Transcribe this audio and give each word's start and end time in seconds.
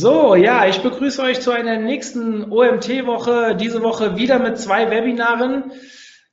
So, 0.00 0.34
ja, 0.34 0.66
ich 0.66 0.80
begrüße 0.80 1.20
euch 1.20 1.42
zu 1.42 1.50
einer 1.50 1.76
nächsten 1.76 2.50
OMT-Woche. 2.50 3.54
Diese 3.54 3.82
Woche 3.82 4.16
wieder 4.16 4.38
mit 4.38 4.58
zwei 4.58 4.88
Webinaren. 4.88 5.72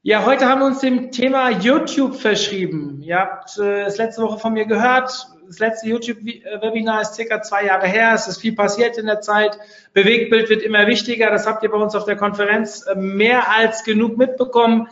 Ja, 0.02 0.26
heute 0.26 0.48
haben 0.48 0.62
wir 0.62 0.68
uns 0.68 0.80
dem 0.80 1.12
Thema 1.12 1.50
YouTube 1.50 2.16
verschrieben. 2.16 3.02
Ihr 3.02 3.18
habt 3.18 3.58
äh, 3.58 3.84
das 3.84 3.98
letzte 3.98 4.22
Woche 4.22 4.40
von 4.40 4.54
mir 4.54 4.68
gehört. 4.68 5.12
Das 5.48 5.60
letzte 5.60 5.90
YouTube-Webinar 5.90 7.02
ist 7.02 7.16
circa 7.16 7.42
zwei 7.42 7.66
Jahre 7.66 7.88
her. 7.88 8.14
Es 8.14 8.30
ist 8.30 8.40
viel 8.40 8.56
passiert 8.56 8.98
in 8.98 9.06
der 9.06 9.20
Zeit. 9.20 9.60
Bewegtbild 9.92 10.50
wird 10.50 10.62
immer 10.62 10.88
wichtiger. 10.88 11.30
Das 11.30 11.46
habt 11.46 11.62
ihr 11.62 11.70
bei 11.70 11.78
uns 11.78 11.94
auf 11.94 12.06
der 12.06 12.16
Konferenz 12.16 12.86
äh, 12.88 12.96
mehr 12.96 13.52
als 13.54 13.84
genug 13.84 14.18
mitbekommen. 14.18 14.88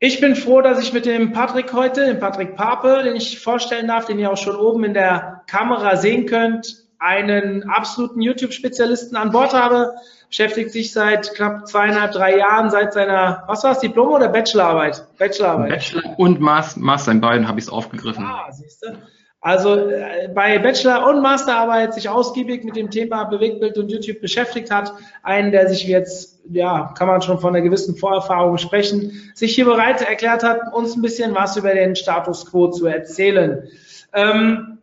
Ich 0.00 0.20
bin 0.20 0.36
froh, 0.36 0.60
dass 0.60 0.82
ich 0.82 0.92
mit 0.92 1.06
dem 1.06 1.32
Patrick 1.32 1.72
heute, 1.72 2.04
dem 2.04 2.20
Patrick 2.20 2.56
Pape, 2.56 3.04
den 3.04 3.16
ich 3.16 3.40
vorstellen 3.40 3.88
darf, 3.88 4.04
den 4.04 4.18
ihr 4.18 4.30
auch 4.30 4.36
schon 4.36 4.56
oben 4.56 4.84
in 4.84 4.92
der 4.92 5.44
Kamera 5.46 5.96
sehen 5.96 6.26
könnt, 6.26 6.83
einen 7.04 7.68
absoluten 7.68 8.22
YouTube-Spezialisten 8.22 9.16
an 9.16 9.30
Bord 9.30 9.52
habe, 9.52 9.94
beschäftigt 10.28 10.72
sich 10.72 10.92
seit 10.92 11.34
knapp 11.34 11.68
zweieinhalb, 11.68 12.12
drei 12.12 12.38
Jahren, 12.38 12.70
seit 12.70 12.94
seiner, 12.94 13.44
was 13.46 13.62
war 13.62 13.72
es, 13.72 13.80
Diplom- 13.80 14.14
oder 14.14 14.28
Bachelorarbeit? 14.28 15.06
Bachelorarbeit. 15.18 15.70
Bachelor 15.70 16.18
und 16.18 16.40
Master, 16.40 17.12
in 17.12 17.20
beiden 17.20 17.46
habe 17.46 17.58
ich 17.58 17.66
es 17.66 17.70
aufgegriffen. 17.70 18.24
Ah, 18.24 18.50
siehst 18.50 18.82
du. 18.82 18.96
Also 19.42 19.76
äh, 19.76 20.30
bei 20.34 20.58
Bachelor- 20.58 21.06
und 21.10 21.20
Masterarbeit 21.20 21.92
sich 21.92 22.08
ausgiebig 22.08 22.64
mit 22.64 22.76
dem 22.76 22.90
Thema 22.90 23.24
Bewegtbild 23.24 23.76
und 23.76 23.90
YouTube 23.90 24.22
beschäftigt 24.22 24.70
hat, 24.70 24.94
einen, 25.22 25.52
der 25.52 25.68
sich 25.68 25.84
jetzt, 25.86 26.40
ja, 26.50 26.94
kann 26.96 27.08
man 27.08 27.20
schon 27.20 27.38
von 27.38 27.54
einer 27.54 27.62
gewissen 27.62 27.94
Vorerfahrung 27.94 28.56
sprechen, 28.56 29.30
sich 29.34 29.54
hier 29.54 29.66
bereit 29.66 30.00
erklärt 30.00 30.42
hat, 30.42 30.72
uns 30.72 30.96
ein 30.96 31.02
bisschen 31.02 31.34
was 31.34 31.58
über 31.58 31.74
den 31.74 31.94
Status 31.94 32.50
Quo 32.50 32.68
zu 32.68 32.86
erzählen. 32.86 33.68
Ähm, 34.14 34.73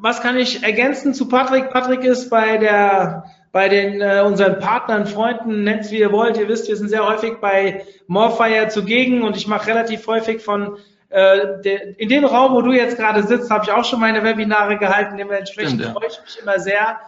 was 0.00 0.20
kann 0.20 0.36
ich 0.36 0.62
ergänzen 0.62 1.14
zu 1.14 1.28
Patrick? 1.28 1.70
Patrick 1.70 2.04
ist 2.04 2.30
bei 2.30 2.58
der 2.58 3.24
bei 3.52 3.68
den 3.68 4.00
äh, 4.00 4.22
unseren 4.24 4.60
Partnern, 4.60 5.06
Freunden, 5.06 5.64
nennt 5.64 5.80
es 5.80 5.90
wie 5.90 5.98
ihr 5.98 6.12
wollt. 6.12 6.36
Ihr 6.36 6.48
wisst, 6.48 6.68
wir 6.68 6.76
sind 6.76 6.88
sehr 6.88 7.06
häufig 7.06 7.38
bei 7.40 7.84
Morfire 8.06 8.68
zugegen 8.68 9.22
und 9.22 9.36
ich 9.36 9.48
mache 9.48 9.66
relativ 9.66 10.06
häufig 10.06 10.40
von 10.40 10.76
äh, 11.08 11.60
de, 11.64 11.94
in 11.96 12.08
dem 12.08 12.24
Raum, 12.24 12.52
wo 12.52 12.62
du 12.62 12.72
jetzt 12.72 12.96
gerade 12.96 13.24
sitzt, 13.24 13.50
habe 13.50 13.64
ich 13.64 13.72
auch 13.72 13.84
schon 13.84 13.98
meine 13.98 14.22
Webinare 14.22 14.78
gehalten. 14.78 15.16
Dementsprechend 15.16 15.80
ja. 15.80 15.90
freue 15.90 16.06
ich 16.06 16.20
mich 16.22 16.38
immer 16.40 16.60
sehr, 16.60 17.00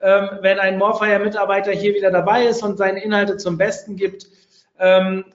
ähm, 0.00 0.30
wenn 0.40 0.58
ein 0.58 0.78
Morfire-Mitarbeiter 0.78 1.72
hier 1.72 1.94
wieder 1.94 2.10
dabei 2.10 2.46
ist 2.46 2.62
und 2.62 2.78
seine 2.78 3.04
Inhalte 3.04 3.36
zum 3.36 3.58
Besten 3.58 3.96
gibt. 3.96 4.26
Ähm, 4.78 5.26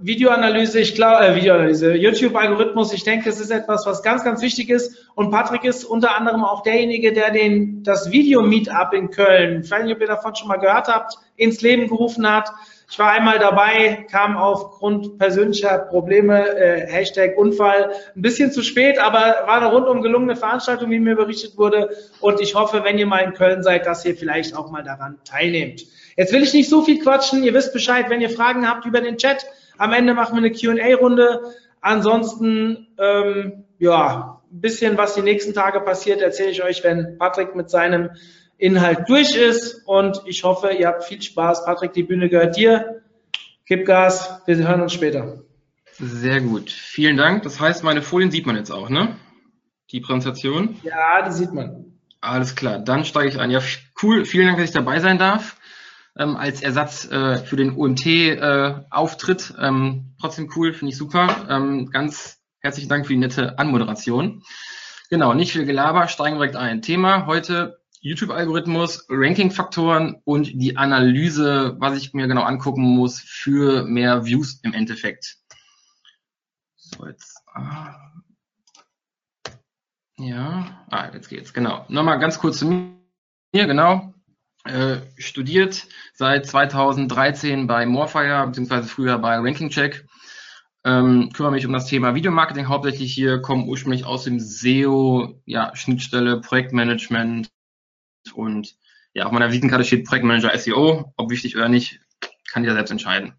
Videoanalyse, 0.00 0.80
ich 0.80 0.94
glaube, 0.94 1.24
äh, 1.24 1.34
Videoanalyse, 1.36 1.94
YouTube-Algorithmus, 1.94 2.92
ich 2.92 3.04
denke, 3.04 3.28
es 3.28 3.40
ist 3.40 3.50
etwas, 3.50 3.86
was 3.86 4.02
ganz, 4.02 4.24
ganz 4.24 4.42
wichtig 4.42 4.70
ist. 4.70 5.08
Und 5.14 5.30
Patrick 5.30 5.64
ist 5.64 5.84
unter 5.84 6.16
anderem 6.16 6.44
auch 6.44 6.62
derjenige, 6.62 7.12
der 7.12 7.30
den, 7.30 7.82
das 7.82 8.10
Video-Meetup 8.10 8.92
in 8.92 9.10
Köln, 9.10 9.62
ich 9.64 9.70
weiß 9.70 9.84
nicht, 9.84 9.94
ob 9.94 10.00
ihr 10.00 10.06
davon 10.06 10.34
schon 10.34 10.48
mal 10.48 10.56
gehört 10.56 10.88
habt, 10.88 11.14
ins 11.36 11.60
Leben 11.62 11.88
gerufen 11.88 12.28
hat. 12.30 12.50
Ich 12.90 12.98
war 12.98 13.12
einmal 13.12 13.38
dabei, 13.38 14.06
kam 14.10 14.36
aufgrund 14.36 15.18
persönlicher 15.18 15.78
Probleme, 15.78 16.48
äh, 16.48 16.86
Hashtag 16.86 17.36
Unfall, 17.36 17.92
ein 18.14 18.22
bisschen 18.22 18.52
zu 18.52 18.62
spät, 18.62 18.98
aber 18.98 19.18
war 19.46 19.56
eine 19.56 19.72
rundum 19.72 20.02
gelungene 20.02 20.36
Veranstaltung, 20.36 20.90
wie 20.90 20.98
mir 20.98 21.16
berichtet 21.16 21.56
wurde. 21.56 21.90
Und 22.20 22.40
ich 22.40 22.54
hoffe, 22.54 22.84
wenn 22.84 22.98
ihr 22.98 23.06
mal 23.06 23.20
in 23.20 23.32
Köln 23.32 23.62
seid, 23.62 23.86
dass 23.86 24.04
ihr 24.04 24.16
vielleicht 24.16 24.56
auch 24.56 24.70
mal 24.70 24.82
daran 24.82 25.18
teilnehmt. 25.24 25.82
Jetzt 26.16 26.32
will 26.32 26.42
ich 26.42 26.52
nicht 26.52 26.68
so 26.68 26.82
viel 26.82 27.02
quatschen. 27.02 27.42
Ihr 27.42 27.54
wisst 27.54 27.72
Bescheid, 27.72 28.06
wenn 28.08 28.20
ihr 28.20 28.30
Fragen 28.30 28.68
habt 28.68 28.86
über 28.86 29.00
den 29.00 29.16
Chat, 29.16 29.44
am 29.78 29.92
Ende 29.92 30.14
machen 30.14 30.36
wir 30.36 30.44
eine 30.44 30.52
QA-Runde. 30.52 31.40
Ansonsten, 31.80 32.88
ähm, 32.98 33.64
ja, 33.78 34.42
ein 34.50 34.60
bisschen, 34.60 34.96
was 34.96 35.14
die 35.14 35.22
nächsten 35.22 35.52
Tage 35.52 35.80
passiert, 35.80 36.20
erzähle 36.20 36.50
ich 36.50 36.62
euch, 36.62 36.84
wenn 36.84 37.18
Patrick 37.18 37.54
mit 37.54 37.70
seinem 37.70 38.10
Inhalt 38.56 39.08
durch 39.08 39.36
ist. 39.36 39.82
Und 39.86 40.22
ich 40.26 40.44
hoffe, 40.44 40.70
ihr 40.70 40.88
habt 40.88 41.04
viel 41.04 41.20
Spaß. 41.20 41.64
Patrick, 41.64 41.92
die 41.92 42.04
Bühne 42.04 42.28
gehört 42.28 42.56
dir. 42.56 43.02
Gib 43.66 43.86
Gas. 43.86 44.42
Wir 44.46 44.56
hören 44.56 44.80
uns 44.80 44.92
später. 44.92 45.42
Sehr 45.92 46.40
gut. 46.40 46.70
Vielen 46.70 47.16
Dank. 47.16 47.42
Das 47.42 47.60
heißt, 47.60 47.84
meine 47.84 48.02
Folien 48.02 48.30
sieht 48.30 48.46
man 48.46 48.56
jetzt 48.56 48.70
auch, 48.70 48.88
ne? 48.88 49.16
Die 49.90 50.00
Präsentation? 50.00 50.76
Ja, 50.82 51.22
die 51.22 51.32
sieht 51.32 51.52
man. 51.52 51.98
Alles 52.20 52.54
klar. 52.54 52.78
Dann 52.78 53.04
steige 53.04 53.28
ich 53.28 53.38
ein. 53.38 53.50
Ja, 53.50 53.60
cool. 54.02 54.24
Vielen 54.24 54.46
Dank, 54.46 54.58
dass 54.58 54.68
ich 54.68 54.74
dabei 54.74 55.00
sein 55.00 55.18
darf 55.18 55.56
ähm, 56.16 56.36
als 56.36 56.62
Ersatz 56.62 57.10
äh, 57.10 57.38
für 57.38 57.56
den 57.56 57.76
UMT-Auftritt. 57.76 59.54
Äh, 59.58 59.66
ähm, 59.66 60.14
trotzdem 60.20 60.50
cool, 60.56 60.72
finde 60.72 60.92
ich 60.92 60.98
super. 60.98 61.46
Ähm, 61.48 61.90
ganz 61.90 62.38
herzlichen 62.60 62.88
Dank 62.88 63.06
für 63.06 63.12
die 63.12 63.18
nette 63.18 63.58
Anmoderation. 63.58 64.42
Genau, 65.10 65.34
nicht 65.34 65.52
viel 65.52 65.66
Gelaber, 65.66 66.08
steigen 66.08 66.36
direkt 66.36 66.56
ein. 66.56 66.82
Thema 66.82 67.26
heute 67.26 67.78
YouTube-Algorithmus, 68.00 69.06
Ranking-Faktoren 69.08 70.20
und 70.24 70.50
die 70.54 70.76
Analyse, 70.76 71.76
was 71.78 71.96
ich 71.96 72.12
mir 72.12 72.26
genau 72.26 72.42
angucken 72.42 72.82
muss 72.82 73.20
für 73.20 73.84
mehr 73.84 74.26
Views 74.26 74.60
im 74.62 74.74
Endeffekt. 74.74 75.36
So, 76.76 77.06
jetzt. 77.06 77.38
Ah. 77.54 77.94
Ja, 80.18 80.86
ah, 80.90 81.10
jetzt 81.12 81.28
geht's, 81.28 81.52
genau. 81.52 81.86
Nochmal 81.88 82.20
ganz 82.20 82.38
kurz 82.38 82.58
zu 82.58 82.66
mir, 82.66 83.66
genau. 83.66 84.13
Äh, 84.64 85.02
studiert 85.18 85.86
seit 86.14 86.46
2013 86.46 87.66
bei 87.66 87.84
Morfire, 87.84 88.46
beziehungsweise 88.46 88.88
früher 88.88 89.18
bei 89.18 89.36
Ranking 89.36 89.68
Check. 89.68 90.06
Ähm, 90.84 91.30
kümmere 91.34 91.52
mich 91.52 91.66
um 91.66 91.72
das 91.72 91.86
Thema 91.86 92.14
Videomarketing 92.14 92.68
hauptsächlich 92.68 93.12
hier, 93.12 93.42
komme 93.42 93.64
ursprünglich 93.64 94.06
aus 94.06 94.24
dem 94.24 94.40
SEO, 94.40 95.40
ja, 95.44 95.74
Schnittstelle, 95.76 96.40
Projektmanagement 96.40 97.50
und 98.34 98.76
ja, 99.12 99.26
auf 99.26 99.32
meiner 99.32 99.48
Visitenkarte 99.48 99.84
steht 99.84 100.06
Projektmanager 100.06 100.56
SEO, 100.58 101.12
ob 101.16 101.30
wichtig 101.30 101.56
oder 101.56 101.68
nicht, 101.68 102.00
kann 102.50 102.64
jeder 102.64 102.74
selbst 102.74 102.90
entscheiden. 102.90 103.34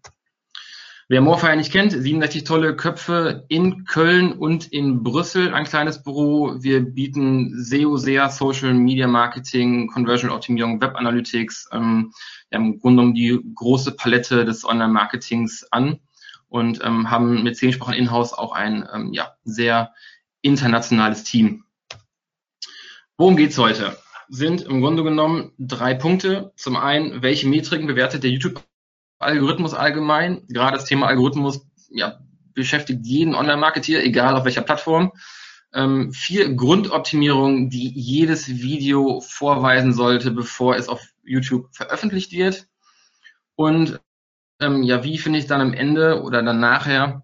Wer 1.08 1.20
Morfire 1.20 1.56
nicht 1.56 1.70
kennt, 1.70 1.92
67 1.92 2.42
tolle 2.42 2.74
Köpfe 2.74 3.44
in 3.46 3.84
Köln 3.84 4.32
und 4.32 4.66
in 4.72 5.04
Brüssel, 5.04 5.54
ein 5.54 5.62
kleines 5.62 6.02
Büro. 6.02 6.56
Wir 6.58 6.80
bieten 6.80 7.62
SEO, 7.62 7.96
SEA, 7.96 8.28
Social 8.28 8.74
Media 8.74 9.06
Marketing, 9.06 9.86
Conversion 9.86 10.32
Optimierung, 10.32 10.80
Web 10.80 10.96
Analytics, 10.96 11.68
ähm, 11.70 12.12
wir 12.48 12.58
haben 12.58 12.72
im 12.72 12.80
Grunde 12.80 12.96
genommen 13.02 13.14
die 13.14 13.40
große 13.54 13.92
Palette 13.92 14.44
des 14.44 14.64
Online-Marketings 14.64 15.68
an 15.70 16.00
und 16.48 16.80
ähm, 16.82 17.08
haben 17.08 17.44
mit 17.44 17.56
zehn 17.56 17.72
Sprachen 17.72 17.94
in-house 17.94 18.32
auch 18.32 18.50
ein 18.50 18.88
ähm, 18.92 19.12
ja, 19.12 19.36
sehr 19.44 19.92
internationales 20.42 21.22
Team. 21.22 21.66
Worum 23.16 23.36
geht's 23.36 23.58
heute? 23.58 23.96
Sind 24.28 24.62
im 24.62 24.80
Grunde 24.80 25.04
genommen 25.04 25.52
drei 25.56 25.94
Punkte. 25.94 26.52
Zum 26.56 26.76
einen, 26.76 27.22
welche 27.22 27.46
Metriken 27.46 27.86
bewertet 27.86 28.24
der 28.24 28.30
YouTube 28.30 28.60
Algorithmus 29.18 29.74
allgemein. 29.74 30.42
Gerade 30.48 30.76
das 30.76 30.86
Thema 30.86 31.06
Algorithmus 31.06 31.66
ja, 31.90 32.20
beschäftigt 32.54 33.06
jeden 33.06 33.34
Online-Marketeer, 33.34 34.04
egal 34.04 34.34
auf 34.36 34.44
welcher 34.44 34.62
Plattform. 34.62 35.12
Ähm, 35.72 36.12
vier 36.12 36.54
Grundoptimierungen, 36.54 37.68
die 37.70 37.88
jedes 37.88 38.48
Video 38.48 39.20
vorweisen 39.20 39.92
sollte, 39.92 40.30
bevor 40.30 40.76
es 40.76 40.88
auf 40.88 41.02
YouTube 41.24 41.68
veröffentlicht 41.72 42.32
wird. 42.32 42.66
Und 43.56 44.00
ähm, 44.60 44.82
ja, 44.82 45.04
wie 45.04 45.18
finde 45.18 45.38
ich 45.38 45.46
dann 45.46 45.60
am 45.60 45.74
Ende 45.74 46.22
oder 46.22 46.42
dann 46.42 46.60
nachher 46.60 47.22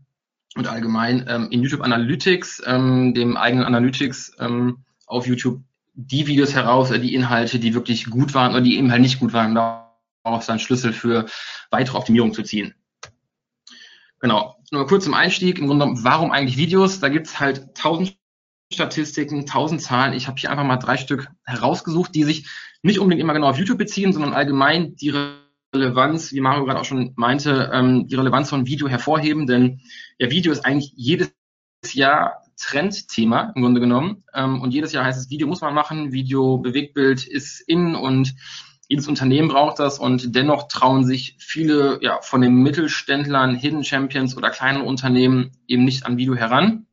und 0.55 0.67
allgemein 0.67 1.25
ähm, 1.29 1.49
in 1.51 1.63
YouTube 1.63 1.83
Analytics, 1.83 2.63
ähm, 2.67 3.15
dem 3.15 3.37
eigenen 3.37 3.65
Analytics 3.65 4.37
ähm, 4.39 4.85
auf 5.07 5.27
YouTube, 5.27 5.61
die 5.95 6.27
Videos 6.27 6.55
heraus, 6.55 6.91
oder 6.91 6.99
die 6.99 7.15
Inhalte, 7.15 7.59
die 7.59 7.75
wirklich 7.75 8.11
gut 8.11 8.35
waren 8.35 8.53
oder 8.53 8.61
die 8.61 8.77
eben 8.77 8.91
halt 8.91 9.03
nicht 9.03 9.21
gut 9.21 9.33
waren 9.33 9.55
daraus 10.25 10.47
dann 10.47 10.59
Schlüssel 10.59 10.93
für 10.93 11.27
weitere 11.71 11.97
Optimierung 11.97 12.33
zu 12.33 12.43
ziehen. 12.43 12.75
Genau. 14.21 14.57
Nur 14.71 14.87
kurz 14.87 15.05
zum 15.05 15.15
Einstieg. 15.15 15.59
Im 15.59 15.67
Grunde 15.67 15.85
genommen, 15.85 16.05
warum 16.05 16.31
eigentlich 16.31 16.57
Videos? 16.57 17.01
Da 17.01 17.09
gibt's 17.09 17.41
halt 17.41 17.75
tausend 17.75 18.17
Statistiken, 18.73 19.45
tausend 19.47 19.83
Zahlen. 19.83 20.15
Ich 20.15 20.29
habe 20.29 20.41
hier 20.41 20.51
einfach 20.51 20.65
mal 20.65 20.77
drei 20.77 20.97
Stück 20.97 21.29
herausgesucht, 21.45 22.15
die 22.15 22.25
sich 22.25 22.49
nicht 22.83 22.99
unbedingt 22.99 23.21
immer 23.21 23.35
genau 23.35 23.49
auf 23.51 23.59
YouTube 23.59 23.79
beziehen, 23.79 24.13
sondern 24.13 24.33
allgemein 24.33 24.97
die 24.97 25.13
Relevanz, 25.75 26.33
wie 26.33 26.41
Mario 26.41 26.65
gerade 26.65 26.81
auch 26.81 26.85
schon 26.85 27.13
meinte, 27.17 27.71
ähm, 27.73 28.07
die 28.07 28.15
Relevanz 28.15 28.49
von 28.49 28.67
Video 28.67 28.89
hervorheben. 28.89 29.47
Denn 29.47 29.81
ja, 30.19 30.31
Video 30.31 30.53
ist 30.53 30.65
eigentlich 30.65 30.93
jedes 30.97 31.33
Jahr 31.93 32.43
Trendthema 32.57 33.53
im 33.55 33.63
Grunde 33.63 33.81
genommen. 33.81 34.25
Ähm, 34.35 34.61
und 34.61 34.73
jedes 34.73 34.93
Jahr 34.93 35.05
heißt 35.05 35.19
es, 35.19 35.31
Video 35.31 35.47
muss 35.47 35.61
man 35.61 35.75
machen, 35.75 36.13
Video 36.13 36.59
Bewegtbild 36.59 37.27
ist 37.27 37.61
in 37.61 37.95
und 37.95 38.35
jedes 38.93 39.09
Unternehmen 39.09 39.49
braucht 39.49 39.79
das 39.79 39.99
und 39.99 40.37
dennoch 40.37 40.69
trauen 40.69 41.07
sich 41.07 41.35
viele 41.39 41.99
ja, 42.03 42.21
von 42.21 42.43
den 42.43 42.57
Mittelständlern, 42.57 43.55
Hidden 43.55 43.85
Champions 43.85 44.37
oder 44.37 44.51
kleinen 44.51 44.83
Unternehmen 44.83 45.53
eben 45.67 45.87
nicht 45.87 46.05
an 46.05 46.19
Video 46.19 46.35
heran. 46.35 46.87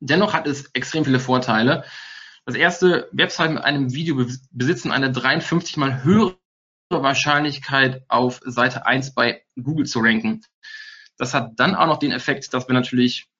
Dennoch 0.00 0.34
hat 0.34 0.46
es 0.46 0.66
extrem 0.74 1.06
viele 1.06 1.18
Vorteile. 1.18 1.84
Das 2.44 2.56
erste, 2.56 3.08
Website 3.12 3.52
mit 3.52 3.64
einem 3.64 3.94
Video 3.94 4.22
besitzen 4.50 4.92
eine 4.92 5.10
53 5.10 5.78
mal 5.78 6.04
höhere 6.04 6.36
Wahrscheinlichkeit 6.90 8.04
auf 8.08 8.42
Seite 8.44 8.84
1 8.84 9.14
bei 9.14 9.40
Google 9.56 9.86
zu 9.86 10.00
ranken. 10.00 10.42
Das 11.16 11.32
hat 11.32 11.52
dann 11.56 11.74
auch 11.74 11.86
noch 11.86 11.98
den 11.98 12.12
Effekt, 12.12 12.52
dass 12.52 12.68
wir 12.68 12.74
natürlich 12.74 13.30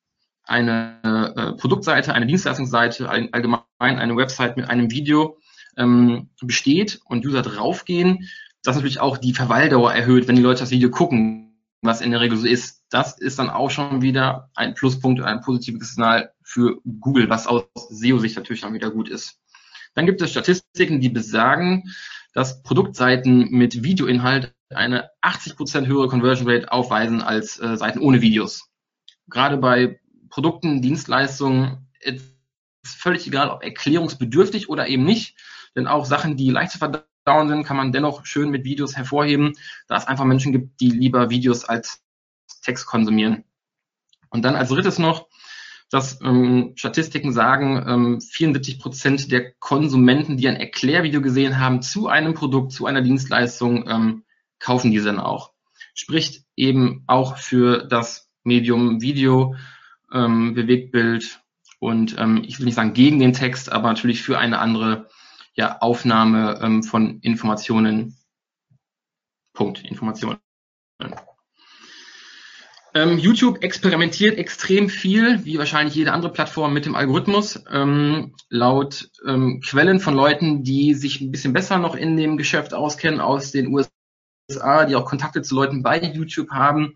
eine 0.42 1.34
äh, 1.36 1.60
Produktseite, 1.60 2.14
eine 2.14 2.24
Dienstleistungsseite, 2.24 3.10
ein, 3.10 3.30
allgemein 3.34 3.60
eine 3.78 4.16
Website 4.16 4.56
mit 4.56 4.70
einem 4.70 4.90
Video 4.90 5.37
ähm, 5.78 6.28
besteht 6.42 7.00
und 7.04 7.24
User 7.24 7.42
draufgehen, 7.42 8.28
das 8.62 8.76
natürlich 8.76 9.00
auch 9.00 9.16
die 9.16 9.32
Verweildauer 9.32 9.92
erhöht, 9.92 10.28
wenn 10.28 10.36
die 10.36 10.42
Leute 10.42 10.60
das 10.60 10.70
Video 10.70 10.90
gucken, 10.90 11.56
was 11.80 12.00
in 12.00 12.10
der 12.10 12.20
Regel 12.20 12.36
so 12.36 12.46
ist. 12.46 12.84
Das 12.90 13.18
ist 13.18 13.38
dann 13.38 13.50
auch 13.50 13.70
schon 13.70 14.02
wieder 14.02 14.50
ein 14.54 14.74
Pluspunkt 14.74 15.22
ein 15.22 15.40
positives 15.40 15.90
Signal 15.90 16.32
für 16.42 16.80
Google, 17.00 17.30
was 17.30 17.46
aus 17.46 17.64
SEO-Sicht 17.90 18.36
natürlich 18.36 18.62
dann 18.62 18.74
wieder 18.74 18.90
gut 18.90 19.08
ist. 19.08 19.40
Dann 19.94 20.06
gibt 20.06 20.20
es 20.20 20.30
Statistiken, 20.30 21.00
die 21.00 21.08
besagen, 21.08 21.84
dass 22.34 22.62
Produktseiten 22.62 23.50
mit 23.50 23.82
Videoinhalt 23.82 24.54
eine 24.70 25.10
80% 25.22 25.86
höhere 25.86 26.08
Conversion 26.08 26.48
Rate 26.48 26.70
aufweisen 26.70 27.22
als 27.22 27.58
äh, 27.58 27.76
Seiten 27.76 28.00
ohne 28.00 28.20
Videos. 28.20 28.68
Gerade 29.28 29.56
bei 29.56 29.98
Produkten, 30.28 30.82
Dienstleistungen 30.82 31.88
ist 32.00 32.36
völlig 32.84 33.26
egal, 33.26 33.50
ob 33.50 33.62
erklärungsbedürftig 33.62 34.68
oder 34.68 34.88
eben 34.88 35.04
nicht. 35.04 35.36
Denn 35.78 35.86
auch 35.86 36.04
Sachen, 36.04 36.36
die 36.36 36.50
leicht 36.50 36.72
zu 36.72 36.78
verdauen 36.78 37.48
sind, 37.48 37.62
kann 37.62 37.76
man 37.76 37.92
dennoch 37.92 38.26
schön 38.26 38.50
mit 38.50 38.64
Videos 38.64 38.96
hervorheben, 38.96 39.52
da 39.86 39.96
es 39.96 40.08
einfach 40.08 40.24
Menschen 40.24 40.50
gibt, 40.50 40.80
die 40.80 40.90
lieber 40.90 41.30
Videos 41.30 41.64
als 41.64 42.02
Text 42.62 42.84
konsumieren. 42.86 43.44
Und 44.28 44.44
dann 44.44 44.56
als 44.56 44.70
drittes 44.70 44.98
noch, 44.98 45.28
dass 45.88 46.20
ähm, 46.20 46.72
Statistiken 46.74 47.32
sagen, 47.32 47.80
ähm, 47.86 48.20
74 48.20 48.80
Prozent 48.80 49.30
der 49.30 49.52
Konsumenten, 49.52 50.36
die 50.36 50.48
ein 50.48 50.56
Erklärvideo 50.56 51.22
gesehen 51.22 51.60
haben 51.60 51.80
zu 51.80 52.08
einem 52.08 52.34
Produkt, 52.34 52.72
zu 52.72 52.86
einer 52.86 53.00
Dienstleistung, 53.00 53.88
ähm, 53.88 54.24
kaufen 54.58 54.90
diese 54.90 55.06
dann 55.06 55.20
auch. 55.20 55.52
Spricht 55.94 56.42
eben 56.56 57.04
auch 57.06 57.36
für 57.36 57.86
das 57.86 58.28
Medium 58.42 59.00
Video, 59.00 59.54
ähm, 60.12 60.54
Bewegtbild 60.54 61.40
und 61.78 62.16
ähm, 62.18 62.42
ich 62.44 62.58
will 62.58 62.66
nicht 62.66 62.74
sagen 62.74 62.94
gegen 62.94 63.20
den 63.20 63.32
Text, 63.32 63.70
aber 63.70 63.86
natürlich 63.86 64.22
für 64.22 64.40
eine 64.40 64.58
andere 64.58 65.08
ja, 65.58 65.78
Aufnahme 65.80 66.60
ähm, 66.62 66.82
von 66.84 67.18
Informationen. 67.20 68.16
Punkt, 69.52 69.84
Informationen. 69.84 70.38
Ähm, 72.94 73.18
YouTube 73.18 73.62
experimentiert 73.62 74.38
extrem 74.38 74.88
viel, 74.88 75.44
wie 75.44 75.58
wahrscheinlich 75.58 75.96
jede 75.96 76.12
andere 76.12 76.32
Plattform 76.32 76.72
mit 76.72 76.86
dem 76.86 76.94
Algorithmus. 76.94 77.60
Ähm, 77.70 78.36
laut 78.48 79.10
ähm, 79.26 79.60
Quellen 79.60 79.98
von 79.98 80.14
Leuten, 80.14 80.62
die 80.62 80.94
sich 80.94 81.20
ein 81.20 81.32
bisschen 81.32 81.52
besser 81.52 81.78
noch 81.78 81.96
in 81.96 82.16
dem 82.16 82.36
Geschäft 82.36 82.72
auskennen 82.72 83.20
aus 83.20 83.50
den 83.50 83.66
USA, 83.66 84.84
die 84.84 84.94
auch 84.94 85.04
Kontakte 85.04 85.42
zu 85.42 85.56
Leuten 85.56 85.82
bei 85.82 86.00
YouTube 86.00 86.52
haben, 86.52 86.94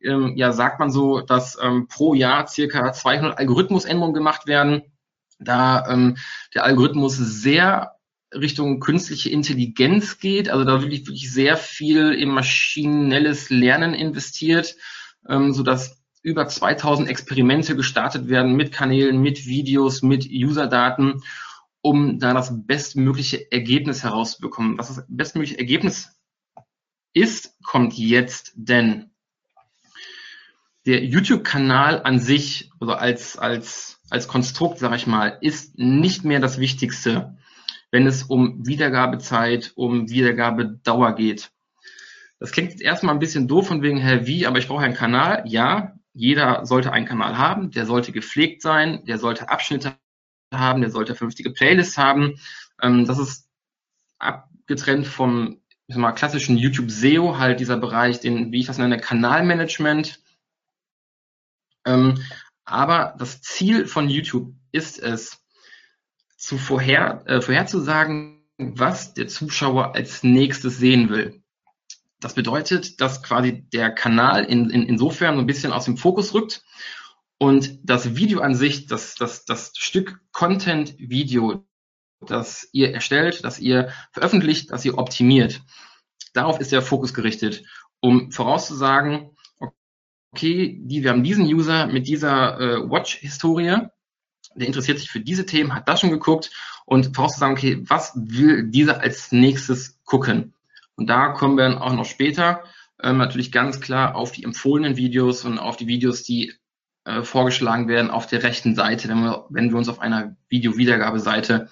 ähm, 0.00 0.34
ja, 0.36 0.52
sagt 0.52 0.78
man 0.78 0.92
so, 0.92 1.22
dass 1.22 1.58
ähm, 1.60 1.88
pro 1.88 2.14
Jahr 2.14 2.46
circa 2.46 2.92
200 2.92 3.36
Algorithmusänderungen 3.36 4.14
gemacht 4.14 4.46
werden, 4.46 4.82
da 5.40 5.88
ähm, 5.88 6.16
der 6.54 6.64
Algorithmus 6.64 7.16
sehr 7.16 7.95
Richtung 8.40 8.80
künstliche 8.80 9.30
Intelligenz 9.30 10.18
geht, 10.18 10.48
also 10.48 10.64
da 10.64 10.80
wirklich, 10.80 11.06
wirklich 11.06 11.32
sehr 11.32 11.56
viel 11.56 12.12
in 12.12 12.30
maschinelles 12.30 13.50
Lernen 13.50 13.94
investiert, 13.94 14.76
ähm, 15.28 15.52
so 15.52 15.62
dass 15.62 16.02
über 16.22 16.48
2000 16.48 17.08
Experimente 17.08 17.76
gestartet 17.76 18.28
werden 18.28 18.56
mit 18.56 18.72
Kanälen, 18.72 19.20
mit 19.20 19.46
Videos, 19.46 20.02
mit 20.02 20.28
Userdaten, 20.28 21.22
um 21.82 22.18
da 22.18 22.34
das 22.34 22.66
bestmögliche 22.66 23.50
Ergebnis 23.52 24.02
herauszubekommen. 24.02 24.76
Was 24.76 24.88
das 24.88 25.04
bestmögliche 25.08 25.58
Ergebnis 25.58 26.10
ist, 27.12 27.54
kommt 27.62 27.94
jetzt, 27.94 28.52
denn 28.56 29.10
der 30.84 31.04
YouTube-Kanal 31.04 32.02
an 32.02 32.18
sich, 32.18 32.70
also 32.80 32.94
als, 32.94 33.38
als, 33.38 34.00
als 34.10 34.28
Konstrukt, 34.28 34.78
sage 34.78 34.96
ich 34.96 35.06
mal, 35.06 35.38
ist 35.40 35.78
nicht 35.78 36.24
mehr 36.24 36.40
das 36.40 36.58
Wichtigste 36.58 37.36
wenn 37.96 38.06
es 38.06 38.24
um 38.24 38.66
Wiedergabezeit, 38.66 39.72
um 39.74 40.10
Wiedergabedauer 40.10 41.14
geht. 41.14 41.50
Das 42.38 42.52
klingt 42.52 42.72
jetzt 42.72 42.82
erstmal 42.82 43.14
ein 43.14 43.20
bisschen 43.20 43.48
doof 43.48 43.68
von 43.68 43.80
wegen, 43.80 43.96
Herr, 43.96 44.26
wie, 44.26 44.46
aber 44.46 44.58
ich 44.58 44.68
brauche 44.68 44.84
einen 44.84 44.92
Kanal. 44.92 45.44
Ja, 45.46 45.94
jeder 46.12 46.66
sollte 46.66 46.92
einen 46.92 47.06
Kanal 47.06 47.38
haben, 47.38 47.70
der 47.70 47.86
sollte 47.86 48.12
gepflegt 48.12 48.60
sein, 48.60 49.02
der 49.06 49.16
sollte 49.16 49.48
Abschnitte 49.48 49.96
haben, 50.52 50.82
der 50.82 50.90
sollte 50.90 51.14
vernünftige 51.14 51.52
Playlists 51.52 51.96
haben. 51.96 52.38
Ähm, 52.82 53.06
das 53.06 53.18
ist 53.18 53.48
abgetrennt 54.18 55.06
vom 55.06 55.62
ich 55.86 55.96
mal, 55.96 56.12
klassischen 56.12 56.58
YouTube 56.58 56.90
SEO, 56.90 57.38
halt 57.38 57.60
dieser 57.60 57.78
Bereich, 57.78 58.20
den, 58.20 58.52
wie 58.52 58.60
ich 58.60 58.66
das 58.66 58.76
nenne, 58.76 58.98
Kanalmanagement. 58.98 60.20
Ähm, 61.86 62.22
aber 62.66 63.16
das 63.18 63.40
Ziel 63.40 63.86
von 63.86 64.10
YouTube 64.10 64.52
ist 64.70 64.98
es, 64.98 65.45
zu 66.36 66.58
vorher, 66.58 67.22
äh, 67.26 67.40
vorherzusagen, 67.40 68.44
was 68.58 69.14
der 69.14 69.28
Zuschauer 69.28 69.94
als 69.94 70.22
nächstes 70.22 70.78
sehen 70.78 71.10
will. 71.10 71.42
Das 72.20 72.34
bedeutet, 72.34 73.00
dass 73.00 73.22
quasi 73.22 73.68
der 73.72 73.90
Kanal 73.90 74.44
in, 74.44 74.70
in, 74.70 74.82
insofern 74.84 75.34
so 75.34 75.40
ein 75.40 75.46
bisschen 75.46 75.72
aus 75.72 75.84
dem 75.84 75.96
Fokus 75.96 76.32
rückt 76.32 76.62
und 77.38 77.78
das 77.82 78.16
Video 78.16 78.40
an 78.40 78.54
sich, 78.54 78.86
das, 78.86 79.14
das, 79.14 79.44
das 79.44 79.72
Stück 79.76 80.20
Content-Video, 80.32 81.66
das 82.20 82.68
ihr 82.72 82.92
erstellt, 82.94 83.44
das 83.44 83.58
ihr 83.58 83.92
veröffentlicht, 84.12 84.70
das 84.70 84.84
ihr 84.84 84.96
optimiert, 84.96 85.60
darauf 86.32 86.60
ist 86.60 86.72
der 86.72 86.80
Fokus 86.80 87.12
gerichtet, 87.12 87.64
um 88.00 88.30
vorauszusagen, 88.30 89.36
okay, 90.32 90.80
die, 90.82 91.02
wir 91.02 91.10
haben 91.10 91.22
diesen 91.22 91.46
User 91.46 91.86
mit 91.86 92.06
dieser 92.06 92.58
äh, 92.58 92.90
Watch-Historie, 92.90 93.88
der 94.56 94.66
interessiert 94.66 94.98
sich 94.98 95.10
für 95.10 95.20
diese 95.20 95.46
Themen, 95.46 95.74
hat 95.74 95.88
das 95.88 96.00
schon 96.00 96.10
geguckt 96.10 96.50
und 96.84 97.14
vorauszusagen, 97.14 97.56
okay, 97.56 97.82
was 97.86 98.12
will 98.16 98.64
dieser 98.64 99.00
als 99.00 99.32
nächstes 99.32 99.98
gucken? 100.04 100.54
Und 100.96 101.08
da 101.08 101.28
kommen 101.28 101.56
wir 101.56 101.68
dann 101.68 101.78
auch 101.78 101.92
noch 101.92 102.06
später 102.06 102.64
ähm, 103.02 103.18
natürlich 103.18 103.52
ganz 103.52 103.80
klar 103.80 104.16
auf 104.16 104.32
die 104.32 104.44
empfohlenen 104.44 104.96
Videos 104.96 105.44
und 105.44 105.58
auf 105.58 105.76
die 105.76 105.86
Videos, 105.86 106.22
die 106.22 106.54
äh, 107.04 107.22
vorgeschlagen 107.22 107.88
werden 107.88 108.10
auf 108.10 108.26
der 108.26 108.42
rechten 108.42 108.74
Seite, 108.74 109.08
wenn 109.08 109.22
wir, 109.22 109.46
wenn 109.50 109.70
wir 109.70 109.76
uns 109.76 109.88
auf 109.88 110.00
einer 110.00 110.36
Video-Wiedergabeseite 110.48 111.68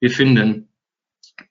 befinden. 0.00 0.68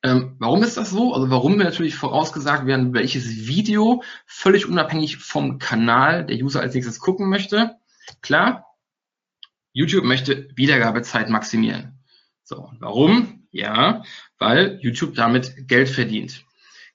Ähm, 0.02 0.36
warum 0.40 0.64
ist 0.64 0.78
das 0.78 0.92
so? 0.92 1.14
Also 1.14 1.30
warum 1.30 1.58
wir 1.58 1.66
natürlich 1.66 1.96
vorausgesagt 1.96 2.66
werden, 2.66 2.94
welches 2.94 3.48
Video 3.48 4.04
völlig 4.26 4.68
unabhängig 4.68 5.18
vom 5.18 5.58
Kanal 5.58 6.26
der 6.26 6.38
User 6.38 6.62
als 6.62 6.74
nächstes 6.74 7.00
gucken 7.00 7.30
möchte. 7.30 7.76
Klar, 8.22 8.73
YouTube 9.74 10.06
möchte 10.06 10.50
Wiedergabezeit 10.56 11.30
maximieren. 11.30 12.00
So, 12.44 12.72
warum? 12.80 13.48
Ja, 13.52 14.04
weil 14.38 14.80
YouTube 14.82 15.16
damit 15.16 15.68
Geld 15.68 15.90
verdient. 15.90 16.44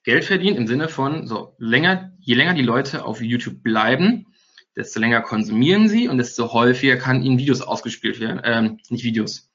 Geld 0.03 0.25
verdient 0.25 0.57
im 0.57 0.67
Sinne 0.67 0.87
von, 0.87 1.27
so, 1.27 1.55
länger, 1.59 2.13
je 2.19 2.35
länger 2.35 2.53
die 2.53 2.61
Leute 2.61 3.05
auf 3.05 3.21
YouTube 3.21 3.61
bleiben, 3.61 4.27
desto 4.75 4.99
länger 4.99 5.21
konsumieren 5.21 5.89
sie 5.89 6.07
und 6.07 6.17
desto 6.17 6.53
häufiger 6.53 6.95
kann 6.95 7.21
ihnen 7.21 7.37
Videos 7.37 7.61
ausgespielt 7.61 8.19
werden, 8.19 8.41
ähm, 8.43 8.79
nicht 8.89 9.03
Videos, 9.03 9.49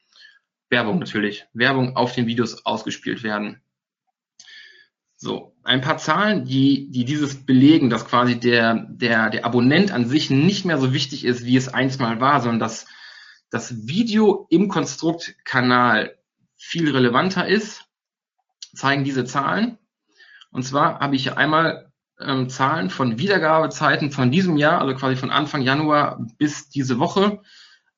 Werbung 0.68 0.98
natürlich, 0.98 1.46
Werbung 1.54 1.96
auf 1.96 2.14
den 2.14 2.26
Videos 2.26 2.66
ausgespielt 2.66 3.22
werden. 3.22 3.62
So, 5.16 5.54
ein 5.62 5.80
paar 5.80 5.96
Zahlen, 5.96 6.44
die, 6.44 6.90
die 6.90 7.06
dieses 7.06 7.46
belegen, 7.46 7.88
dass 7.88 8.06
quasi 8.06 8.38
der, 8.38 8.86
der, 8.90 9.30
der 9.30 9.46
Abonnent 9.46 9.92
an 9.92 10.06
sich 10.06 10.28
nicht 10.28 10.66
mehr 10.66 10.76
so 10.76 10.92
wichtig 10.92 11.24
ist, 11.24 11.46
wie 11.46 11.56
es 11.56 11.72
einst 11.72 12.00
mal 12.00 12.20
war, 12.20 12.42
sondern 12.42 12.58
dass 12.58 12.86
das 13.50 13.86
Video 13.86 14.46
im 14.50 14.68
Konstruktkanal 14.68 16.16
viel 16.56 16.90
relevanter 16.90 17.46
ist, 17.46 17.84
zeigen 18.74 19.04
diese 19.04 19.24
Zahlen. 19.24 19.78
Und 20.50 20.64
zwar 20.64 21.00
habe 21.00 21.16
ich 21.16 21.24
hier 21.24 21.38
einmal 21.38 21.92
ähm, 22.20 22.48
Zahlen 22.48 22.90
von 22.90 23.18
Wiedergabezeiten 23.18 24.10
von 24.10 24.30
diesem 24.30 24.56
Jahr, 24.56 24.80
also 24.80 24.94
quasi 24.94 25.16
von 25.16 25.30
Anfang 25.30 25.62
Januar 25.62 26.24
bis 26.38 26.68
diese 26.68 26.98
Woche, 26.98 27.40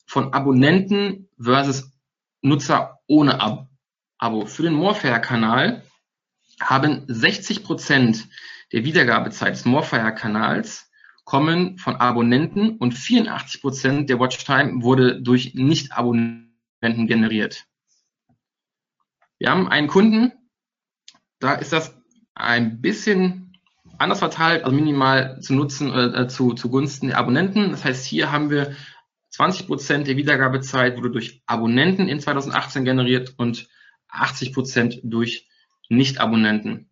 von 0.07 0.33
Abonnenten 0.33 1.29
versus 1.39 1.93
Nutzer 2.41 3.01
ohne 3.07 3.41
Ab 3.41 3.69
Abo. 4.19 4.47
Für 4.47 4.63
den 4.63 4.75
Morfire-Kanal 4.75 5.83
haben 6.61 7.05
60 7.07 7.65
Prozent 7.65 8.29
der 8.73 8.85
Wiedergabezeit 8.85 9.55
des 9.55 9.65
Morfire-Kanals 9.65 10.86
kommen 11.27 11.77
von 11.77 11.97
Abonnenten 11.97 12.79
und 12.79 12.95
84 12.95 13.61
Prozent 13.61 14.09
der 14.09 14.21
Watchtime 14.21 14.83
wurde 14.83 15.21
durch 15.21 15.55
Nicht-Abonnenten 15.55 17.07
generiert. 17.07 17.67
Wir 19.39 19.51
haben 19.51 19.69
einen 19.69 19.89
Kunden, 19.89 20.33
da 21.41 21.55
ist 21.55 21.73
das 21.73 22.01
ein 22.35 22.81
bisschen 22.81 23.59
anders 23.99 24.21
verteilt, 24.21 24.65
also 24.65 24.75
minimal 24.75 25.41
zu 25.41 25.55
nutzen 25.55 25.93
äh, 25.93 26.29
zu, 26.29 26.55
zugunsten 26.55 27.09
der 27.09 27.19
Abonnenten. 27.19 27.73
Das 27.73 27.85
heißt, 27.85 28.07
hier 28.07 28.31
haben 28.31 28.49
wir 28.49 28.77
20 29.31 29.67
Prozent 29.67 30.07
der 30.07 30.17
Wiedergabezeit 30.17 30.97
wurde 30.97 31.11
durch 31.11 31.43
Abonnenten 31.47 32.09
in 32.09 32.21
2018 32.21 32.85
generiert 32.85 33.35
und 33.37 33.69
80 34.09 34.53
Prozent 34.53 35.01
durch 35.03 35.49
Nicht-Abonnenten. 35.89 36.89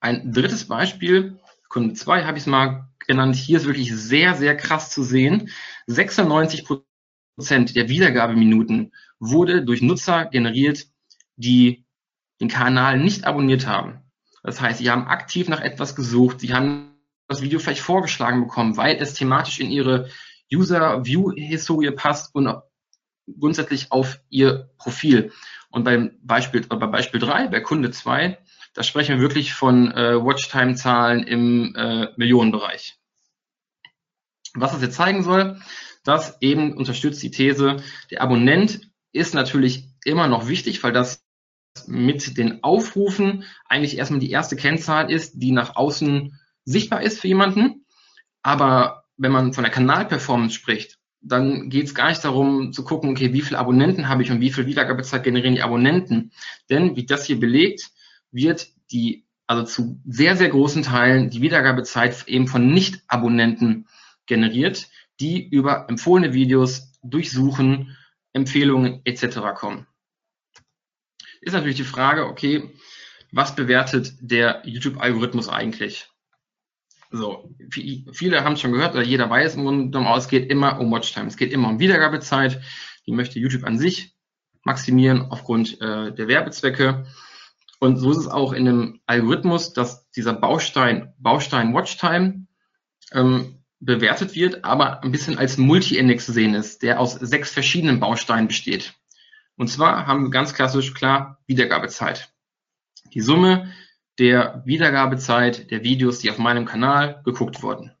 Ein 0.00 0.32
drittes 0.32 0.66
Beispiel, 0.66 1.38
Kunde 1.68 1.94
2 1.94 2.24
habe 2.24 2.38
ich 2.38 2.42
es 2.42 2.48
mal 2.48 2.85
genannt, 3.06 3.36
hier 3.36 3.58
ist 3.58 3.66
wirklich 3.66 3.94
sehr, 3.94 4.34
sehr 4.34 4.56
krass 4.56 4.90
zu 4.90 5.02
sehen. 5.02 5.50
96 5.86 6.64
Prozent 7.36 7.76
der 7.76 7.88
Wiedergabeminuten 7.88 8.92
wurde 9.18 9.64
durch 9.64 9.82
Nutzer 9.82 10.26
generiert, 10.26 10.86
die 11.36 11.84
den 12.40 12.48
Kanal 12.48 12.98
nicht 12.98 13.24
abonniert 13.24 13.66
haben. 13.66 14.02
Das 14.42 14.60
heißt, 14.60 14.78
sie 14.78 14.90
haben 14.90 15.06
aktiv 15.06 15.48
nach 15.48 15.60
etwas 15.60 15.96
gesucht, 15.96 16.40
sie 16.40 16.54
haben 16.54 16.92
das 17.28 17.42
Video 17.42 17.58
vielleicht 17.58 17.80
vorgeschlagen 17.80 18.40
bekommen, 18.40 18.76
weil 18.76 18.96
es 18.96 19.14
thematisch 19.14 19.58
in 19.58 19.70
ihre 19.70 20.08
User-View-Historie 20.52 21.90
passt 21.90 22.34
und 22.34 22.48
grundsätzlich 23.40 23.90
auf 23.90 24.20
ihr 24.28 24.70
Profil. 24.78 25.32
Und 25.70 25.84
beim 25.84 26.12
Beispiel, 26.22 26.60
bei 26.60 26.86
Beispiel 26.86 27.20
3, 27.20 27.48
bei 27.48 27.60
Kunde 27.60 27.90
2, 27.90 28.38
da 28.76 28.82
sprechen 28.82 29.16
wir 29.16 29.22
wirklich 29.22 29.54
von 29.54 29.90
äh, 29.92 30.22
Watchtime-Zahlen 30.22 31.22
im 31.22 31.74
äh, 31.74 32.08
Millionenbereich. 32.16 32.98
Was 34.52 34.72
das 34.72 34.82
jetzt 34.82 34.96
zeigen 34.96 35.22
soll, 35.22 35.58
das 36.04 36.36
eben 36.42 36.76
unterstützt 36.76 37.22
die 37.22 37.30
These, 37.30 37.78
der 38.10 38.20
Abonnent 38.20 38.90
ist 39.12 39.34
natürlich 39.34 39.88
immer 40.04 40.28
noch 40.28 40.46
wichtig, 40.46 40.82
weil 40.82 40.92
das 40.92 41.24
mit 41.86 42.36
den 42.36 42.62
Aufrufen 42.62 43.44
eigentlich 43.64 43.96
erstmal 43.96 44.20
die 44.20 44.30
erste 44.30 44.56
Kennzahl 44.56 45.10
ist, 45.10 45.34
die 45.36 45.52
nach 45.52 45.76
außen 45.76 46.38
sichtbar 46.64 47.02
ist 47.02 47.20
für 47.20 47.28
jemanden. 47.28 47.86
Aber 48.42 49.04
wenn 49.16 49.32
man 49.32 49.54
von 49.54 49.64
der 49.64 49.72
Kanalperformance 49.72 50.54
spricht, 50.54 50.98
dann 51.22 51.70
geht 51.70 51.86
es 51.86 51.94
gar 51.94 52.10
nicht 52.10 52.22
darum 52.22 52.72
zu 52.72 52.84
gucken, 52.84 53.10
okay, 53.10 53.32
wie 53.32 53.40
viele 53.40 53.58
Abonnenten 53.58 54.08
habe 54.08 54.22
ich 54.22 54.30
und 54.30 54.40
wie 54.40 54.52
viel 54.52 54.66
Wiedergabezeit 54.66 55.24
generieren 55.24 55.54
die 55.54 55.62
Abonnenten. 55.62 56.32
Denn 56.68 56.94
wie 56.94 57.06
das 57.06 57.24
hier 57.24 57.40
belegt, 57.40 57.90
wird 58.30 58.68
die, 58.90 59.26
also 59.46 59.64
zu 59.64 60.00
sehr, 60.06 60.36
sehr 60.36 60.48
großen 60.48 60.82
Teilen 60.82 61.30
die 61.30 61.42
Wiedergabezeit 61.42 62.26
eben 62.28 62.48
von 62.48 62.72
Nicht-Abonnenten 62.72 63.86
generiert, 64.26 64.88
die 65.20 65.48
über 65.48 65.88
empfohlene 65.88 66.34
Videos 66.34 66.92
durchsuchen, 67.02 67.96
Empfehlungen 68.32 69.00
etc. 69.04 69.38
kommen. 69.54 69.86
Ist 71.40 71.52
natürlich 71.52 71.76
die 71.76 71.84
Frage, 71.84 72.26
okay, 72.26 72.74
was 73.32 73.54
bewertet 73.54 74.14
der 74.20 74.62
YouTube-Algorithmus 74.64 75.48
eigentlich? 75.48 76.08
So, 77.10 77.54
viele 77.70 78.44
haben 78.44 78.54
es 78.54 78.60
schon 78.60 78.72
gehört, 78.72 78.94
oder 78.94 79.02
jeder 79.02 79.30
weiß 79.30 79.54
im 79.54 79.62
Grunde 79.62 79.90
genommen, 79.90 80.18
es 80.18 80.28
geht 80.28 80.50
immer 80.50 80.80
um 80.80 80.90
Watchtime. 80.90 81.28
Es 81.28 81.36
geht 81.36 81.52
immer 81.52 81.68
um 81.68 81.78
Wiedergabezeit. 81.78 82.60
Die 83.06 83.12
möchte 83.12 83.38
YouTube 83.38 83.64
an 83.64 83.78
sich 83.78 84.16
maximieren 84.64 85.30
aufgrund 85.30 85.80
äh, 85.80 86.12
der 86.12 86.28
Werbezwecke. 86.28 87.06
Und 87.78 87.96
so 87.96 88.10
ist 88.10 88.18
es 88.18 88.28
auch 88.28 88.52
in 88.52 88.64
dem 88.64 89.00
Algorithmus, 89.06 89.72
dass 89.72 90.10
dieser 90.10 90.32
Baustein, 90.32 91.14
Baustein 91.18 91.74
Watchtime, 91.74 92.46
ähm, 93.12 93.62
bewertet 93.80 94.34
wird, 94.34 94.64
aber 94.64 95.02
ein 95.02 95.12
bisschen 95.12 95.38
als 95.38 95.58
Multi-Index 95.58 96.26
zu 96.26 96.32
sehen 96.32 96.54
ist, 96.54 96.82
der 96.82 96.98
aus 96.98 97.14
sechs 97.14 97.50
verschiedenen 97.50 98.00
Bausteinen 98.00 98.48
besteht. 98.48 98.94
Und 99.56 99.68
zwar 99.68 100.06
haben 100.06 100.24
wir 100.24 100.30
ganz 100.30 100.54
klassisch 100.54 100.94
klar 100.94 101.38
Wiedergabezeit. 101.46 102.32
Die 103.12 103.20
Summe 103.20 103.72
der 104.18 104.62
Wiedergabezeit 104.64 105.70
der 105.70 105.82
Videos, 105.82 106.20
die 106.20 106.30
auf 106.30 106.38
meinem 106.38 106.64
Kanal 106.64 107.20
geguckt 107.24 107.62
wurden. 107.62 107.92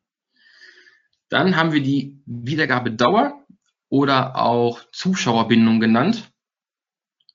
Dann 1.28 1.56
haben 1.56 1.72
wir 1.72 1.82
die 1.82 2.22
Wiedergabedauer 2.24 3.44
oder 3.88 4.36
auch 4.36 4.80
Zuschauerbindung 4.92 5.80
genannt, 5.80 6.30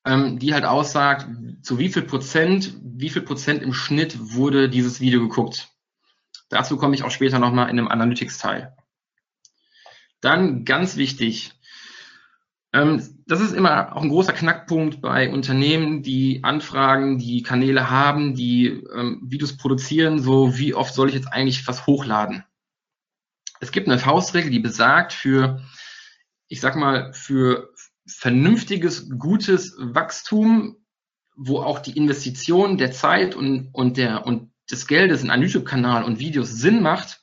ähm, 0.05 0.39
die 0.39 0.53
halt 0.53 0.65
aussagt, 0.65 1.27
zu 1.61 1.77
wie 1.77 1.89
viel 1.89 2.03
Prozent, 2.03 2.75
wie 2.83 3.09
viel 3.09 3.21
Prozent 3.21 3.61
im 3.61 3.73
Schnitt 3.73 4.33
wurde 4.33 4.69
dieses 4.69 4.99
Video 4.99 5.21
geguckt. 5.21 5.69
Dazu 6.49 6.77
komme 6.77 6.95
ich 6.95 7.03
auch 7.03 7.11
später 7.11 7.39
nochmal 7.39 7.69
in 7.69 7.77
einem 7.77 7.87
Analytics-Teil. 7.87 8.75
Dann 10.19 10.65
ganz 10.65 10.97
wichtig, 10.97 11.53
ähm, 12.73 13.21
das 13.27 13.41
ist 13.41 13.53
immer 13.53 13.95
auch 13.95 14.01
ein 14.01 14.09
großer 14.09 14.33
Knackpunkt 14.33 15.01
bei 15.01 15.29
Unternehmen, 15.29 16.03
die 16.03 16.43
Anfragen, 16.43 17.17
die 17.17 17.43
Kanäle 17.43 17.89
haben, 17.89 18.33
die 18.33 18.67
ähm, 18.67 19.21
Videos 19.23 19.57
produzieren, 19.57 20.19
so 20.19 20.57
wie 20.57 20.73
oft 20.73 20.93
soll 20.93 21.09
ich 21.09 21.15
jetzt 21.15 21.31
eigentlich 21.31 21.67
was 21.67 21.85
hochladen? 21.85 22.43
Es 23.59 23.71
gibt 23.71 23.87
eine 23.87 23.99
Faustregel, 23.99 24.51
die 24.51 24.59
besagt 24.59 25.13
für, 25.13 25.61
ich 26.47 26.61
sag 26.61 26.75
mal, 26.75 27.13
für 27.13 27.70
vernünftiges, 28.17 29.09
gutes 29.17 29.75
Wachstum, 29.79 30.77
wo 31.35 31.59
auch 31.59 31.79
die 31.79 31.97
Investition 31.97 32.77
der 32.77 32.91
Zeit 32.91 33.35
und, 33.35 33.69
und, 33.73 33.97
der, 33.97 34.25
und 34.25 34.51
des 34.69 34.87
Geldes 34.87 35.23
in 35.23 35.29
einen 35.29 35.43
YouTube-Kanal 35.43 36.03
und 36.03 36.19
Videos 36.19 36.51
Sinn 36.51 36.81
macht, 36.81 37.21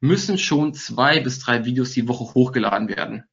müssen 0.00 0.38
schon 0.38 0.74
zwei 0.74 1.20
bis 1.20 1.38
drei 1.40 1.64
Videos 1.64 1.92
die 1.92 2.08
Woche 2.08 2.34
hochgeladen 2.34 2.88
werden. 2.88 3.24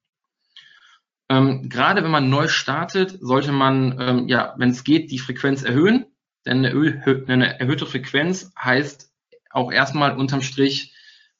Ähm, 1.29 1.69
gerade 1.69 2.03
wenn 2.03 2.11
man 2.11 2.29
neu 2.29 2.47
startet, 2.47 3.17
sollte 3.19 3.51
man, 3.51 3.99
ähm, 3.99 4.27
ja, 4.27 4.53
wenn 4.57 4.69
es 4.69 4.83
geht, 4.83 5.11
die 5.11 5.19
Frequenz 5.19 5.63
erhöhen. 5.63 6.05
Denn 6.45 6.63
eine, 6.63 7.25
eine 7.27 7.59
erhöhte 7.59 7.87
Frequenz 7.87 8.51
heißt 8.59 9.11
auch 9.49 9.71
erstmal 9.71 10.17
unterm 10.17 10.41
Strich 10.41 10.93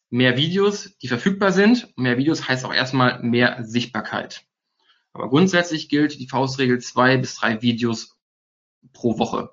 mehr 0.09 0.37
Videos, 0.37 0.97
die 0.97 1.07
verfügbar 1.07 1.51
sind. 1.51 1.95
Mehr 1.97 2.17
Videos 2.17 2.47
heißt 2.47 2.65
auch 2.65 2.73
erstmal 2.73 3.21
mehr 3.21 3.63
Sichtbarkeit. 3.63 4.43
Aber 5.15 5.29
grundsätzlich 5.29 5.89
gilt 5.89 6.19
die 6.19 6.27
Faustregel 6.27 6.79
zwei 6.79 7.17
bis 7.17 7.35
drei 7.35 7.61
Videos 7.61 8.15
pro 8.93 9.17
Woche. 9.17 9.49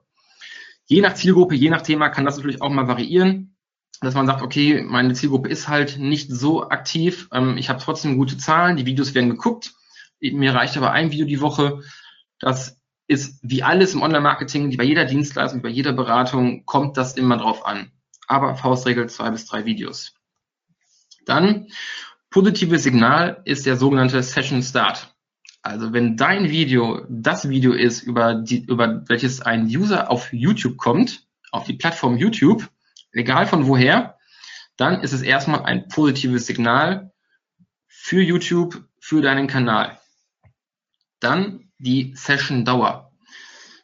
Je 0.85 1.01
nach 1.01 1.15
Zielgruppe, 1.15 1.55
je 1.55 1.71
nach 1.71 1.83
Thema 1.83 2.11
kann 2.11 2.27
das 2.27 2.37
natürlich 2.37 2.61
auch 2.61 2.69
mal 2.69 2.89
variieren, 2.89 3.57
dass 4.03 4.15
man 4.15 4.27
sagt, 4.27 4.43
okay, 4.43 4.83
meine 4.83 5.15
Zielgruppe 5.15 5.49
ist 5.49 5.69
halt 5.69 5.99
nicht 5.99 6.31
so 6.31 6.69
aktiv, 6.69 7.29
ähm, 7.33 7.57
ich 7.57 7.71
habe 7.71 7.81
trotzdem 7.81 8.19
gute 8.19 8.37
Zahlen, 8.37 8.77
die 8.77 8.85
Videos 8.85 9.15
werden 9.15 9.31
geguckt 9.31 9.73
mir 10.31 10.55
reicht 10.55 10.77
aber 10.77 10.93
ein 10.93 11.11
Video 11.11 11.27
die 11.27 11.41
Woche. 11.41 11.83
Das 12.39 12.81
ist 13.09 13.41
wie 13.43 13.63
alles 13.63 13.95
im 13.95 14.03
Online-Marketing, 14.03 14.77
bei 14.77 14.85
jeder 14.85 15.05
Dienstleistung, 15.05 15.63
bei 15.63 15.69
jeder 15.69 15.93
Beratung, 15.93 16.65
kommt 16.65 16.97
das 16.97 17.17
immer 17.17 17.37
drauf 17.37 17.67
an. 17.67 17.91
Aber 18.29 18.55
Faustregel 18.55 19.09
zwei 19.09 19.31
bis 19.31 19.47
drei 19.47 19.65
Videos. 19.65 20.15
Dann 21.27 21.69
positives 22.31 22.85
Signal 22.85 23.43
ist 23.45 23.67
der 23.67 23.77
sogenannte 23.77 24.23
Session 24.23 24.63
Start. 24.63 25.12
Also 25.63 25.93
wenn 25.93 26.17
dein 26.17 26.51
Video 26.51 27.07
das 27.09 27.49
Video 27.49 27.73
ist, 27.73 28.03
über, 28.03 28.35
die, 28.35 28.65
über 28.65 29.09
welches 29.09 29.41
ein 29.41 29.67
User 29.67 30.11
auf 30.11 30.33
YouTube 30.33 30.77
kommt, 30.77 31.25
auf 31.53 31.65
die 31.65 31.75
Plattform 31.75 32.17
YouTube, 32.17 32.69
egal 33.13 33.47
von 33.47 33.69
woher, 33.69 34.19
dann 34.77 35.01
ist 35.03 35.13
es 35.13 35.23
erstmal 35.23 35.63
ein 35.63 35.87
positives 35.87 36.47
Signal 36.47 37.13
für 37.87 38.21
YouTube, 38.21 38.85
für 38.99 39.23
deinen 39.23 39.47
Kanal. 39.47 39.99
Dann 41.21 41.71
die 41.79 42.15
Session-Dauer. 42.17 43.13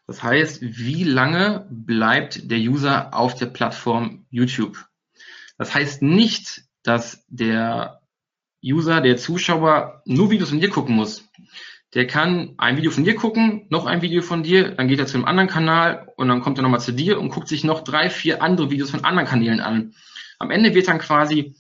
Das 0.08 0.23
heißt, 0.23 0.62
wie 0.62 1.04
lange 1.04 1.68
bleibt 1.70 2.50
der 2.50 2.58
User 2.58 3.14
auf 3.14 3.35
der 3.35 3.47
Plattform 3.47 4.26
YouTube? 4.30 4.88
Das 5.58 5.75
heißt 5.75 6.02
nicht, 6.02 6.64
dass 6.82 7.25
der 7.28 8.00
User, 8.64 9.00
der 9.00 9.16
Zuschauer 9.18 10.02
nur 10.06 10.30
Videos 10.30 10.49
von 10.49 10.61
dir 10.61 10.70
gucken 10.70 10.97
muss. 10.97 11.27
Der 11.95 12.07
kann 12.07 12.54
ein 12.59 12.76
Video 12.76 12.90
von 12.90 13.04
dir 13.04 13.14
gucken, 13.14 13.66
noch 13.71 13.87
ein 13.87 14.02
Video 14.02 14.21
von 14.21 14.42
dir, 14.42 14.73
dann 14.73 14.88
geht 14.88 14.99
er 14.99 15.07
zu 15.07 15.16
einem 15.16 15.25
anderen 15.25 15.49
Kanal 15.49 16.12
und 16.16 16.28
dann 16.28 16.42
kommt 16.42 16.59
er 16.59 16.62
nochmal 16.62 16.80
zu 16.80 16.92
dir 16.92 17.18
und 17.18 17.30
guckt 17.30 17.49
sich 17.49 17.64
noch 17.64 17.83
drei, 17.83 18.11
vier 18.11 18.42
andere 18.42 18.71
Videos 18.71 18.90
von 18.90 19.04
anderen 19.04 19.26
Kanälen 19.26 19.61
an. 19.61 19.95
Am 20.38 20.50
Ende 20.50 20.75
wird 20.75 20.88
dann 20.88 20.99
quasi 20.99 21.57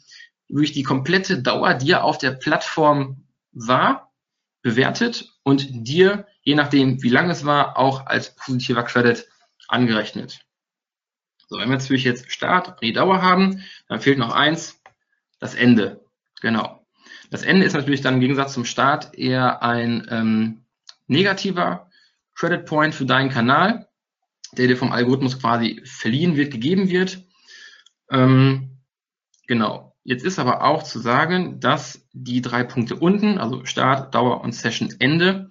durch 0.48 0.72
die 0.72 0.82
komplette 0.82 1.40
Dauer, 1.42 1.74
die 1.74 1.92
er 1.92 2.04
auf 2.04 2.18
der 2.18 2.32
Plattform 2.32 3.24
war, 3.52 4.12
bewertet 4.60 5.32
und 5.44 5.66
dir, 5.70 6.26
je 6.42 6.54
nachdem 6.54 7.02
wie 7.02 7.08
lang 7.08 7.30
es 7.30 7.46
war, 7.46 7.78
auch 7.78 8.06
als 8.06 8.34
positiver 8.36 8.82
Credit 8.82 9.26
angerechnet. 9.68 10.40
So, 11.48 11.58
wenn 11.58 11.70
wir 11.70 11.78
natürlich 11.78 12.04
jetzt 12.04 12.30
Start 12.30 12.68
und 12.68 12.82
die 12.82 12.92
Dauer 12.92 13.22
haben, 13.22 13.64
dann 13.88 14.00
fehlt 14.00 14.18
noch 14.18 14.34
eins, 14.34 14.78
das 15.40 15.54
Ende. 15.54 16.04
Genau. 16.42 16.86
Das 17.30 17.42
Ende 17.42 17.66
ist 17.66 17.74
natürlich 17.74 18.00
dann 18.00 18.14
im 18.14 18.20
Gegensatz 18.20 18.54
zum 18.54 18.64
Start 18.64 19.14
eher 19.14 19.62
ein 19.62 20.06
ähm, 20.10 20.64
negativer 21.06 21.90
Credit 22.34 22.64
Point 22.64 22.94
für 22.94 23.06
deinen 23.06 23.30
Kanal, 23.30 23.88
der 24.52 24.66
dir 24.66 24.76
vom 24.76 24.92
Algorithmus 24.92 25.38
quasi 25.38 25.82
verliehen 25.84 26.36
wird, 26.36 26.52
gegeben 26.52 26.88
wird. 26.88 27.24
Ähm, 28.10 28.78
genau. 29.46 29.96
Jetzt 30.04 30.24
ist 30.24 30.38
aber 30.38 30.64
auch 30.64 30.84
zu 30.84 31.00
sagen, 31.00 31.60
dass 31.60 32.08
die 32.12 32.40
drei 32.40 32.64
Punkte 32.64 32.96
unten, 32.96 33.36
also 33.36 33.66
Start, 33.66 34.14
Dauer 34.14 34.40
und 34.40 34.54
Session 34.54 34.94
Ende, 34.98 35.50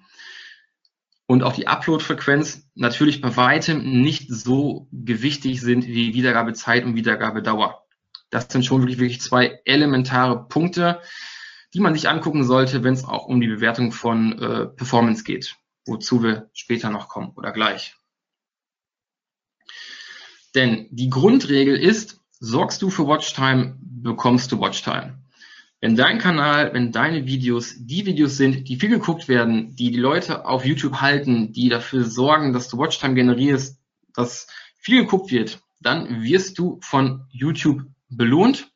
und 1.27 1.43
auch 1.43 1.53
die 1.53 1.67
Upload-Frequenz 1.67 2.69
natürlich 2.73 3.21
bei 3.21 3.35
weitem 3.35 4.01
nicht 4.01 4.31
so 4.31 4.87
gewichtig 4.91 5.61
sind 5.61 5.85
wie 5.85 6.13
Wiedergabezeit 6.13 6.85
und 6.85 6.95
Wiedergabedauer. 6.95 7.83
Das 8.29 8.47
sind 8.49 8.65
schon 8.65 8.81
wirklich, 8.81 8.97
wirklich 8.97 9.21
zwei 9.21 9.59
elementare 9.65 10.47
Punkte, 10.47 11.01
die 11.77 11.81
man 11.81 11.93
sich 11.93 12.09
angucken 12.09 12.43
sollte, 12.43 12.83
wenn 12.83 12.95
es 12.95 13.05
auch 13.05 13.27
um 13.27 13.39
die 13.39 13.47
Bewertung 13.47 13.91
von 13.91 14.41
äh, 14.41 14.65
Performance 14.65 15.23
geht, 15.23 15.57
wozu 15.85 16.23
wir 16.23 16.49
später 16.51 16.89
noch 16.89 17.07
kommen 17.07 17.33
oder 17.35 17.51
gleich. 17.51 17.95
Denn 20.55 20.87
die 20.89 21.11
Grundregel 21.11 21.75
ist, 21.75 22.19
sorgst 22.39 22.81
du 22.81 22.89
für 22.89 23.05
Watchtime, 23.05 23.77
bekommst 23.79 24.51
du 24.51 24.59
Watchtime. 24.59 25.19
Wenn 25.79 25.95
dein 25.95 26.17
Kanal, 26.17 26.73
wenn 26.73 26.91
deine 26.91 27.27
Videos 27.27 27.75
die 27.77 28.07
Videos 28.07 28.37
sind, 28.37 28.67
die 28.67 28.77
viel 28.77 28.89
geguckt 28.89 29.27
werden, 29.27 29.75
die 29.75 29.91
die 29.91 29.99
Leute 29.99 30.47
auf 30.47 30.65
YouTube 30.65 30.99
halten, 30.99 31.53
die 31.53 31.69
dafür 31.69 32.05
sorgen, 32.05 32.53
dass 32.53 32.69
du 32.69 32.79
Watchtime 32.79 33.13
generierst, 33.13 33.79
dass 34.15 34.47
viel 34.79 35.03
geguckt 35.03 35.29
wird, 35.29 35.59
dann 35.79 36.23
wirst 36.23 36.57
du 36.57 36.79
von 36.81 37.27
YouTube 37.29 37.83
belohnt 38.09 38.71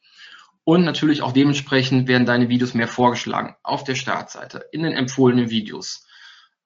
und 0.63 0.83
natürlich 0.83 1.21
auch 1.21 1.31
dementsprechend 1.31 2.07
werden 2.07 2.25
deine 2.25 2.49
Videos 2.49 2.73
mehr 2.73 2.87
vorgeschlagen 2.87 3.55
auf 3.63 3.83
der 3.83 3.95
Startseite, 3.95 4.65
in 4.71 4.83
den 4.83 4.93
empfohlenen 4.93 5.49
Videos, 5.49 6.07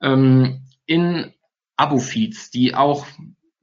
ähm, 0.01 0.65
in 0.85 1.33
Abo-Feeds, 1.77 2.51
die 2.51 2.75
auch 2.75 3.05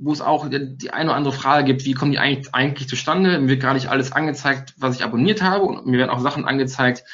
wo 0.05 0.13
es 0.13 0.21
auch 0.21 0.49
die 0.51 0.91
eine 0.91 1.11
oder 1.11 1.17
andere 1.17 1.33
Frage 1.33 1.65
gibt, 1.65 1.85
wie 1.85 1.95
kommen 1.95 2.11
die 2.11 2.19
eigentlich, 2.19 2.53
eigentlich 2.53 2.89
zustande? 2.89 3.39
Mir 3.39 3.49
wird 3.49 3.63
gar 3.63 3.75
nicht 3.75 3.89
alles 3.89 4.11
angezeigt, 4.11 4.75
was 4.77 4.97
ich 4.97 5.05
abonniert 5.05 5.43
habe 5.43 5.65
und 5.65 5.87
mir 5.87 5.99
werden 5.99 6.11
auch 6.11 6.19
Sachen 6.19 6.45
angezeigt, 6.45 7.05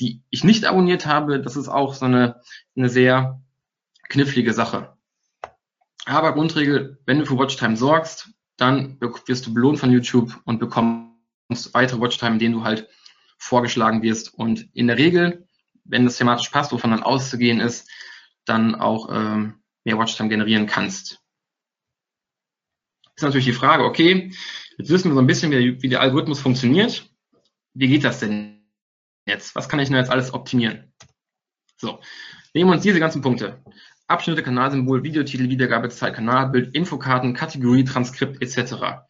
die 0.00 0.22
ich 0.30 0.42
nicht 0.42 0.64
abonniert 0.64 1.04
habe. 1.04 1.42
Das 1.42 1.54
ist 1.54 1.68
auch 1.68 1.92
so 1.92 2.06
eine, 2.06 2.40
eine 2.76 2.88
sehr 2.88 3.42
knifflige 4.08 4.54
Sache. 4.54 4.96
Aber 6.06 6.32
Grundregel, 6.32 6.98
wenn 7.04 7.18
du 7.18 7.26
für 7.26 7.38
Watchtime 7.38 7.76
sorgst, 7.76 8.30
dann 8.56 8.98
wirst 9.00 9.46
du 9.46 9.52
belohnt 9.52 9.78
von 9.78 9.90
YouTube 9.90 10.40
und 10.44 10.58
bekommst 10.58 11.13
weitere 11.72 12.00
Watchtime, 12.00 12.32
in 12.32 12.38
denen 12.38 12.54
du 12.54 12.64
halt 12.64 12.88
vorgeschlagen 13.38 14.02
wirst. 14.02 14.34
Und 14.34 14.68
in 14.74 14.86
der 14.86 14.98
Regel, 14.98 15.46
wenn 15.84 16.04
das 16.04 16.16
thematisch 16.16 16.48
passt, 16.48 16.72
wovon 16.72 16.90
dann 16.90 17.02
auszugehen 17.02 17.60
ist, 17.60 17.90
dann 18.44 18.74
auch 18.74 19.08
ähm, 19.12 19.62
mehr 19.84 19.98
Watchtime 19.98 20.28
generieren 20.28 20.66
kannst 20.66 21.24
ist 23.16 23.22
natürlich 23.22 23.46
die 23.46 23.52
Frage, 23.52 23.84
okay, 23.84 24.32
jetzt 24.78 24.90
wissen 24.90 25.10
wir 25.10 25.14
so 25.14 25.20
ein 25.20 25.26
bisschen, 25.26 25.52
wie, 25.52 25.80
wie 25.82 25.88
der 25.88 26.00
Algorithmus 26.00 26.40
funktioniert. 26.40 27.08
Wie 27.74 27.88
geht 27.88 28.04
das 28.04 28.20
denn 28.20 28.66
jetzt? 29.26 29.54
Was 29.54 29.68
kann 29.68 29.80
ich 29.80 29.88
denn 29.88 29.96
jetzt 29.96 30.10
alles 30.10 30.34
optimieren? 30.34 30.92
So, 31.76 32.00
nehmen 32.52 32.70
wir 32.70 32.74
uns 32.74 32.82
diese 32.82 33.00
ganzen 33.00 33.22
Punkte. 33.22 33.62
Abschnitte, 34.06 34.42
Kanalsymbol, 34.42 35.02
Videotitel, 35.02 35.48
Wiedergabezeit, 35.48 36.14
Kanalbild, 36.14 36.74
Infokarten, 36.74 37.34
Kategorie, 37.34 37.84
Transkript 37.84 38.42
etc. 38.42 39.06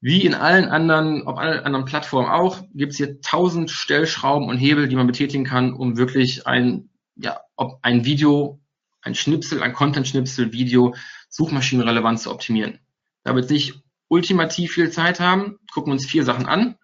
Wie 0.00 0.24
in 0.24 0.34
allen 0.34 0.68
anderen, 0.68 1.26
auf 1.26 1.38
allen 1.38 1.62
anderen 1.62 1.84
Plattformen 1.84 2.30
auch, 2.30 2.62
gibt 2.74 2.92
es 2.92 2.98
hier 2.98 3.20
tausend 3.20 3.70
Stellschrauben 3.70 4.48
und 4.48 4.56
Hebel, 4.56 4.88
die 4.88 4.96
man 4.96 5.06
betätigen 5.06 5.44
kann, 5.44 5.74
um 5.74 5.98
wirklich 5.98 6.46
ein, 6.46 6.88
ja, 7.16 7.40
ob 7.56 7.80
ein 7.82 8.06
Video, 8.06 8.60
ein 9.02 9.14
Schnipsel, 9.14 9.62
ein 9.62 9.74
Content-Schnipsel, 9.74 10.52
Video, 10.52 10.94
suchmaschinenrelevant 11.28 12.18
zu 12.18 12.30
optimieren. 12.30 12.78
Da 13.24 13.34
wir 13.34 13.42
jetzt 13.42 13.50
nicht 13.50 13.82
ultimativ 14.08 14.72
viel 14.72 14.90
Zeit 14.90 15.20
haben, 15.20 15.58
gucken 15.70 15.90
wir 15.90 15.94
uns 15.94 16.06
vier 16.06 16.24
Sachen 16.24 16.46
an. 16.46 16.76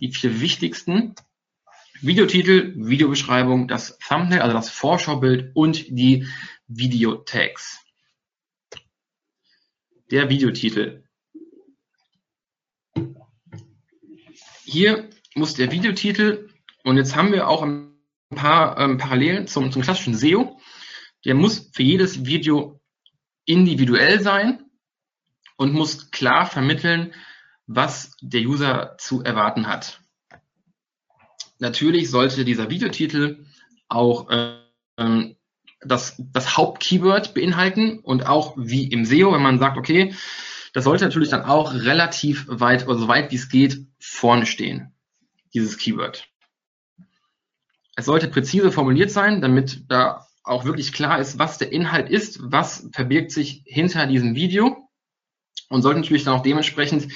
Die 0.00 0.12
vier 0.12 0.40
wichtigsten. 0.40 1.14
Videotitel, 2.00 2.74
Videobeschreibung, 2.76 3.68
das 3.68 3.98
Thumbnail, 3.98 4.40
also 4.40 4.54
das 4.54 4.70
Vorschaubild 4.70 5.54
und 5.54 5.86
die 5.88 6.26
Videotags. 6.66 7.84
Der 10.10 10.30
Videotitel. 10.30 11.07
Hier 14.70 15.08
muss 15.34 15.54
der 15.54 15.72
Videotitel, 15.72 16.50
und 16.84 16.98
jetzt 16.98 17.16
haben 17.16 17.32
wir 17.32 17.48
auch 17.48 17.62
ein 17.62 17.94
paar 18.34 18.78
ähm, 18.78 18.98
Parallelen 18.98 19.46
zum, 19.46 19.72
zum 19.72 19.80
klassischen 19.80 20.14
SEO, 20.14 20.60
der 21.24 21.34
muss 21.34 21.70
für 21.72 21.82
jedes 21.82 22.26
Video 22.26 22.78
individuell 23.46 24.20
sein 24.20 24.62
und 25.56 25.72
muss 25.72 26.10
klar 26.10 26.44
vermitteln, 26.44 27.14
was 27.66 28.14
der 28.20 28.42
User 28.42 28.96
zu 28.98 29.22
erwarten 29.22 29.68
hat. 29.68 30.02
Natürlich 31.58 32.10
sollte 32.10 32.44
dieser 32.44 32.68
Videotitel 32.68 33.46
auch 33.88 34.28
ähm, 34.98 35.36
das, 35.80 36.14
das 36.18 36.58
Hauptkeyword 36.58 37.32
beinhalten 37.32 38.00
und 38.00 38.26
auch 38.26 38.52
wie 38.58 38.86
im 38.88 39.06
SEO, 39.06 39.32
wenn 39.32 39.40
man 39.40 39.58
sagt, 39.58 39.78
okay, 39.78 40.14
das 40.72 40.84
sollte 40.84 41.04
natürlich 41.04 41.30
dann 41.30 41.42
auch 41.42 41.72
relativ 41.72 42.46
weit 42.48 42.86
oder 42.86 42.98
so 42.98 43.08
weit 43.08 43.30
wie 43.30 43.36
es 43.36 43.48
geht 43.48 43.86
vorne 43.98 44.46
stehen, 44.46 44.94
dieses 45.54 45.78
Keyword. 45.78 46.28
Es 47.96 48.06
sollte 48.06 48.28
präzise 48.28 48.70
formuliert 48.70 49.10
sein, 49.10 49.40
damit 49.40 49.90
da 49.90 50.26
auch 50.44 50.64
wirklich 50.64 50.92
klar 50.92 51.18
ist, 51.18 51.38
was 51.38 51.58
der 51.58 51.72
Inhalt 51.72 52.08
ist, 52.08 52.38
was 52.42 52.88
verbirgt 52.92 53.32
sich 53.32 53.62
hinter 53.66 54.06
diesem 54.06 54.34
Video 54.34 54.88
und 55.68 55.82
sollte 55.82 56.00
natürlich 56.00 56.24
dann 56.24 56.34
auch 56.34 56.42
dementsprechend 56.42 57.12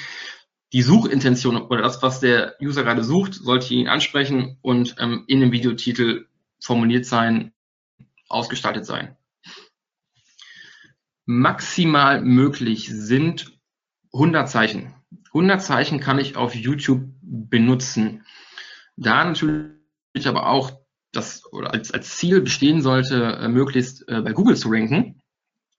die 0.71 0.81
Suchintention 0.81 1.61
oder 1.61 1.81
das, 1.81 2.01
was 2.01 2.19
der 2.19 2.55
User 2.61 2.83
gerade 2.83 3.03
sucht, 3.03 3.35
sollte 3.35 3.73
ihn 3.73 3.87
ansprechen 3.87 4.57
und 4.61 4.95
ähm, 4.99 5.23
in 5.27 5.39
dem 5.39 5.51
Videotitel 5.51 6.27
formuliert 6.59 7.05
sein, 7.05 7.53
ausgestaltet 8.27 8.85
sein. 8.85 9.15
Maximal 11.25 12.21
möglich 12.21 12.89
sind 12.89 13.57
100 14.13 14.49
Zeichen. 14.49 14.93
100 15.27 15.61
Zeichen 15.61 15.99
kann 15.99 16.19
ich 16.19 16.35
auf 16.35 16.55
YouTube 16.55 17.03
benutzen. 17.21 18.25
Da 18.97 19.23
natürlich 19.25 20.27
aber 20.27 20.47
auch 20.47 20.71
das 21.11 21.51
oder 21.51 21.73
als, 21.73 21.91
als 21.91 22.17
Ziel 22.17 22.41
bestehen 22.41 22.81
sollte, 22.81 23.37
äh, 23.41 23.47
möglichst 23.47 24.07
äh, 24.07 24.21
bei 24.21 24.33
Google 24.33 24.57
zu 24.57 24.69
ranken 24.69 25.21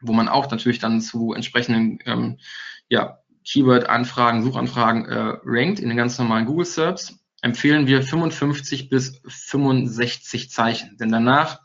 wo 0.06 0.12
man 0.12 0.28
auch 0.28 0.50
natürlich 0.50 0.78
dann 0.78 1.00
zu 1.00 1.32
entsprechenden 1.32 1.98
ähm, 2.04 2.38
ja, 2.88 3.18
Keyword-Anfragen, 3.46 4.42
Suchanfragen 4.42 5.06
äh, 5.06 5.38
rankt 5.44 5.80
in 5.80 5.88
den 5.88 5.96
ganz 5.96 6.18
normalen 6.18 6.46
Google 6.46 6.66
Search, 6.66 7.14
empfehlen 7.42 7.86
wir 7.86 8.02
55 8.02 8.88
bis 8.88 9.20
65 9.26 10.50
Zeichen. 10.50 10.96
Denn 10.98 11.10
danach 11.10 11.60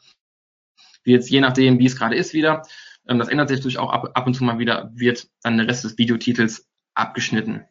wird 1.04 1.30
je 1.30 1.42
nachdem, 1.42 1.80
wie 1.80 1.86
es 1.86 1.98
gerade 1.98 2.16
ist, 2.16 2.34
wieder, 2.34 2.64
ähm, 3.10 3.20
das 3.20 3.28
ändert 3.28 3.50
sich 3.50 3.58
natürlich 3.58 3.80
auch 3.80 3.92
ab, 3.92 4.12
ab 4.14 4.28
und 4.28 4.36
zu 4.36 4.44
mal 4.44 4.60
wieder, 4.60 4.92
wird 4.94 5.28
dann 5.42 5.58
der 5.58 5.68
Rest 5.68 5.84
des 5.84 5.98
Videotitels 5.98 6.70
abgeschnitten. 6.94 7.66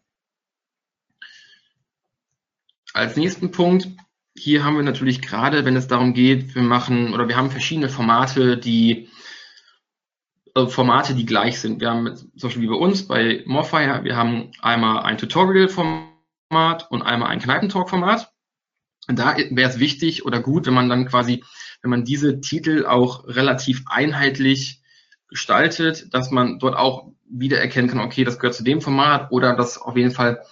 Als 2.93 3.17
nächsten 3.17 3.53
Punkt, 3.53 3.89
hier 4.37 4.65
haben 4.65 4.77
wir 4.77 4.83
natürlich 4.83 5.23
gerade, 5.23 5.65
wenn 5.65 5.77
es 5.77 5.89
darum 5.89 6.15
geht, 6.15 6.55
wir 6.55 6.63
machen 6.63 7.15
oder 7.15 7.29
wir 7.29 7.37
haben 7.37 7.51
verschiedene 7.51 7.89
Formate, 7.89 8.59
die 8.59 9.09
äh, 10.55 10.67
Formate, 10.67 11.15
die 11.15 11.27
gleich 11.27 11.61
sind. 11.61 11.81
Wir 11.81 11.91
haben 11.91 12.17
zum 12.17 12.31
Beispiel 12.41 12.63
wie 12.63 12.69
bei 12.69 12.75
uns 12.75 13.07
bei 13.07 13.43
Morfire, 13.47 14.03
wir 14.05 14.17
haben 14.17 14.51
einmal 14.61 15.05
ein 15.05 15.19
Tutorial-Format 15.19 16.91
und 16.91 17.03
einmal 17.03 17.29
ein 17.29 17.41
Kneipentalk-Format. 17.41 18.33
Da 19.07 19.37
wäre 19.37 19.71
es 19.71 19.79
wichtig 19.79 20.27
oder 20.27 20.41
gut, 20.41 20.67
wenn 20.67 20.75
man 20.75 20.89
dann 20.89 21.07
quasi, 21.07 21.45
wenn 21.83 21.91
man 21.91 22.05
diese 22.05 22.41
Titel 22.41 22.85
auch 22.87 23.27
relativ 23.27 23.85
einheitlich 23.87 24.78
gestaltet, 25.29 26.13
dass 26.15 26.31
man 26.31 26.59
dort 26.59 26.77
auch 26.77 27.13
wiedererkennen 27.29 27.91
kann, 27.91 28.01
okay, 28.01 28.25
das 28.25 28.39
gehört 28.39 28.55
zu 28.55 28.65
dem 28.65 28.81
Format 28.81 29.31
oder 29.31 29.55
das 29.55 29.79
auf 29.79 29.97
jeden 29.97 30.11
Fall 30.11 30.43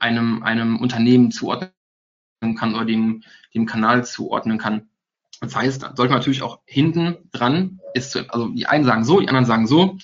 einem, 0.00 0.42
einem 0.42 0.78
Unternehmen 0.80 1.30
zuordnen 1.30 1.72
kann 2.56 2.74
oder 2.74 2.84
dem, 2.84 3.22
dem 3.54 3.66
Kanal 3.66 4.04
zuordnen 4.04 4.58
kann. 4.58 4.88
Das 5.40 5.56
heißt, 5.56 5.80
sollte 5.80 6.10
man 6.10 6.18
natürlich 6.18 6.42
auch 6.42 6.60
hinten 6.64 7.16
dran, 7.32 7.80
ist, 7.94 8.16
also 8.30 8.48
die 8.48 8.66
einen 8.66 8.84
sagen 8.84 9.04
so, 9.04 9.20
die 9.20 9.28
anderen 9.28 9.44
sagen 9.44 9.66
so. 9.66 9.98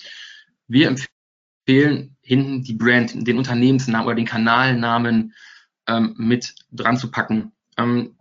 Wir 0.67 0.87
empfehlen 0.87 2.15
hinten 2.21 2.63
die 2.63 2.73
Brand, 2.73 3.27
den 3.27 3.37
Unternehmensnamen 3.37 4.05
oder 4.05 4.15
den 4.15 4.25
Kanalnamen 4.25 5.33
ähm, 5.87 6.13
mit 6.17 6.53
dran 6.71 6.97
zu 6.97 7.09
packen. 7.09 7.53
Ähm, 7.77 8.15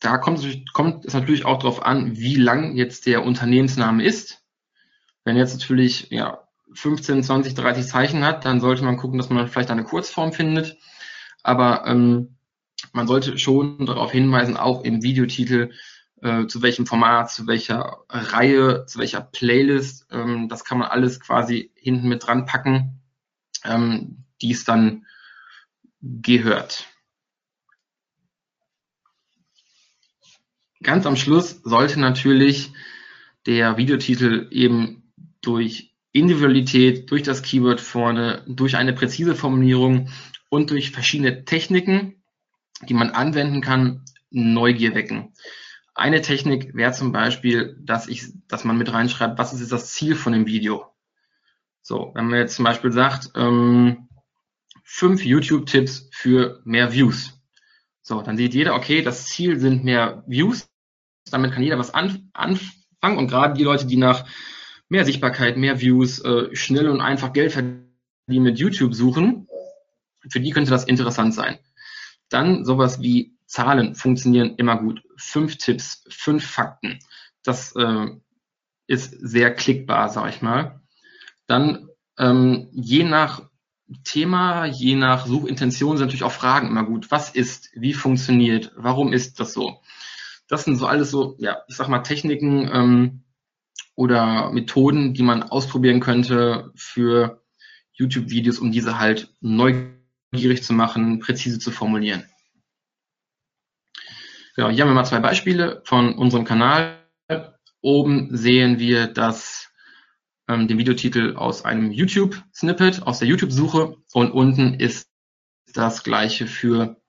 da 0.00 0.18
kommt, 0.18 0.42
kommt 0.72 1.04
es 1.04 1.14
natürlich 1.14 1.44
auch 1.44 1.58
darauf 1.58 1.84
an, 1.84 2.16
wie 2.16 2.36
lang 2.36 2.74
jetzt 2.74 3.06
der 3.06 3.24
Unternehmensname 3.24 4.02
ist. 4.04 4.39
Wenn 5.30 5.36
jetzt 5.36 5.54
natürlich 5.54 6.08
ja, 6.10 6.42
15, 6.72 7.22
20, 7.22 7.54
30 7.54 7.86
Zeichen 7.86 8.24
hat, 8.24 8.44
dann 8.44 8.60
sollte 8.60 8.82
man 8.82 8.96
gucken, 8.96 9.16
dass 9.16 9.30
man 9.30 9.46
vielleicht 9.46 9.70
eine 9.70 9.84
Kurzform 9.84 10.32
findet. 10.32 10.76
Aber 11.44 11.86
ähm, 11.86 12.34
man 12.92 13.06
sollte 13.06 13.38
schon 13.38 13.86
darauf 13.86 14.10
hinweisen, 14.10 14.56
auch 14.56 14.82
im 14.82 15.04
Videotitel, 15.04 15.70
äh, 16.20 16.48
zu 16.48 16.62
welchem 16.62 16.84
Format, 16.84 17.30
zu 17.30 17.46
welcher 17.46 17.98
Reihe, 18.08 18.86
zu 18.86 18.98
welcher 18.98 19.20
Playlist. 19.20 20.08
Ähm, 20.10 20.48
das 20.48 20.64
kann 20.64 20.78
man 20.78 20.88
alles 20.88 21.20
quasi 21.20 21.70
hinten 21.76 22.08
mit 22.08 22.26
dran 22.26 22.44
packen, 22.44 23.00
ähm, 23.62 24.24
die 24.42 24.50
es 24.50 24.64
dann 24.64 25.06
gehört. 26.02 26.88
Ganz 30.82 31.06
am 31.06 31.14
Schluss 31.14 31.60
sollte 31.62 32.00
natürlich 32.00 32.72
der 33.46 33.76
Videotitel 33.76 34.48
eben 34.50 34.99
durch 35.42 35.94
Individualität, 36.12 37.10
durch 37.10 37.22
das 37.22 37.42
Keyword 37.42 37.80
vorne, 37.80 38.44
durch 38.46 38.76
eine 38.76 38.92
präzise 38.92 39.34
Formulierung 39.34 40.10
und 40.48 40.70
durch 40.70 40.90
verschiedene 40.90 41.44
Techniken, 41.44 42.22
die 42.82 42.94
man 42.94 43.10
anwenden 43.10 43.60
kann, 43.60 44.04
Neugier 44.30 44.94
wecken. 44.94 45.34
Eine 45.94 46.22
Technik 46.22 46.74
wäre 46.74 46.92
zum 46.92 47.12
Beispiel, 47.12 47.76
dass 47.80 48.08
ich, 48.08 48.26
dass 48.48 48.64
man 48.64 48.78
mit 48.78 48.92
reinschreibt, 48.92 49.38
was 49.38 49.52
ist 49.52 49.60
jetzt 49.60 49.72
das 49.72 49.92
Ziel 49.92 50.14
von 50.14 50.32
dem 50.32 50.46
Video? 50.46 50.86
So, 51.82 52.12
wenn 52.14 52.26
man 52.26 52.38
jetzt 52.38 52.56
zum 52.56 52.64
Beispiel 52.64 52.92
sagt, 52.92 53.32
ähm, 53.34 54.08
fünf 54.84 55.24
YouTube-Tipps 55.24 56.08
für 56.12 56.60
mehr 56.64 56.92
Views. 56.92 57.40
So, 58.02 58.22
dann 58.22 58.36
sieht 58.36 58.54
jeder, 58.54 58.74
okay, 58.74 59.02
das 59.02 59.26
Ziel 59.26 59.58
sind 59.58 59.84
mehr 59.84 60.24
Views. 60.26 60.68
Damit 61.30 61.52
kann 61.52 61.62
jeder 61.62 61.78
was 61.78 61.92
an, 61.92 62.30
anfangen 62.32 63.18
und 63.18 63.28
gerade 63.28 63.54
die 63.54 63.64
Leute, 63.64 63.86
die 63.86 63.96
nach 63.96 64.24
mehr 64.90 65.06
Sichtbarkeit, 65.06 65.56
mehr 65.56 65.80
Views, 65.80 66.18
äh, 66.20 66.54
schnell 66.54 66.88
und 66.88 67.00
einfach 67.00 67.32
Geld 67.32 67.52
verdienen 67.52 67.86
mit 68.26 68.58
YouTube 68.58 68.94
suchen, 68.94 69.48
für 70.28 70.40
die 70.40 70.50
könnte 70.50 70.70
das 70.70 70.84
interessant 70.84 71.32
sein. 71.32 71.58
Dann 72.28 72.64
sowas 72.64 73.00
wie 73.00 73.38
Zahlen 73.46 73.94
funktionieren 73.94 74.56
immer 74.56 74.76
gut. 74.76 75.02
Fünf 75.16 75.56
Tipps, 75.56 76.04
fünf 76.10 76.44
Fakten. 76.44 76.98
Das 77.42 77.74
äh, 77.76 78.08
ist 78.86 79.12
sehr 79.12 79.54
klickbar, 79.54 80.08
sag 80.10 80.28
ich 80.28 80.42
mal. 80.42 80.80
Dann 81.46 81.88
ähm, 82.18 82.68
je 82.72 83.04
nach 83.04 83.48
Thema, 84.04 84.66
je 84.66 84.94
nach 84.94 85.26
Suchintention 85.26 85.96
sind 85.96 86.06
natürlich 86.06 86.22
auch 86.22 86.32
Fragen 86.32 86.68
immer 86.68 86.84
gut. 86.84 87.10
Was 87.10 87.30
ist? 87.30 87.70
Wie 87.74 87.94
funktioniert? 87.94 88.72
Warum 88.76 89.12
ist 89.12 89.40
das 89.40 89.52
so? 89.52 89.80
Das 90.46 90.64
sind 90.64 90.76
so 90.76 90.86
alles 90.86 91.10
so, 91.10 91.36
ja, 91.38 91.58
ich 91.68 91.76
sag 91.76 91.88
mal 91.88 92.00
Techniken 92.00 92.68
ähm, 92.72 93.22
oder 93.94 94.50
Methoden, 94.52 95.14
die 95.14 95.22
man 95.22 95.42
ausprobieren 95.42 96.00
könnte 96.00 96.72
für 96.74 97.42
YouTube-Videos, 97.92 98.58
um 98.58 98.72
diese 98.72 98.98
halt 98.98 99.34
neugierig 99.40 100.62
zu 100.62 100.72
machen, 100.72 101.20
präzise 101.20 101.58
zu 101.58 101.70
formulieren. 101.70 102.24
Ja, 104.56 104.68
hier 104.68 104.82
haben 104.82 104.90
wir 104.90 104.94
mal 104.94 105.04
zwei 105.04 105.20
Beispiele 105.20 105.82
von 105.84 106.14
unserem 106.14 106.44
Kanal. 106.44 106.98
Oben 107.82 108.36
sehen 108.36 108.78
wir 108.78 109.06
das 109.06 109.70
ähm, 110.48 110.68
den 110.68 110.78
Videotitel 110.78 111.36
aus 111.36 111.64
einem 111.64 111.92
YouTube-Snippet, 111.92 113.02
aus 113.02 113.20
der 113.20 113.28
YouTube-Suche 113.28 113.96
und 114.12 114.30
unten 114.32 114.74
ist 114.74 115.08
das 115.72 116.02
gleiche 116.02 116.46
für 116.46 117.00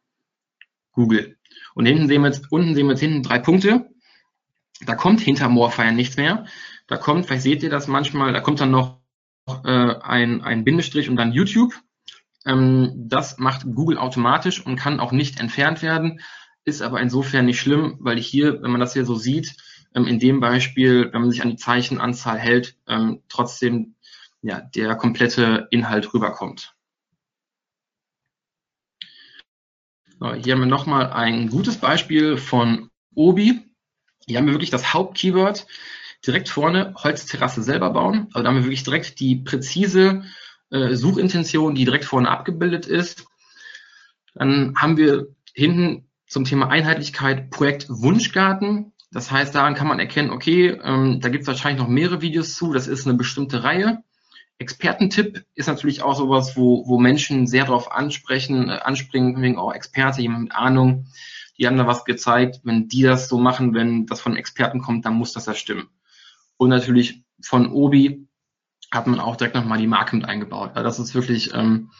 Google. 0.91 1.37
Und 1.73 1.85
hinten 1.85 2.07
sehen 2.07 2.21
wir 2.21 2.29
jetzt, 2.29 2.51
unten 2.51 2.75
sehen 2.75 2.85
wir 2.85 2.91
jetzt 2.91 3.01
hinten 3.01 3.23
drei 3.23 3.39
Punkte. 3.39 3.89
Da 4.85 4.95
kommt 4.95 5.21
hinter 5.21 5.49
Morfire 5.49 5.91
nichts 5.91 6.17
mehr. 6.17 6.45
Da 6.87 6.97
kommt, 6.97 7.25
vielleicht 7.25 7.43
seht 7.43 7.63
ihr 7.63 7.69
das 7.69 7.87
manchmal, 7.87 8.33
da 8.33 8.41
kommt 8.41 8.59
dann 8.59 8.71
noch 8.71 9.01
äh, 9.63 9.95
ein, 10.01 10.41
ein 10.41 10.63
Bindestrich 10.63 11.09
und 11.09 11.15
dann 11.15 11.31
YouTube. 11.31 11.73
Ähm, 12.45 12.91
das 12.95 13.37
macht 13.37 13.65
Google 13.65 13.97
automatisch 13.97 14.65
und 14.65 14.75
kann 14.75 14.99
auch 14.99 15.11
nicht 15.11 15.39
entfernt 15.39 15.81
werden, 15.81 16.21
ist 16.65 16.81
aber 16.81 16.99
insofern 17.01 17.45
nicht 17.45 17.59
schlimm, 17.59 17.97
weil 17.99 18.17
hier, 18.17 18.61
wenn 18.61 18.71
man 18.71 18.81
das 18.81 18.93
hier 18.93 19.05
so 19.05 19.15
sieht, 19.15 19.55
ähm, 19.93 20.07
in 20.07 20.19
dem 20.19 20.39
Beispiel, 20.39 21.09
wenn 21.11 21.21
man 21.21 21.31
sich 21.31 21.41
an 21.41 21.49
die 21.49 21.55
Zeichenanzahl 21.55 22.39
hält, 22.39 22.77
ähm, 22.87 23.21
trotzdem 23.29 23.95
ja, 24.41 24.61
der 24.61 24.95
komplette 24.95 25.67
Inhalt 25.69 26.13
rüberkommt. 26.13 26.75
So, 30.19 30.33
hier 30.33 30.53
haben 30.53 30.61
wir 30.61 30.67
nochmal 30.67 31.11
ein 31.11 31.49
gutes 31.49 31.77
Beispiel 31.77 32.37
von 32.37 32.89
Obi. 33.13 33.70
Hier 34.31 34.39
haben 34.39 34.47
wir 34.47 34.53
wirklich 34.53 34.69
das 34.69 34.93
Hauptkeyword 34.93 35.67
direkt 36.25 36.47
vorne, 36.47 36.93
Holzterrasse 36.95 37.63
selber 37.63 37.89
bauen. 37.89 38.27
Also 38.31 38.43
da 38.43 38.49
haben 38.49 38.55
wir 38.55 38.63
wirklich 38.63 38.83
direkt 38.83 39.19
die 39.19 39.35
präzise 39.35 40.23
äh, 40.69 40.95
Suchintention, 40.95 41.75
die 41.75 41.83
direkt 41.83 42.05
vorne 42.05 42.29
abgebildet 42.29 42.85
ist. 42.85 43.25
Dann 44.33 44.73
haben 44.77 44.95
wir 44.95 45.27
hinten 45.53 46.07
zum 46.27 46.45
Thema 46.45 46.69
Einheitlichkeit 46.69 47.49
Projekt 47.49 47.87
Wunschgarten. 47.89 48.93
Das 49.11 49.31
heißt, 49.31 49.53
daran 49.53 49.75
kann 49.75 49.87
man 49.87 49.99
erkennen, 49.99 50.29
okay, 50.29 50.79
ähm, 50.81 51.19
da 51.19 51.27
gibt 51.27 51.41
es 51.41 51.47
wahrscheinlich 51.47 51.81
noch 51.81 51.89
mehrere 51.89 52.21
Videos 52.21 52.55
zu, 52.55 52.71
das 52.71 52.87
ist 52.87 53.05
eine 53.05 53.17
bestimmte 53.17 53.65
Reihe. 53.65 54.01
Expertentipp 54.59 55.43
ist 55.55 55.67
natürlich 55.67 56.03
auch 56.03 56.15
sowas, 56.15 56.55
wo, 56.55 56.87
wo 56.87 56.97
Menschen 56.99 57.47
sehr 57.47 57.65
darauf 57.65 57.91
ansprechen, 57.91 58.69
äh, 58.69 58.79
anspringen, 58.81 59.41
wegen 59.41 59.57
auch 59.57 59.73
Experte, 59.73 60.21
jemand 60.21 60.43
mit 60.43 60.55
Ahnung, 60.55 61.07
die 61.61 61.67
haben 61.67 61.77
da 61.77 61.85
was 61.85 62.05
gezeigt, 62.05 62.61
wenn 62.63 62.87
die 62.87 63.03
das 63.03 63.29
so 63.29 63.37
machen, 63.37 63.75
wenn 63.75 64.07
das 64.07 64.19
von 64.19 64.35
Experten 64.35 64.81
kommt, 64.81 65.05
dann 65.05 65.13
muss 65.13 65.31
das 65.31 65.45
ja 65.45 65.53
stimmen. 65.53 65.89
Und 66.57 66.69
natürlich 66.69 67.23
von 67.39 67.71
Obi 67.71 68.27
hat 68.91 69.05
man 69.05 69.19
auch 69.19 69.35
direkt 69.35 69.55
nochmal 69.55 69.77
die 69.77 69.85
Marke 69.85 70.15
mit 70.15 70.25
eingebaut. 70.25 70.71
Also 70.73 70.83
das 70.83 70.99
ist 70.99 71.13
wirklich, 71.13 71.53
ähm, 71.53 71.91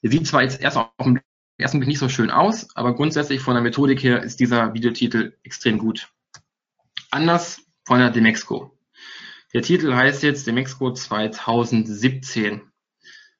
sieht 0.00 0.28
zwar 0.28 0.42
jetzt 0.42 0.60
erst 0.60 0.76
auf 0.76 0.90
dem 1.02 1.20
ersten 1.58 1.80
Blick 1.80 1.88
nicht 1.88 1.98
so 1.98 2.08
schön 2.08 2.30
aus, 2.30 2.68
aber 2.76 2.94
grundsätzlich 2.94 3.40
von 3.40 3.54
der 3.54 3.64
Methodik 3.64 4.00
her 4.00 4.22
ist 4.22 4.38
dieser 4.38 4.74
Videotitel 4.74 5.36
extrem 5.42 5.78
gut 5.78 6.08
anders 7.10 7.62
von 7.84 7.98
der 7.98 8.10
Demexco. 8.10 8.76
Der 9.52 9.62
Titel 9.62 9.94
heißt 9.94 10.22
jetzt 10.22 10.46
Demexco 10.46 10.92
2017. 10.92 12.62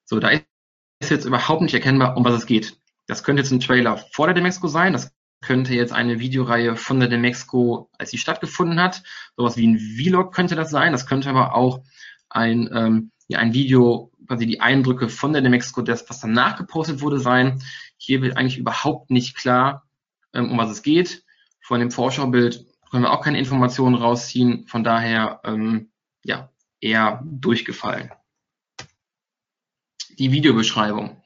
So, 0.04 0.20
da 0.20 0.30
ist 0.30 1.10
jetzt 1.10 1.24
überhaupt 1.24 1.62
nicht 1.62 1.74
erkennbar, 1.74 2.16
um 2.16 2.24
was 2.24 2.34
es 2.34 2.46
geht. 2.46 2.78
Das 3.06 3.24
könnte 3.24 3.42
jetzt 3.42 3.50
ein 3.50 3.60
Trailer 3.60 3.98
vor 4.12 4.26
der 4.26 4.34
Demexco 4.34 4.68
sein, 4.68 4.92
das 4.92 5.13
könnte 5.44 5.74
jetzt 5.74 5.92
eine 5.92 6.18
Videoreihe 6.20 6.74
von 6.76 6.98
der 6.98 7.08
Demexco, 7.08 7.90
als 7.98 8.10
sie 8.10 8.18
stattgefunden 8.18 8.80
hat. 8.80 9.02
Sowas 9.36 9.56
wie 9.56 9.66
ein 9.66 9.78
Vlog 9.78 10.34
könnte 10.34 10.56
das 10.56 10.70
sein. 10.70 10.92
Das 10.92 11.06
könnte 11.06 11.28
aber 11.28 11.54
auch 11.54 11.82
ein, 12.30 12.70
ähm, 12.72 13.10
ja, 13.28 13.38
ein 13.38 13.52
Video, 13.52 14.10
quasi 14.26 14.46
die 14.46 14.60
Eindrücke 14.60 15.08
von 15.08 15.32
der 15.34 15.42
Demexco, 15.42 15.82
das, 15.82 16.08
was 16.08 16.20
danach 16.20 16.56
gepostet 16.56 17.02
wurde, 17.02 17.20
sein. 17.20 17.62
Hier 17.98 18.22
wird 18.22 18.36
eigentlich 18.36 18.58
überhaupt 18.58 19.10
nicht 19.10 19.36
klar, 19.36 19.86
ähm, 20.32 20.50
um 20.50 20.58
was 20.58 20.70
es 20.70 20.82
geht. 20.82 21.24
Von 21.60 21.80
dem 21.80 21.90
Vorschaubild 21.90 22.64
können 22.90 23.04
wir 23.04 23.12
auch 23.12 23.22
keine 23.22 23.38
Informationen 23.38 23.96
rausziehen. 23.96 24.66
Von 24.66 24.82
daher, 24.82 25.40
ähm, 25.44 25.90
ja, 26.24 26.50
eher 26.80 27.22
durchgefallen. 27.24 28.10
Die 30.18 30.32
Videobeschreibung. 30.32 31.22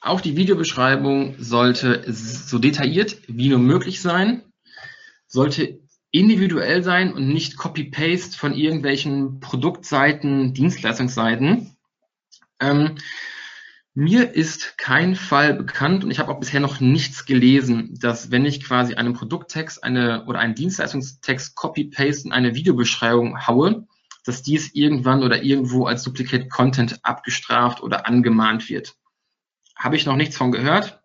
Auch 0.00 0.20
die 0.20 0.36
Videobeschreibung 0.36 1.34
sollte 1.38 2.04
so 2.10 2.58
detailliert 2.58 3.18
wie 3.28 3.50
nur 3.50 3.58
möglich 3.58 4.00
sein, 4.00 4.42
sollte 5.26 5.80
individuell 6.10 6.82
sein 6.82 7.12
und 7.12 7.28
nicht 7.28 7.56
Copy-Paste 7.56 8.36
von 8.36 8.54
irgendwelchen 8.54 9.40
Produktseiten, 9.40 10.54
Dienstleistungsseiten. 10.54 11.76
Ähm, 12.60 12.96
mir 13.94 14.34
ist 14.34 14.78
kein 14.78 15.16
Fall 15.16 15.54
bekannt 15.54 16.04
und 16.04 16.10
ich 16.10 16.18
habe 16.18 16.32
auch 16.32 16.40
bisher 16.40 16.60
noch 16.60 16.80
nichts 16.80 17.26
gelesen, 17.26 17.98
dass 18.00 18.30
wenn 18.30 18.46
ich 18.46 18.64
quasi 18.64 18.94
einen 18.94 19.12
Produkttext 19.12 19.84
eine, 19.84 20.24
oder 20.24 20.38
einen 20.38 20.54
Dienstleistungstext 20.54 21.54
copy-paste 21.54 22.28
in 22.28 22.32
eine 22.32 22.54
Videobeschreibung 22.54 23.46
haue, 23.46 23.86
dass 24.24 24.42
dies 24.42 24.74
irgendwann 24.74 25.22
oder 25.22 25.42
irgendwo 25.42 25.86
als 25.86 26.04
Duplicate 26.04 26.48
Content 26.48 27.00
abgestraft 27.04 27.82
oder 27.82 28.06
angemahnt 28.06 28.68
wird. 28.70 28.96
Habe 29.80 29.96
ich 29.96 30.04
noch 30.04 30.16
nichts 30.16 30.36
von 30.36 30.52
gehört, 30.52 31.00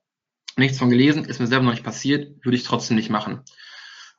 nichts 0.57 0.77
von 0.77 0.89
gelesen, 0.89 1.23
ist 1.23 1.39
mir 1.39 1.47
selber 1.47 1.63
noch 1.63 1.71
nicht 1.71 1.85
passiert, 1.85 2.43
würde 2.43 2.57
ich 2.57 2.63
trotzdem 2.63 2.97
nicht 2.97 3.09
machen. 3.09 3.41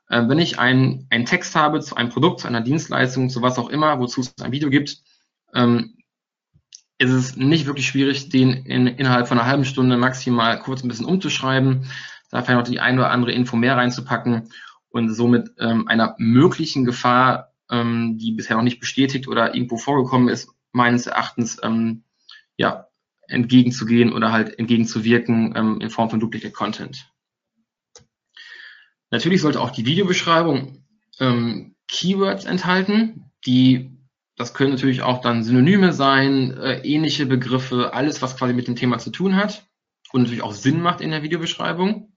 Äh, 0.08 0.26
wenn 0.28 0.38
ich 0.38 0.58
einen, 0.58 1.06
einen 1.10 1.26
Text 1.26 1.54
habe 1.54 1.80
zu 1.80 1.94
einem 1.94 2.08
Produkt, 2.08 2.40
zu 2.40 2.48
einer 2.48 2.62
Dienstleistung, 2.62 3.28
zu 3.28 3.42
was 3.42 3.58
auch 3.58 3.68
immer, 3.68 3.98
wozu 3.98 4.22
es 4.22 4.34
ein 4.40 4.52
Video 4.52 4.70
gibt, 4.70 5.02
ähm, 5.54 5.98
ist 6.96 7.10
es 7.10 7.36
nicht 7.36 7.66
wirklich 7.66 7.86
schwierig, 7.86 8.30
den 8.30 8.50
in, 8.64 8.86
innerhalb 8.86 9.28
von 9.28 9.38
einer 9.38 9.46
halben 9.46 9.66
Stunde 9.66 9.98
maximal 9.98 10.58
kurz 10.58 10.82
ein 10.82 10.88
bisschen 10.88 11.04
umzuschreiben, 11.04 11.90
da 12.30 12.42
vielleicht 12.42 12.58
noch 12.58 12.68
die 12.68 12.80
eine 12.80 13.00
oder 13.00 13.10
andere 13.10 13.32
Info 13.32 13.56
mehr 13.56 13.76
reinzupacken 13.76 14.50
und 14.88 15.12
somit 15.12 15.50
ähm, 15.58 15.86
einer 15.86 16.14
möglichen 16.16 16.86
Gefahr, 16.86 17.52
ähm, 17.70 18.16
die 18.16 18.32
bisher 18.32 18.56
noch 18.56 18.62
nicht 18.62 18.80
bestätigt 18.80 19.28
oder 19.28 19.54
irgendwo 19.54 19.76
vorgekommen 19.76 20.30
ist, 20.30 20.48
meines 20.72 21.06
Erachtens 21.06 21.58
ähm, 21.62 22.04
ja, 22.56 22.85
entgegenzugehen 23.28 24.12
oder 24.12 24.32
halt 24.32 24.58
entgegenzuwirken 24.58 25.54
ähm, 25.56 25.80
in 25.80 25.90
Form 25.90 26.10
von 26.10 26.20
Duplicate 26.20 26.52
Content. 26.52 27.10
Natürlich 29.10 29.40
sollte 29.40 29.60
auch 29.60 29.70
die 29.70 29.86
Videobeschreibung 29.86 30.84
ähm, 31.20 31.76
Keywords 31.88 32.44
enthalten, 32.44 33.30
die 33.46 33.96
das 34.36 34.52
können 34.52 34.72
natürlich 34.72 35.00
auch 35.00 35.22
dann 35.22 35.42
Synonyme 35.42 35.92
sein, 35.92 36.56
äh, 36.58 36.80
ähnliche 36.80 37.24
Begriffe, 37.24 37.94
alles, 37.94 38.20
was 38.20 38.36
quasi 38.36 38.52
mit 38.52 38.68
dem 38.68 38.76
Thema 38.76 38.98
zu 38.98 39.10
tun 39.10 39.34
hat 39.34 39.66
und 40.12 40.22
natürlich 40.22 40.42
auch 40.42 40.52
Sinn 40.52 40.82
macht 40.82 41.00
in 41.00 41.10
der 41.10 41.22
Videobeschreibung. 41.22 42.12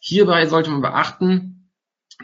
Hierbei 0.00 0.46
sollte 0.46 0.70
man 0.70 0.80
beachten, 0.80 1.70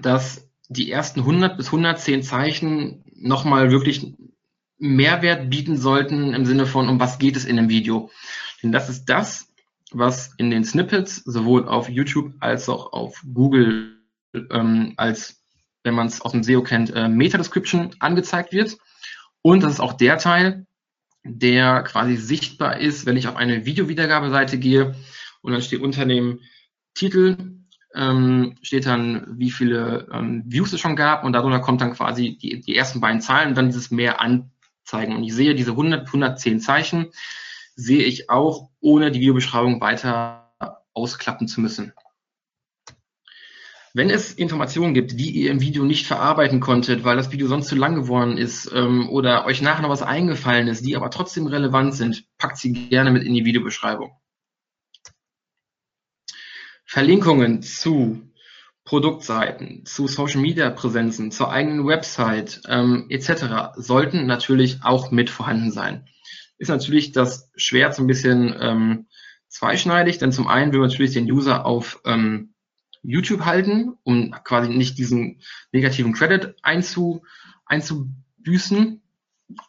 dass 0.01 0.51
die 0.69 0.91
ersten 0.91 1.21
100 1.21 1.57
bis 1.57 1.67
110 1.67 2.23
Zeichen 2.23 3.05
nochmal 3.15 3.71
wirklich 3.71 4.15
Mehrwert 4.79 5.51
bieten 5.51 5.77
sollten 5.77 6.35
im 6.35 6.47
Sinne 6.47 6.67
von, 6.67 6.89
um 6.89 7.01
was 7.01 7.19
geht 7.19 7.37
es 7.37 7.45
in 7.45 7.57
dem 7.57 7.69
Video. 7.69 8.11
Denn 8.63 8.73
das 8.73 8.89
ist 8.89 9.07
das, 9.07 9.49
was 9.91 10.35
in 10.39 10.51
den 10.51 10.65
Snippets 10.65 11.17
sowohl 11.17 11.69
auf 11.69 11.89
YouTube 11.89 12.35
als 12.41 12.69
auch 12.69 12.93
auf 12.93 13.23
Google 13.33 13.99
ähm, 14.51 14.95
als 14.97 15.43
wenn 15.85 15.95
man 15.95 16.07
es 16.07 16.21
aus 16.21 16.33
dem 16.33 16.43
SEO 16.43 16.63
kennt, 16.63 16.95
äh, 16.95 17.09
Meta-Description 17.09 17.95
angezeigt 18.01 18.53
wird. 18.53 18.77
Und 19.43 19.63
das 19.63 19.75
ist 19.75 19.81
auch 19.81 19.93
der 19.93 20.19
Teil, 20.19 20.67
der 21.25 21.83
quasi 21.83 22.17
sichtbar 22.17 22.79
ist, 22.79 23.07
wenn 23.07 23.17
ich 23.17 23.29
auf 23.29 23.37
eine 23.37 23.65
Videowiedergabeseite 23.65 24.59
gehe 24.59 24.95
und 25.41 25.53
dann 25.53 25.63
steht 25.63 25.81
unter 25.81 26.05
dem 26.05 26.41
Titel, 26.95 27.37
ähm, 27.95 28.57
steht 28.63 28.87
dann, 28.87 29.39
wie 29.39 29.51
viele 29.51 30.09
ähm, 30.13 30.43
Views 30.47 30.73
es 30.73 30.81
schon 30.81 30.97
gab 30.97 31.25
und 31.25 31.33
darunter 31.33 31.61
kommt 31.61 31.81
dann 31.81 31.95
quasi 31.95 32.37
die, 32.41 32.61
die 32.61 32.77
ersten 32.77 33.01
beiden 33.01 33.21
Zahlen 33.21 33.51
und 33.51 33.57
dann 33.57 33.67
dieses 33.67 33.91
mehr 33.91 34.21
anzeigen. 34.89 35.15
Und 35.15 35.25
ich 35.25 35.35
sehe 35.35 35.55
diese 35.55 35.73
100, 35.73 36.07
110 36.07 36.61
Zeichen, 36.61 37.13
sehe 37.77 38.05
ich 38.05 38.31
auch, 38.31 38.71
ohne 38.81 39.11
die 39.11 39.21
Videobeschreibung 39.21 39.81
weiter 39.81 40.55
ausklappen 40.95 41.47
zu 41.47 41.61
müssen. 41.61 41.93
Wenn 43.95 44.11
es 44.11 44.33
Informationen 44.33 44.95
gibt, 44.95 45.13
die 45.13 45.31
ihr 45.31 45.51
im 45.51 45.61
Video 45.61 45.85
nicht 45.85 46.07
verarbeiten 46.07 46.61
konntet, 46.61 47.05
weil 47.05 47.17
das 47.17 47.33
Video 47.33 47.49
sonst 47.49 47.69
zu 47.69 47.75
lang 47.75 47.95
geworden 47.95 48.37
ist 48.37 48.71
ähm, 48.73 49.09
oder 49.09 49.47
euch 49.47 49.63
nachher 49.63 49.83
noch 49.83 49.89
was 49.89 50.03
eingefallen 50.03 50.69
ist, 50.69 50.85
die 50.85 50.95
aber 50.95 51.11
trotzdem 51.11 51.47
relevant 51.47 51.95
sind, 51.95 52.25
packt 52.37 52.59
sie 52.59 52.73
gerne 52.73 53.11
mit 53.11 53.25
in 53.25 53.35
die 53.35 53.45
Videobeschreibung. 53.45 54.13
Verlinkungen 56.85 57.63
zu 57.63 58.28
Produktseiten, 58.89 59.85
zu 59.85 60.09
Social 60.09 60.41
Media 60.41 60.71
Präsenzen, 60.71 61.31
zur 61.31 61.53
eigenen 61.53 61.87
Website 61.87 62.63
ähm, 62.67 63.05
etc. 63.11 63.77
sollten 63.77 64.25
natürlich 64.25 64.79
auch 64.83 65.11
mit 65.11 65.29
vorhanden 65.29 65.71
sein. 65.71 66.09
Ist 66.57 66.69
natürlich 66.69 67.13
das 67.13 67.51
Schwert 67.55 67.95
so 67.95 68.03
ein 68.03 68.07
bisschen 68.07 68.57
ähm, 68.59 69.07
zweischneidig, 69.49 70.17
denn 70.17 70.33
zum 70.33 70.49
einen 70.49 70.73
will 70.73 70.81
man 70.81 70.89
natürlich 70.89 71.13
den 71.13 71.31
User 71.31 71.67
auf 71.67 72.01
ähm, 72.07 72.55
YouTube 73.03 73.45
halten, 73.45 73.93
um 74.05 74.31
quasi 74.43 74.71
nicht 74.71 74.97
diesen 74.97 75.43
negativen 75.71 76.15
Credit 76.15 76.57
einzu, 76.63 77.21
einzubüßen. 77.67 79.03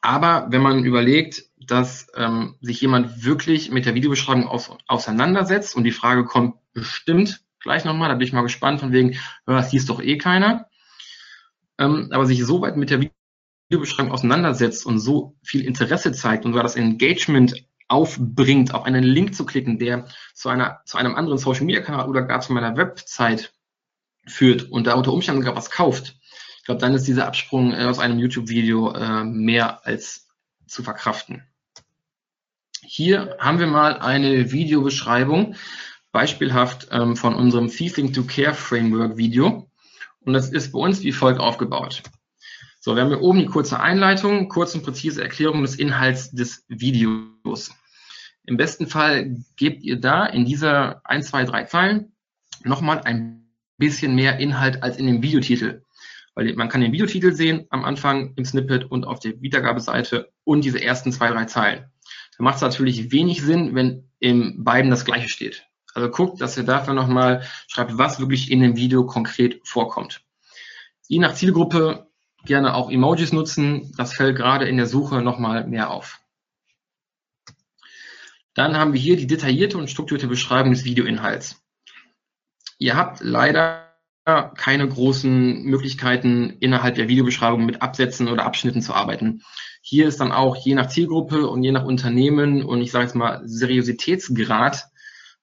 Aber 0.02 0.48
wenn 0.50 0.62
man 0.62 0.86
überlegt, 0.86 1.44
dass 1.58 2.08
ähm, 2.16 2.56
sich 2.62 2.80
jemand 2.80 3.26
wirklich 3.26 3.70
mit 3.70 3.86
der 3.86 3.96
Videobeschreibung 3.96 4.48
aus, 4.48 4.72
auseinandersetzt 4.88 5.76
und 5.76 5.84
die 5.84 5.92
Frage 5.92 6.24
kommt 6.24 6.56
bestimmt 6.72 7.42
gleich 7.62 7.86
nochmal, 7.86 8.10
da 8.10 8.15
bin 8.15 8.28
ich 8.28 8.34
mal 8.34 8.41
gespannt 8.41 8.80
von 8.80 8.91
wegen, 8.91 9.17
das 9.45 9.72
hieß 9.72 9.86
doch 9.86 10.02
eh 10.02 10.17
keiner, 10.17 10.67
ähm, 11.78 12.10
aber 12.12 12.26
sich 12.26 12.43
so 12.43 12.62
weit 12.62 12.78
mit 12.78 12.89
der 12.89 13.02
Videobeschreibung 13.69 14.12
auseinandersetzt 14.12 14.86
und 14.86 15.00
so 15.00 15.36
viel 15.43 15.65
Interesse 15.65 16.12
zeigt 16.12 16.45
und 16.45 16.52
sogar 16.52 16.63
das 16.63 16.76
Engagement 16.76 17.56
aufbringt, 17.88 18.74
auf 18.74 18.84
einen 18.84 19.04
Link 19.04 19.36
zu 19.36 19.45
klicken, 19.45 19.80
der 19.80 20.06
zu 20.34 20.50
einer, 20.50 20.82
zu 20.86 20.98
einem 20.98 21.15
anderen 21.15 21.39
Social 21.39 21.65
Media 21.65 21.82
Kanal 21.82 22.08
oder 22.08 22.22
gar 22.22 22.39
zu 22.41 22.54
meiner 22.54 22.78
Website 22.78 23.54
führt 24.28 24.63
und 24.72 24.88
da 24.88 24.93
unter 24.93 25.12
Umständen 25.12 25.41
sogar 25.41 25.56
was 25.56 25.72
kauft. 25.72 26.15
Ich 26.60 26.65
glaube, 26.65 26.82
dann 26.82 26.93
ist 26.93 27.08
dieser 27.08 27.26
Absprung 27.26 27.74
äh, 27.74 27.86
aus 27.86 28.00
einem 28.00 28.19
YouTube-Video 28.19 28.93
äh, 28.93 29.24
mehr 29.24 29.86
als 29.86 30.28
zu 30.67 30.84
verkraften. 30.84 31.43
Hier 32.82 33.36
haben 33.39 33.60
wir 33.60 33.67
mal 33.67 34.00
eine 34.00 34.52
Videobeschreibung, 34.52 35.56
beispielhaft 36.12 36.88
ähm, 36.91 37.15
von 37.15 37.36
unserem 37.36 37.69
Thiefing 37.69 38.13
to 38.13 38.24
Care 38.24 38.54
Framework 38.54 39.17
Video. 39.17 39.69
Und 40.22 40.34
das 40.34 40.50
ist 40.50 40.72
bei 40.72 40.80
uns 40.80 41.02
wie 41.04 41.12
folgt 41.12 41.39
aufgebaut. 41.39 42.04
So, 42.82 42.95
wir 42.95 43.02
haben 43.02 43.10
hier 43.10 43.22
oben 43.22 43.39
die 43.39 43.45
kurze 43.45 43.80
Einleitung, 43.80 44.48
kurz 44.48 44.74
und 44.74 44.84
präzise 44.84 45.22
Erklärung 45.22 45.62
des 45.62 45.76
Inhalts 45.76 46.32
des 46.32 46.63
Videos. 46.69 47.72
Im 48.45 48.58
besten 48.58 48.88
Fall 48.88 49.36
gebt 49.58 49.84
ihr 49.84 50.00
da 50.00 50.26
in 50.26 50.45
dieser 50.45 51.02
1, 51.06 51.28
2, 51.28 51.45
3 51.45 51.63
Zeilen 51.65 52.13
nochmal 52.63 53.02
ein 53.02 53.52
bisschen 53.78 54.15
mehr 54.15 54.39
Inhalt 54.39 54.82
als 54.82 54.98
in 54.98 55.08
dem 55.08 55.22
Videotitel. 55.22 55.84
Weil 56.36 56.54
man 56.56 56.69
kann 56.69 56.82
den 56.82 56.91
Videotitel 56.91 57.34
sehen 57.34 57.65
am 57.69 57.84
Anfang 57.84 58.34
im 58.36 58.45
Snippet 58.45 58.86
und 58.86 59.06
auf 59.06 59.19
der 59.19 59.41
Wiedergabeseite 59.41 60.32
und 60.43 60.63
diese 60.63 60.82
ersten 60.82 61.12
zwei, 61.12 61.30
drei 61.30 61.45
Zeilen. 61.45 61.91
Da 62.38 62.43
macht 62.43 62.56
es 62.56 62.62
natürlich 62.62 63.12
wenig 63.12 63.41
Sinn, 63.41 63.76
wenn 63.76 64.10
in 64.19 64.63
beiden 64.63 64.89
das 64.89 65.06
gleiche 65.06 65.30
steht. 65.30 65.69
Also 65.93 66.10
guckt, 66.10 66.41
dass 66.41 66.58
ihr 66.58 66.63
dafür 66.63 66.93
nochmal 66.93 67.43
schreibt, 67.67 67.97
was 67.97 68.19
wirklich 68.19 68.52
in 68.52 68.62
dem 68.62 68.75
Video 68.75 69.06
konkret 69.06 69.60
vorkommt. 69.63 70.21
Je 71.08 71.19
nach 71.19 71.34
Zielgruppe 71.34 72.10
gerne 72.45 72.75
auch 72.75 72.91
Emojis 72.91 73.34
nutzen. 73.34 73.91
Das 73.97 74.13
fällt 74.13 74.38
gerade 74.38 74.67
in 74.67 74.78
der 74.78 74.86
Suche 74.86 75.21
nochmal 75.21 75.67
mehr 75.67 75.89
auf. 75.89 76.19
Dann 78.54 78.78
haben 78.78 78.93
wir 78.93 78.99
hier 78.99 79.17
die 79.17 79.28
detaillierte 79.28 79.78
und 79.78 79.89
strukturierte 79.89 80.28
Beschreibung 80.28 80.71
des 80.71 80.84
Videoinhalts. 80.84 81.62
Ihr 82.78 82.95
habt 82.95 83.21
leider 83.21 83.89
keine 84.56 84.88
großen 84.88 85.63
Möglichkeiten, 85.63 86.52
innerhalb 86.60 86.95
der 86.95 87.08
Videobeschreibung 87.08 87.65
mit 87.65 87.82
Absätzen 87.82 88.28
oder 88.28 88.45
Abschnitten 88.45 88.82
zu 88.82 88.93
arbeiten. 88.93 89.41
Hier 89.82 90.08
ist 90.08 90.19
dann 90.19 90.32
auch 90.32 90.56
je 90.56 90.75
nach 90.75 90.88
Zielgruppe 90.88 91.47
und 91.47 91.63
je 91.63 91.71
nach 91.71 91.84
Unternehmen 91.84 92.63
und 92.63 92.82
ich 92.82 92.91
sage 92.91 93.06
jetzt 93.06 93.15
mal 93.15 93.41
Seriositätsgrad, 93.45 94.88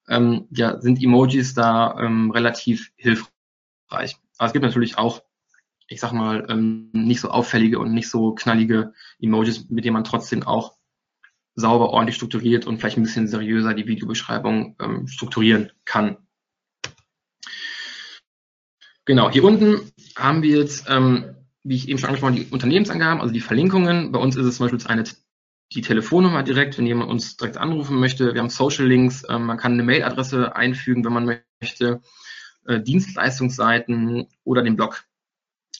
ähm, 0.07 0.47
ja, 0.51 0.79
sind 0.79 1.01
Emojis 1.01 1.53
da 1.53 1.97
ähm, 1.99 2.31
relativ 2.31 2.91
hilfreich. 2.95 4.17
Aber 4.37 4.47
es 4.47 4.53
gibt 4.53 4.63
natürlich 4.63 4.97
auch 4.97 5.21
ich 5.87 5.99
sag 5.99 6.11
mal, 6.11 6.45
ähm, 6.49 6.89
nicht 6.93 7.21
so 7.21 7.29
auffällige 7.29 7.79
und 7.79 7.93
nicht 7.93 8.09
so 8.09 8.33
knallige 8.33 8.93
Emojis, 9.21 9.69
mit 9.69 9.85
denen 9.85 9.93
man 9.93 10.03
trotzdem 10.03 10.43
auch 10.43 10.73
sauber, 11.55 11.89
ordentlich 11.89 12.15
strukturiert 12.15 12.67
und 12.67 12.77
vielleicht 12.77 12.97
ein 12.97 13.03
bisschen 13.03 13.27
seriöser 13.27 13.73
die 13.73 13.87
Videobeschreibung 13.87 14.75
ähm, 14.79 15.07
strukturieren 15.07 15.71
kann. 15.85 16.17
Genau, 19.05 19.31
hier 19.31 19.43
unten 19.43 19.91
haben 20.15 20.43
wir 20.43 20.59
jetzt, 20.59 20.85
ähm, 20.89 21.35
wie 21.63 21.75
ich 21.75 21.87
eben 21.87 21.97
schon 21.97 22.09
angesprochen 22.09 22.35
habe, 22.35 22.43
die 22.43 22.51
Unternehmensangaben, 22.51 23.21
also 23.21 23.33
die 23.33 23.41
Verlinkungen. 23.41 24.11
Bei 24.11 24.19
uns 24.19 24.35
ist 24.35 24.45
es 24.45 24.57
zum 24.57 24.65
Beispiel 24.67 24.85
eine, 24.91 25.05
die 25.73 25.81
Telefonnummer 25.81 26.43
direkt, 26.43 26.77
wenn 26.77 26.85
jemand 26.87 27.09
uns 27.09 27.37
direkt 27.37 27.57
anrufen 27.57 27.99
möchte. 27.99 28.33
Wir 28.33 28.41
haben 28.41 28.49
Social 28.49 28.85
Links, 28.85 29.23
ähm, 29.29 29.45
man 29.45 29.57
kann 29.57 29.73
eine 29.73 29.83
Mailadresse 29.83 30.55
einfügen, 30.55 31.03
wenn 31.03 31.13
man 31.13 31.41
möchte, 31.61 32.01
äh, 32.65 32.79
Dienstleistungsseiten 32.79 34.27
oder 34.43 34.63
den 34.63 34.75
Blog. 34.75 35.05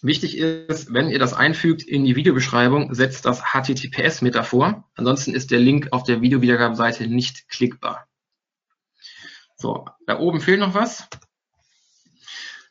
Wichtig 0.02 0.38
ist, 0.38 0.94
wenn 0.94 1.10
ihr 1.10 1.20
das 1.20 1.34
einfügt 1.34 1.82
in 1.82 2.06
die 2.06 2.16
Videobeschreibung, 2.16 2.94
setzt 2.94 3.26
das 3.26 3.42
HTTPS 3.42 4.22
mit 4.22 4.36
davor. 4.36 4.88
Ansonsten 4.96 5.34
ist 5.34 5.50
der 5.50 5.60
Link 5.60 5.88
auf 5.92 6.04
der 6.04 6.22
Videowiedergabeseite 6.22 7.08
nicht 7.08 7.50
klickbar. 7.50 8.08
So, 9.56 9.86
da 10.06 10.20
oben 10.20 10.40
fehlt 10.40 10.60
noch 10.60 10.76
was. 10.76 11.08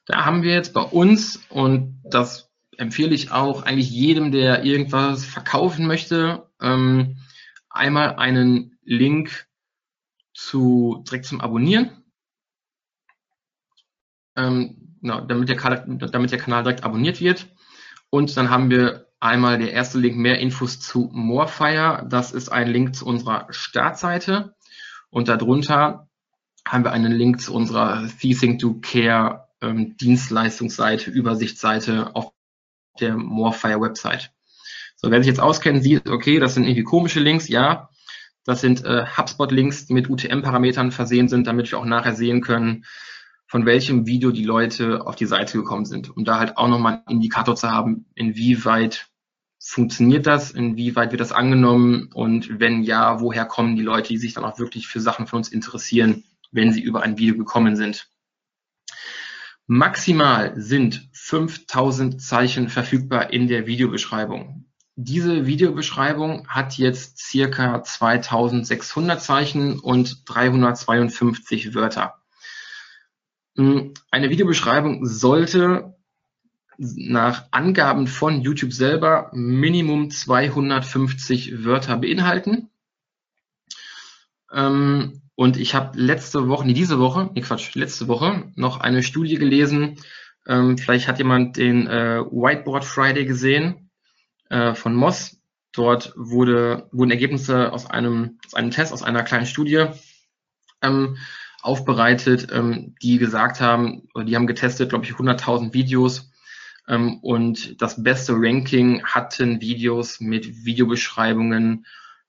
Da 0.05 0.25
haben 0.25 0.45
wir 0.45 0.55
jetzt 0.55 0.73
bei 0.73 0.83
uns, 0.83 1.41
und 1.49 2.01
das 2.05 2.49
empfehle 2.79 3.15
ich 3.15 3.31
auch 3.31 3.63
eigentlich 3.63 3.91
jedem, 3.91 4.33
der 4.33 4.65
irgendwas 4.65 5.25
verkaufen 5.25 5.87
möchte, 5.87 6.49
ähm, 6.61 7.19
einmal 7.69 8.17
einen 8.17 8.79
Link 8.83 9.47
zu, 10.35 11.03
direkt 11.07 11.27
zum 11.27 11.41
Abonnieren. 11.41 12.05
Ähm, 14.37 14.97
genau, 15.01 15.21
damit, 15.23 15.49
der 15.49 15.57
Kanal, 15.57 15.85
damit 16.11 16.31
der 16.31 16.39
Kanal 16.39 16.63
direkt 16.63 16.85
abonniert 16.85 17.21
wird. 17.21 17.47
Und 18.11 18.37
dann 18.37 18.51
haben 18.51 18.71
wir 18.71 19.07
einmal 19.21 19.59
der 19.59 19.73
erste 19.73 19.99
Link, 19.99 20.17
mehr 20.17 20.39
Infos 20.39 20.79
zu 20.79 21.11
Morefire. 21.13 22.07
Das 22.09 22.33
ist 22.33 22.51
ein 22.51 22.69
Link 22.69 22.95
zu 22.95 23.07
unserer 23.07 23.47
Startseite. 23.51 24.55
Und 25.11 25.29
darunter 25.29 26.09
haben 26.67 26.85
wir 26.85 26.93
einen 26.93 27.13
Link 27.13 27.41
zu 27.41 27.55
unserer 27.55 28.07
Thiesing 28.21 28.59
to 28.59 28.81
Care 28.81 29.49
ähm, 29.63 29.97
Dienstleistungsseite, 29.97 31.11
Übersichtsseite 31.11 32.15
auf 32.15 32.33
der 32.97 33.17
Morefire 33.17 33.81
Website. 33.81 34.33
So, 34.97 35.11
wer 35.11 35.19
sich 35.19 35.29
jetzt 35.29 35.41
auskennt, 35.41 35.83
sieht, 35.83 36.09
okay, 36.09 36.39
das 36.39 36.55
sind 36.55 36.65
irgendwie 36.65 36.85
komische 36.85 37.21
Links, 37.21 37.49
ja. 37.49 37.91
Das 38.45 38.61
sind 38.61 38.85
äh, 38.85 39.05
HubSpot-Links, 39.07 39.87
die 39.87 39.95
mit 39.95 40.09
UTM-Parametern 40.09 40.93
versehen 40.93 41.29
sind, 41.29 41.47
damit 41.47 41.71
wir 41.71 41.79
auch 41.79 41.85
nachher 41.85 42.15
sehen 42.15 42.41
können, 42.41 42.85
von 43.47 43.67
welchem 43.67 44.07
Video 44.07 44.31
die 44.31 44.45
Leute 44.45 45.07
auf 45.07 45.17
die 45.17 45.27
Seite 45.27 45.59
gekommen 45.59 45.85
sind, 45.85 46.17
um 46.17 46.25
da 46.25 46.39
halt 46.39 46.57
auch 46.57 46.69
nochmal 46.69 47.03
einen 47.07 47.17
Indikator 47.17 47.57
zu 47.57 47.71
haben, 47.71 48.07
inwieweit 48.15 49.09
funktioniert 49.59 50.27
das, 50.27 50.53
inwieweit 50.53 51.11
wird 51.11 51.21
das 51.21 51.33
angenommen 51.33 52.11
und 52.15 52.61
wenn 52.61 52.83
ja, 52.83 53.21
woher 53.21 53.45
kommen 53.45 53.77
die 53.77 53.83
Leute, 53.83 54.09
die 54.09 54.19
sich 54.19 54.35
dann 54.35 54.45
auch 54.45 54.59
wirklich 54.59 54.87
für 54.87 55.01
Sachen 55.01 55.27
von 55.27 55.39
uns 55.39 55.49
interessieren, 55.49 56.25
wenn 56.53 56.73
sie 56.73 56.81
über 56.81 57.03
ein 57.03 57.19
Video 57.19 57.37
gekommen 57.37 57.77
sind. 57.77 58.09
Maximal 59.67 60.53
sind 60.57 61.09
5000 61.13 62.23
Zeichen 62.23 62.69
verfügbar 62.69 63.33
in 63.33 63.49
der 63.49 63.67
Videobeschreibung. 63.67 64.67
Diese 64.95 65.47
Videobeschreibung 65.47 66.49
hat 66.49 66.79
jetzt 66.79 67.19
circa 67.19 67.83
2600 67.83 69.21
Zeichen 69.21 69.79
und 69.79 70.23
352 70.25 71.75
Wörter. 71.75 72.15
Hm, 73.57 73.93
eine 74.11 74.31
Videobeschreibung 74.31 75.05
sollte 75.05 75.97
nach 76.79 77.49
Angaben 77.51 78.07
von 78.07 78.41
YouTube 78.43 78.73
selber 78.73 79.31
Minimum 79.33 80.11
250 80.11 81.65
Wörter 81.65 81.97
beinhalten. 81.97 82.71
Ähm, 84.53 85.23
und 85.37 85.59
ich 85.59 85.75
habe 85.75 85.99
letzte 85.99 86.49
Woche, 86.49 86.67
nee, 86.67 86.73
diese 86.73 86.99
Woche, 86.99 87.31
nee, 87.35 87.43
Quatsch, 87.43 87.75
letzte 87.75 88.09
Woche 88.09 88.51
noch 88.57 88.81
eine 88.81 89.03
Studie 89.03 89.37
gelesen, 89.37 89.97
Ähm, 90.49 90.79
vielleicht 90.79 91.09
hat 91.09 91.19
jemand 91.19 91.57
den 91.57 91.89
äh, 91.89 92.21
Whiteboard 92.21 92.85
Friday 92.85 93.25
gesehen 93.25 93.91
äh, 94.49 94.75
von 94.75 94.95
Moss. 94.95 95.41
Dort 95.73 96.13
wurde, 96.17 96.89
wurden 96.93 97.11
Ergebnisse 97.11 97.73
aus 97.73 97.87
einem, 97.91 98.39
aus 98.47 98.55
einem 98.55 98.71
Test, 98.71 98.93
aus 98.93 99.03
einer 99.03 99.25
kleinen 99.25 99.47
Studie 99.47 99.87
ähm, 100.83 101.17
aufbereitet, 101.63 102.49
ähm, 102.53 102.95
die 103.03 103.19
gesagt 103.19 103.61
haben, 103.61 104.09
oder 104.15 104.25
die 104.25 104.37
haben 104.37 104.47
getestet, 104.47 104.91
glaube 104.91 105.05
ich, 105.05 105.13
100.000 105.13 105.75
Videos 105.75 106.31
ähm, 106.89 107.19
und 107.23 107.83
das 107.83 108.03
beste 108.03 108.35
Ranking 108.37 109.03
hatten 109.05 109.61
Videos 109.61 110.21
mit 110.21 110.65
Videobeschreibungen, 110.65 111.87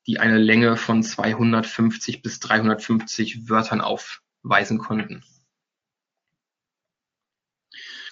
die 0.08 0.20
eine 0.20 0.38
Länge 0.38 0.78
von 0.78 1.04
250 1.04 2.22
bis 2.22 2.39
350 2.39 3.50
Wörtern 3.50 3.82
aufweisen 3.82 4.78
konnten. 4.78 5.24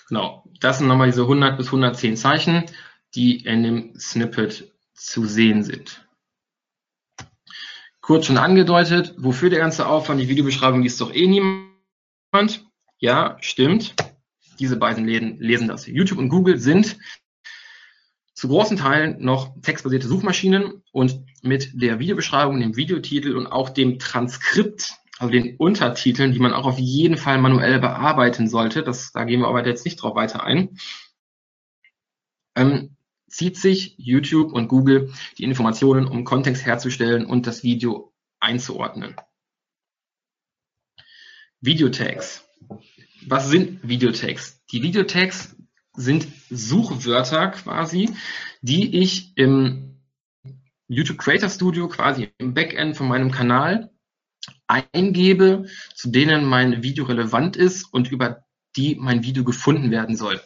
Genau, 0.08 0.44
das 0.60 0.78
sind 0.78 0.88
nochmal 0.88 1.08
diese 1.08 1.24
100 1.24 1.58
bis 1.58 1.68
110 1.68 2.18
Zeichen, 2.18 2.66
die 3.16 3.44
in 3.44 3.64
dem 3.64 4.00
Snippet 4.00 4.72
zu 4.94 5.26
sehen 5.26 5.64
sind. 5.64 6.08
Kurz 8.02 8.28
schon 8.28 8.38
angedeutet, 8.38 9.16
wofür 9.18 9.50
der 9.50 9.60
ganze 9.60 9.88
Aufwand, 9.88 10.22
die 10.22 10.28
Videobeschreibung 10.28 10.84
liest 10.84 11.02
doch 11.02 11.12
eh 11.12 11.26
niemand. 11.26 12.66
Ja, 13.00 13.38
stimmt. 13.42 13.96
Diese 14.60 14.78
beiden 14.78 15.06
Läden 15.06 15.40
lesen 15.40 15.68
das. 15.68 15.88
YouTube 15.88 16.20
und 16.20 16.30
Google 16.30 16.60
sind 16.60 16.98
zu 18.36 18.50
großen 18.50 18.78
Teilen 18.78 19.24
noch 19.24 19.60
textbasierte 19.62 20.08
Suchmaschinen 20.08 20.84
und 20.92 21.24
mit 21.42 21.82
der 21.82 22.00
Videobeschreibung, 22.00 22.60
dem 22.60 22.76
Videotitel 22.76 23.36
und 23.36 23.48
auch 23.48 23.70
dem 23.70 23.98
Transkript 23.98 24.94
also 25.18 25.32
den 25.32 25.56
Untertiteln, 25.56 26.34
die 26.34 26.40
man 26.40 26.54
auch 26.54 26.66
auf 26.66 26.78
jeden 26.78 27.18
Fall 27.18 27.38
manuell 27.38 27.80
bearbeiten 27.80 28.50
sollte, 28.50 28.84
das, 28.84 29.14
da 29.14 29.24
gehen 29.24 29.40
wir 29.40 29.48
aber 29.48 29.66
jetzt 29.66 29.86
nicht 29.86 29.96
drauf 29.96 30.16
weiter 30.16 30.44
ein, 30.44 30.78
ähm, 32.56 32.98
zieht 33.28 33.58
sich 33.58 33.96
YouTube 33.98 34.52
und 34.52 34.68
Google 34.68 35.14
die 35.38 35.44
Informationen, 35.44 36.06
um 36.06 36.26
Kontext 36.26 36.66
herzustellen 36.66 37.26
und 37.26 37.48
das 37.48 37.64
Video 37.64 38.14
einzuordnen. 38.40 39.16
Videotags. 41.62 42.48
Was 43.26 43.50
sind 43.50 43.88
Videotags? 43.88 44.64
Die 44.72 44.84
Videotags 44.84 45.56
sind 45.96 46.28
Suchwörter 46.50 47.50
quasi, 47.50 48.10
die 48.62 49.02
ich 49.02 49.38
im 49.38 50.02
YouTube 50.88 51.18
Creator 51.18 51.50
Studio 51.50 51.88
quasi 51.88 52.30
im 52.38 52.54
Backend 52.54 52.96
von 52.96 53.08
meinem 53.08 53.32
Kanal 53.32 53.92
eingebe, 54.68 55.66
zu 55.96 56.10
denen 56.10 56.46
mein 56.46 56.84
Video 56.84 57.06
relevant 57.06 57.56
ist 57.56 57.92
und 57.92 58.12
über 58.12 58.44
die 58.76 58.96
mein 58.96 59.24
Video 59.24 59.44
gefunden 59.44 59.92
werden 59.92 60.16
soll. 60.16 60.42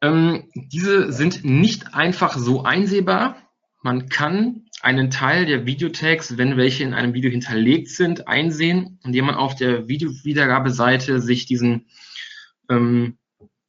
Ähm, 0.00 0.50
diese 0.54 1.12
sind 1.12 1.44
nicht 1.44 1.94
einfach 1.94 2.36
so 2.36 2.62
einsehbar. 2.62 3.36
Man 3.82 4.08
kann 4.08 4.66
einen 4.82 5.10
Teil 5.10 5.46
der 5.46 5.66
Videotags, 5.66 6.36
wenn 6.36 6.56
welche 6.56 6.84
in 6.84 6.94
einem 6.94 7.14
Video 7.14 7.30
hinterlegt 7.30 7.88
sind, 7.88 8.28
einsehen, 8.28 9.00
indem 9.04 9.26
man 9.26 9.34
auf 9.34 9.54
der 9.54 9.88
Videowiedergabeseite 9.88 11.20
sich 11.20 11.46
diesen 11.46 11.86
ähm, 12.68 13.18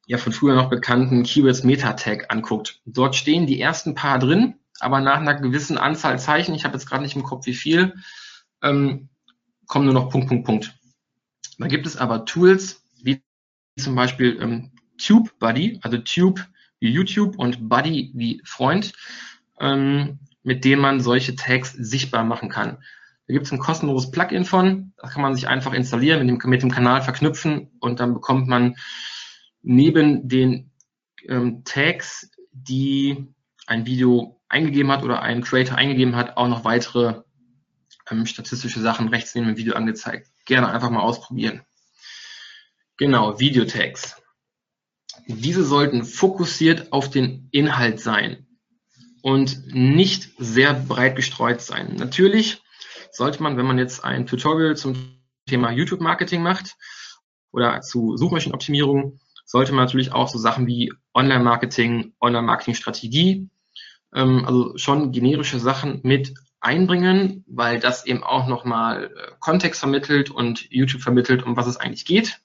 ja 0.07 0.17
von 0.17 0.33
früher 0.33 0.55
noch 0.55 0.69
bekannten 0.69 1.23
Keywords 1.23 1.63
Meta 1.63 1.93
Tag 1.93 2.31
anguckt. 2.33 2.81
Dort 2.85 3.15
stehen 3.15 3.45
die 3.45 3.61
ersten 3.61 3.93
paar 3.93 4.17
drin, 4.17 4.55
aber 4.79 5.01
nach 5.01 5.17
einer 5.17 5.35
gewissen 5.35 5.77
Anzahl 5.77 6.17
Zeichen, 6.17 6.55
ich 6.55 6.63
habe 6.63 6.75
jetzt 6.75 6.87
gerade 6.87 7.03
nicht 7.03 7.15
im 7.15 7.23
Kopf 7.23 7.45
wie 7.45 7.53
viel, 7.53 7.93
ähm, 8.63 9.09
kommen 9.67 9.85
nur 9.85 9.93
noch 9.93 10.09
Punkt, 10.09 10.29
Punkt, 10.29 10.45
Punkt. 10.45 10.73
Da 11.59 11.67
gibt 11.67 11.85
es 11.85 11.97
aber 11.97 12.25
Tools, 12.25 12.83
wie 13.03 13.21
zum 13.77 13.95
Beispiel 13.95 14.39
ähm, 14.41 14.71
TubeBuddy, 14.97 15.79
also 15.83 15.97
Tube 15.97 16.45
wie 16.79 16.89
YouTube 16.89 17.37
und 17.37 17.67
Buddy 17.67 18.11
wie 18.13 18.41
Freund, 18.45 18.93
ähm, 19.59 20.19
mit 20.43 20.63
dem 20.63 20.79
man 20.79 21.01
solche 21.01 21.35
Tags 21.35 21.73
sichtbar 21.73 22.23
machen 22.23 22.49
kann. 22.49 22.77
Da 23.27 23.33
gibt 23.33 23.45
es 23.45 23.51
ein 23.51 23.59
kostenloses 23.59 24.11
Plugin 24.11 24.45
von, 24.45 24.93
das 24.95 25.11
kann 25.11 25.21
man 25.21 25.35
sich 25.35 25.49
einfach 25.49 25.73
installieren, 25.73 26.25
mit 26.25 26.43
dem, 26.43 26.49
mit 26.49 26.61
dem 26.61 26.71
Kanal 26.71 27.01
verknüpfen 27.01 27.71
und 27.81 27.99
dann 27.99 28.13
bekommt 28.13 28.47
man 28.47 28.77
neben 29.61 30.27
den 30.27 30.71
ähm, 31.27 31.63
Tags, 31.63 32.31
die 32.51 33.27
ein 33.65 33.85
Video 33.85 34.39
eingegeben 34.49 34.91
hat 34.91 35.03
oder 35.03 35.21
ein 35.21 35.43
Creator 35.43 35.77
eingegeben 35.77 36.15
hat, 36.15 36.37
auch 36.37 36.47
noch 36.47 36.63
weitere 36.63 37.21
ähm, 38.09 38.25
statistische 38.25 38.81
Sachen 38.81 39.09
rechts 39.09 39.35
neben 39.35 39.47
dem 39.47 39.57
Video 39.57 39.75
angezeigt. 39.75 40.29
Gerne 40.45 40.69
einfach 40.69 40.89
mal 40.89 41.01
ausprobieren. 41.01 41.61
Genau, 42.97 43.39
Videotags. 43.39 44.21
Diese 45.27 45.63
sollten 45.63 46.03
fokussiert 46.03 46.91
auf 46.93 47.09
den 47.09 47.49
Inhalt 47.51 47.99
sein 47.99 48.47
und 49.21 49.73
nicht 49.73 50.31
sehr 50.37 50.73
breit 50.73 51.15
gestreut 51.15 51.61
sein. 51.61 51.95
Natürlich 51.95 52.63
sollte 53.11 53.43
man, 53.43 53.57
wenn 53.57 53.65
man 53.65 53.77
jetzt 53.77 54.03
ein 54.03 54.25
Tutorial 54.25 54.77
zum 54.77 55.19
Thema 55.45 55.71
YouTube-Marketing 55.71 56.41
macht 56.41 56.75
oder 57.51 57.81
zu 57.81 58.15
Suchmaschinenoptimierung, 58.15 59.19
sollte 59.47 59.71
man 59.71 59.85
natürlich 59.85 60.11
auch 60.11 60.27
so 60.27 60.37
Sachen 60.37 60.67
wie 60.67 60.93
Online-Marketing, 61.13 62.13
Online-Marketing-Strategie, 62.19 63.49
ähm, 64.13 64.45
also 64.45 64.77
schon 64.77 65.11
generische 65.11 65.59
Sachen 65.59 66.01
mit 66.03 66.33
einbringen, 66.59 67.45
weil 67.47 67.79
das 67.79 68.05
eben 68.05 68.23
auch 68.23 68.47
nochmal 68.47 69.05
äh, 69.05 69.31
Kontext 69.39 69.79
vermittelt 69.79 70.29
und 70.29 70.69
YouTube 70.69 71.01
vermittelt, 71.01 71.43
um 71.43 71.55
was 71.55 71.65
es 71.65 71.77
eigentlich 71.77 72.05
geht. 72.05 72.41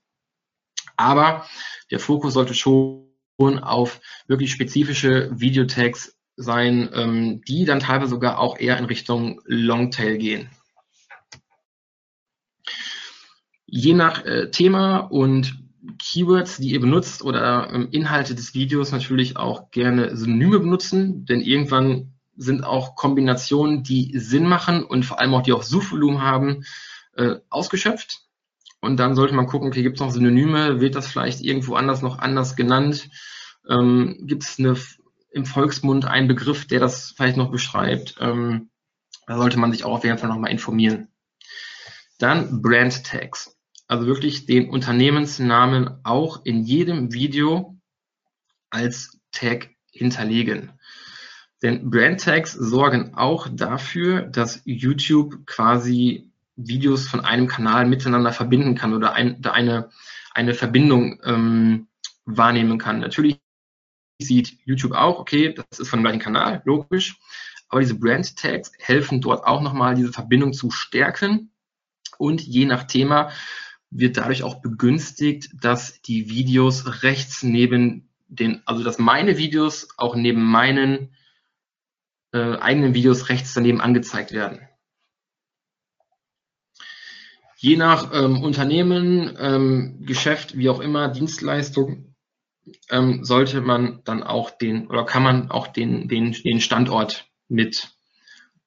Aber 0.97 1.45
der 1.91 1.99
Fokus 1.99 2.35
sollte 2.35 2.55
schon 2.55 3.09
auf 3.41 4.01
wirklich 4.29 4.53
spezifische 4.53 5.29
Videotags 5.33 6.17
sein, 6.37 6.88
ähm, 6.95 7.43
die 7.49 7.65
dann 7.65 7.81
teilweise 7.81 8.11
sogar 8.11 8.38
auch 8.38 8.59
eher 8.59 8.79
in 8.79 8.85
Richtung 8.85 9.41
Longtail 9.45 10.19
gehen. 10.19 10.51
Je 13.67 13.95
nach 13.95 14.25
äh, 14.25 14.51
Thema 14.51 14.99
und 14.99 15.62
Keywords, 15.99 16.59
die 16.59 16.71
ihr 16.71 16.81
benutzt 16.81 17.23
oder 17.23 17.71
ähm, 17.73 17.88
Inhalte 17.90 18.35
des 18.35 18.55
Videos 18.55 18.92
natürlich 18.92 19.37
auch 19.37 19.71
gerne 19.71 20.16
Synonyme 20.16 20.61
benutzen, 20.61 21.25
denn 21.27 21.40
irgendwann 21.40 22.12
sind 22.37 22.64
auch 22.64 22.95
Kombinationen, 22.95 23.83
die 23.83 24.16
Sinn 24.18 24.47
machen 24.47 24.85
und 24.85 25.05
vor 25.05 25.21
allem 25.21 25.35
auch 25.35 25.42
die 25.42 25.53
auch 25.53 25.62
Suchvolumen 25.62 26.23
haben, 26.23 26.64
äh, 27.16 27.37
ausgeschöpft. 27.51 28.21
Und 28.81 28.97
dann 28.97 29.14
sollte 29.14 29.35
man 29.35 29.47
gucken, 29.47 29.68
okay, 29.68 29.83
gibt 29.83 29.97
es 29.97 30.01
noch 30.01 30.11
Synonyme, 30.11 30.81
wird 30.81 30.95
das 30.95 31.07
vielleicht 31.07 31.40
irgendwo 31.40 31.75
anders 31.75 32.03
noch 32.03 32.18
anders 32.18 32.57
genannt? 32.57 33.11
Ähm, 33.68 34.18
gibt 34.23 34.42
es 34.45 34.59
im 34.59 35.47
Volksmund 35.47 36.05
einen 36.05 36.27
Begriff, 36.27 36.66
der 36.66 36.81
das 36.81 37.12
vielleicht 37.16 37.37
noch 37.37 37.51
beschreibt? 37.51 38.16
Ähm, 38.21 38.71
da 39.27 39.37
sollte 39.37 39.59
man 39.59 39.73
sich 39.73 39.85
auch 39.85 39.92
auf 39.92 40.05
jeden 40.05 40.18
Fall 40.18 40.29
nochmal 40.29 40.51
informieren. 40.51 41.09
Dann 42.18 42.61
Brand 42.61 43.05
Tags. 43.05 43.57
Also 43.92 44.07
wirklich 44.07 44.46
den 44.46 44.70
Unternehmensnamen 44.70 45.98
auch 46.02 46.46
in 46.46 46.64
jedem 46.64 47.12
Video 47.12 47.78
als 48.70 49.20
Tag 49.33 49.68
hinterlegen. 49.90 50.72
Denn 51.61 51.90
Brand 51.90 52.24
Tags 52.24 52.55
sorgen 52.55 53.12
auch 53.16 53.48
dafür, 53.52 54.22
dass 54.22 54.62
YouTube 54.64 55.44
quasi 55.44 56.33
Videos 56.57 57.07
von 57.07 57.20
einem 57.20 57.48
Kanal 57.48 57.87
miteinander 57.87 58.33
verbinden 58.33 58.76
kann 58.76 58.94
oder 58.94 59.12
ein, 59.12 59.44
eine, 59.44 59.90
eine 60.33 60.55
Verbindung 60.55 61.20
ähm, 61.24 61.88
wahrnehmen 62.24 62.78
kann. 62.78 62.98
Natürlich 62.98 63.40
sieht 64.18 64.57
YouTube 64.64 64.92
auch, 64.92 65.18
okay, 65.18 65.52
das 65.52 65.81
ist 65.81 65.90
von 65.90 65.98
dem 65.98 66.05
gleichen 66.05 66.20
Kanal, 66.20 66.62
logisch. 66.64 67.18
Aber 67.68 67.83
diese 67.83 67.98
Brand 67.98 68.38
Tags 68.38 68.72
helfen 68.78 69.20
dort 69.20 69.44
auch 69.44 69.61
nochmal, 69.61 69.96
diese 69.96 70.14
Verbindung 70.14 70.55
zu 70.55 70.70
stärken. 70.70 71.50
Und 72.16 72.40
je 72.40 72.64
nach 72.64 72.85
Thema 72.85 73.33
wird 73.92 74.16
dadurch 74.16 74.42
auch 74.42 74.61
begünstigt, 74.62 75.50
dass 75.61 76.00
die 76.02 76.31
Videos 76.31 77.02
rechts 77.02 77.42
neben 77.42 78.09
den, 78.28 78.62
also 78.64 78.83
dass 78.83 78.98
meine 78.98 79.37
Videos 79.37 79.88
auch 79.98 80.16
neben 80.16 80.42
meinen 80.42 81.14
äh, 82.32 82.57
eigenen 82.57 82.95
Videos 82.95 83.28
rechts 83.28 83.53
daneben 83.53 83.80
angezeigt 83.80 84.32
werden. 84.32 84.61
Je 87.59 87.76
nach 87.76 88.11
ähm, 88.12 88.43
Unternehmen, 88.43 89.36
ähm, 89.38 90.05
Geschäft, 90.05 90.57
wie 90.57 90.68
auch 90.68 90.80
immer, 90.80 91.09
Dienstleistung, 91.09 92.14
ähm, 92.90 93.24
sollte 93.24 93.61
man 93.61 94.01
dann 94.05 94.22
auch 94.22 94.51
den 94.51 94.88
oder 94.88 95.05
kann 95.05 95.22
man 95.22 95.51
auch 95.51 95.66
den, 95.66 96.09
den, 96.09 96.32
den 96.32 96.61
Standort 96.61 97.26
mit 97.49 97.93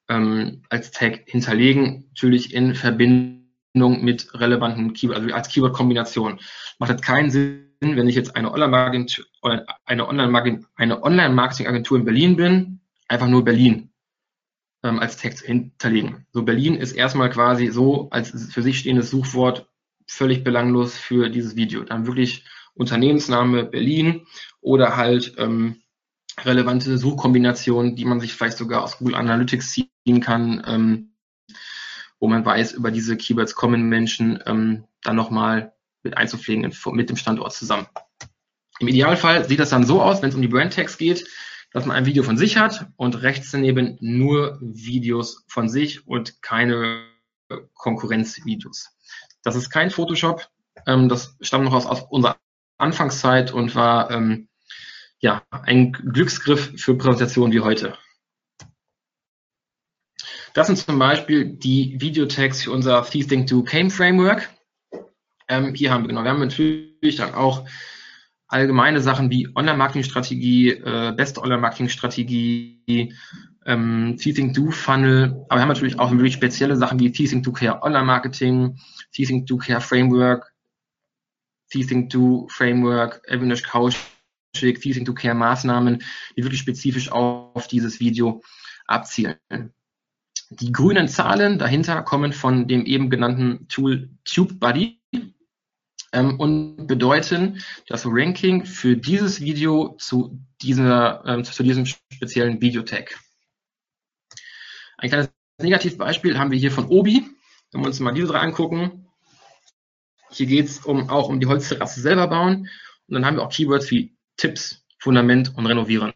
ähm, 0.08 0.62
als 0.70 0.92
Tag 0.92 1.24
hinterlegen, 1.26 2.06
natürlich 2.10 2.54
in 2.54 2.76
Verbindung 2.76 3.45
mit 3.76 4.34
relevanten 4.34 4.94
Keyword, 4.94 5.18
also 5.18 5.34
als 5.34 5.50
Keyword-Kombination. 5.50 6.40
Macht 6.80 6.92
jetzt 6.92 7.04
keinen 7.04 7.30
Sinn, 7.30 7.68
wenn 7.82 8.08
ich 8.08 8.16
jetzt 8.16 8.36
eine 8.36 8.52
Online-Marketing 8.52 9.08
eine 9.86 10.08
Online-Marketing-Agentur 10.08 11.98
in 11.98 12.06
Berlin 12.06 12.36
bin 12.36 12.80
einfach 13.08 13.28
nur 13.28 13.44
Berlin 13.44 13.92
ähm, 14.84 15.00
als 15.00 15.18
Text 15.18 15.46
hinterlegen. 15.46 16.26
So 16.32 16.44
Berlin 16.44 16.76
ist 16.76 16.94
erstmal 16.94 17.30
quasi 17.30 17.68
so 17.68 18.10
als 18.10 18.32
für 18.54 18.62
sich 18.62 18.80
stehendes 18.80 19.10
Suchwort 19.10 19.68
völlig 20.08 20.44
belanglos 20.44 20.98
für 20.98 21.30
dieses 21.30 21.56
Video. 21.56 21.84
Dann 21.84 22.08
wirklich 22.08 22.46
Unternehmensname 22.74 23.64
Berlin 23.64 24.28
oder 24.62 24.98
halt 24.98 25.36
ähm, 25.38 25.82
relevante 26.44 26.98
Suchkombinationen, 26.98 27.96
die 27.96 28.06
man 28.06 28.20
sich 28.20 28.34
vielleicht 28.34 28.58
sogar 28.58 28.84
aus 28.84 28.98
Google 28.98 29.16
Analytics 29.16 29.72
ziehen 29.72 30.20
kann, 30.20 30.64
ähm, 30.68 31.15
wo 32.20 32.28
man 32.28 32.46
weiß, 32.46 32.74
über 32.74 32.92
diese 32.92 33.18
Keywords 33.18 33.56
kommen 33.56 33.90
Menschen 33.90 34.42
ähm, 34.46 34.86
dann 35.04 35.16
nochmal 35.16 35.74
mit 36.04 36.18
einzupflegen 36.18 36.72
mit 36.92 37.10
dem 37.10 37.18
Standort 37.18 37.54
zusammen. 37.54 37.88
Im 38.80 38.88
Idealfall 38.88 39.48
sieht 39.48 39.60
das 39.60 39.70
dann 39.70 39.86
so 39.86 40.02
aus, 40.02 40.22
wenn 40.22 40.30
es 40.30 40.36
um 40.36 40.42
die 40.42 40.48
Brand 40.48 40.74
Tags 40.74 40.98
geht, 40.98 41.28
dass 41.72 41.86
man 41.86 41.96
ein 41.96 42.06
Video 42.06 42.24
von 42.24 42.38
sich 42.38 42.58
hat 42.58 42.88
und 42.96 43.22
rechts 43.22 43.52
daneben 43.52 43.98
nur 44.00 44.60
Videos 44.62 45.44
von 45.48 45.68
sich 45.68 46.08
und 46.08 46.42
keine 46.42 47.06
Konkurrenzvideos. 47.74 48.90
Das 49.44 49.56
ist 49.56 49.70
kein 49.70 49.92
Photoshop, 49.92 50.48
ähm, 50.88 51.10
das 51.10 51.36
stammt 51.42 51.66
noch 51.66 51.74
aus, 51.74 51.86
aus 51.86 52.02
unserer 52.10 52.38
Anfangszeit 52.78 53.52
und 53.52 53.76
war 53.76 54.12
ähm, 54.12 54.48
ja 55.20 55.44
ein 55.50 55.92
Glücksgriff 55.92 56.74
für 56.78 56.96
Präsentationen 56.96 57.54
wie 57.54 57.62
heute. 57.62 57.98
Das 60.56 60.68
sind 60.68 60.78
zum 60.78 60.98
Beispiel 60.98 61.46
die 61.46 62.00
Videotags 62.00 62.64
für 62.64 62.72
unser 62.72 63.04
These 63.04 63.28
Think 63.28 63.48
Do 63.48 63.62
Came 63.62 63.90
Framework. 63.90 64.50
Ähm, 65.50 65.76
hier 65.76 65.92
haben 65.92 66.04
wir 66.04 66.08
genau, 66.08 66.24
wir 66.24 66.32
haben 66.32 66.40
natürlich 66.40 67.18
dann 67.18 67.34
auch 67.36 67.68
allgemeine 68.48 69.02
Sachen 69.02 69.30
wie 69.30 69.50
Online-Marketing-Strategie, 69.54 70.70
äh, 70.70 71.14
beste 71.14 71.42
Online-Marketing-Strategie, 71.42 73.14
ähm, 73.66 74.16
Teasing 74.18 74.54
Do 74.54 74.72
Funnel, 74.72 75.46
aber 75.50 75.58
wir 75.58 75.62
haben 75.62 75.68
natürlich 75.68 76.00
auch 76.00 76.12
wirklich 76.12 76.36
spezielle 76.36 76.78
Sachen 76.78 77.00
wie 77.00 77.12
Teasing 77.12 77.44
Do 77.44 77.52
Care 77.52 77.84
Online-Marketing, 77.84 78.80
Teasing 79.12 79.46
Do 79.46 79.58
Care 79.58 79.82
Framework, 79.82 80.54
Teasing 81.70 82.08
Do 82.08 82.48
Framework, 82.50 83.22
Avinash 83.30 83.64
Coaching, 83.64 84.00
Teasing 84.54 85.04
Do 85.04 85.14
Care 85.14 85.36
Maßnahmen, 85.36 86.02
die 86.38 86.44
wirklich 86.44 86.62
spezifisch 86.62 87.12
auf 87.12 87.68
dieses 87.68 88.00
Video 88.00 88.42
abzielen. 88.88 89.36
Die 90.50 90.72
grünen 90.72 91.08
Zahlen 91.08 91.58
dahinter 91.58 92.02
kommen 92.04 92.32
von 92.32 92.68
dem 92.68 92.86
eben 92.86 93.10
genannten 93.10 93.68
Tool 93.68 94.10
TubeBuddy 94.26 95.02
ähm, 96.14 96.40
und 96.40 96.88
bedeuten 96.88 97.64
das 97.88 98.06
Ranking 98.06 98.66
für 98.66 98.96
dieses 98.96 99.42
Video 99.42 99.96
zu, 99.98 100.40
dieser, 100.62 101.24
ähm, 101.26 101.44
zu 101.44 101.64
diesem 101.64 101.86
speziellen 101.86 102.62
Videotag. 102.62 103.20
Ein 104.98 105.10
kleines 105.10 105.30
Negativbeispiel 105.62 106.38
haben 106.38 106.52
wir 106.52 106.60
hier 106.60 106.72
von 106.72 106.88
Obi. 106.88 107.26
Wenn 107.72 107.82
wir 107.82 107.88
uns 107.88 108.00
mal 108.00 108.14
diese 108.14 108.28
drei 108.28 108.40
angucken. 108.40 109.08
Hier 110.32 110.46
geht 110.46 110.68
es 110.68 110.80
um, 110.80 111.10
auch 111.10 111.30
um 111.30 111.40
die 111.40 111.48
Holzterrasse 111.48 112.02
selber 112.02 112.28
bauen. 112.28 112.70
Und 113.08 113.14
dann 113.14 113.26
haben 113.26 113.38
wir 113.38 113.44
auch 113.44 113.52
Keywords 113.52 113.90
wie 113.92 114.16
Tipps, 114.38 114.86
Fundament 115.00 115.56
und 115.56 115.66
Renovieren. 115.66 116.14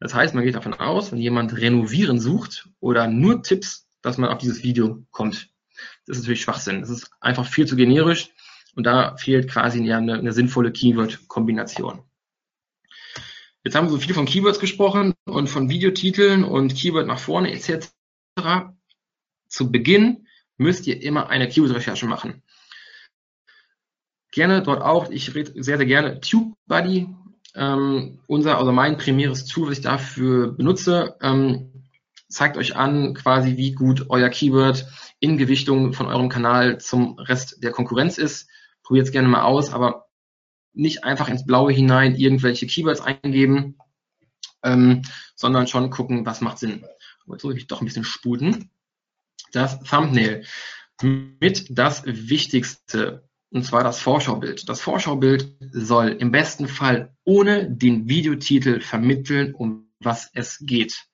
Das 0.00 0.14
heißt, 0.14 0.34
man 0.34 0.44
geht 0.44 0.54
davon 0.54 0.74
aus, 0.74 1.10
wenn 1.10 1.18
jemand 1.18 1.56
Renovieren 1.56 2.20
sucht 2.20 2.68
oder 2.80 3.08
nur 3.08 3.42
Tipps, 3.42 3.88
dass 4.02 4.18
man 4.18 4.30
auf 4.30 4.38
dieses 4.38 4.62
Video 4.62 5.04
kommt. 5.10 5.50
Das 6.06 6.16
ist 6.16 6.22
natürlich 6.22 6.42
Schwachsinn. 6.42 6.80
Das 6.80 6.90
ist 6.90 7.10
einfach 7.20 7.46
viel 7.46 7.66
zu 7.66 7.76
generisch. 7.76 8.30
Und 8.74 8.84
da 8.84 9.16
fehlt 9.16 9.50
quasi 9.50 9.80
eine, 9.92 10.14
eine 10.14 10.32
sinnvolle 10.32 10.70
Keyword-Kombination. 10.70 12.02
Jetzt 13.64 13.74
haben 13.74 13.86
wir 13.86 13.90
so 13.90 13.98
viel 13.98 14.14
von 14.14 14.24
Keywords 14.24 14.60
gesprochen 14.60 15.14
und 15.24 15.48
von 15.48 15.68
Videotiteln 15.68 16.44
und 16.44 16.74
Keyword 16.74 17.06
nach 17.06 17.18
vorne 17.18 17.52
etc. 17.52 17.88
Zu 19.48 19.72
Beginn 19.72 20.28
müsst 20.56 20.86
ihr 20.86 21.02
immer 21.02 21.28
eine 21.28 21.48
Keyword-Recherche 21.48 22.06
machen. 22.06 22.42
Gerne 24.30 24.62
dort 24.62 24.80
auch, 24.80 25.10
ich 25.10 25.34
rede 25.34 25.62
sehr, 25.62 25.76
sehr 25.76 25.86
gerne 25.86 26.20
TubeBuddy, 26.20 27.08
ähm, 27.58 28.20
unser, 28.26 28.58
also 28.58 28.72
mein 28.72 28.96
primäres 28.96 29.44
Tool, 29.44 29.68
was 29.68 29.78
ich 29.78 29.84
dafür 29.84 30.52
benutze, 30.52 31.16
ähm, 31.20 31.72
zeigt 32.28 32.56
euch 32.56 32.76
an, 32.76 33.14
quasi 33.14 33.56
wie 33.56 33.72
gut 33.72 34.06
euer 34.08 34.28
Keyword 34.28 34.86
in 35.20 35.38
Gewichtung 35.38 35.92
von 35.92 36.06
eurem 36.06 36.28
Kanal 36.28 36.78
zum 36.78 37.18
Rest 37.18 37.62
der 37.62 37.72
Konkurrenz 37.72 38.18
ist 38.18 38.48
probiert 38.88 39.06
es 39.06 39.12
gerne 39.12 39.28
mal 39.28 39.42
aus, 39.42 39.70
aber 39.70 40.08
nicht 40.72 41.04
einfach 41.04 41.28
ins 41.28 41.44
Blaue 41.44 41.72
hinein 41.72 42.16
irgendwelche 42.16 42.66
Keywords 42.66 43.02
eingeben, 43.02 43.76
ähm, 44.62 45.02
sondern 45.36 45.66
schon 45.66 45.90
gucken, 45.90 46.24
was 46.24 46.40
macht 46.40 46.58
Sinn. 46.58 46.86
jetzt 47.30 47.44
muss 47.44 47.54
ich 47.54 47.66
doch 47.66 47.82
ein 47.82 47.84
bisschen 47.84 48.04
sputen. 48.04 48.70
Das 49.52 49.78
Thumbnail 49.80 50.42
mit 51.02 51.66
das 51.68 52.02
Wichtigste, 52.06 53.27
und 53.50 53.64
zwar 53.64 53.82
das 53.82 54.00
Vorschaubild. 54.00 54.68
Das 54.68 54.80
Vorschaubild 54.80 55.56
soll 55.72 56.08
im 56.08 56.30
besten 56.30 56.68
Fall 56.68 57.14
ohne 57.24 57.70
den 57.70 58.08
Videotitel 58.08 58.80
vermitteln, 58.80 59.54
um 59.54 59.90
was 60.00 60.30
es 60.34 60.58
geht. 60.60 61.06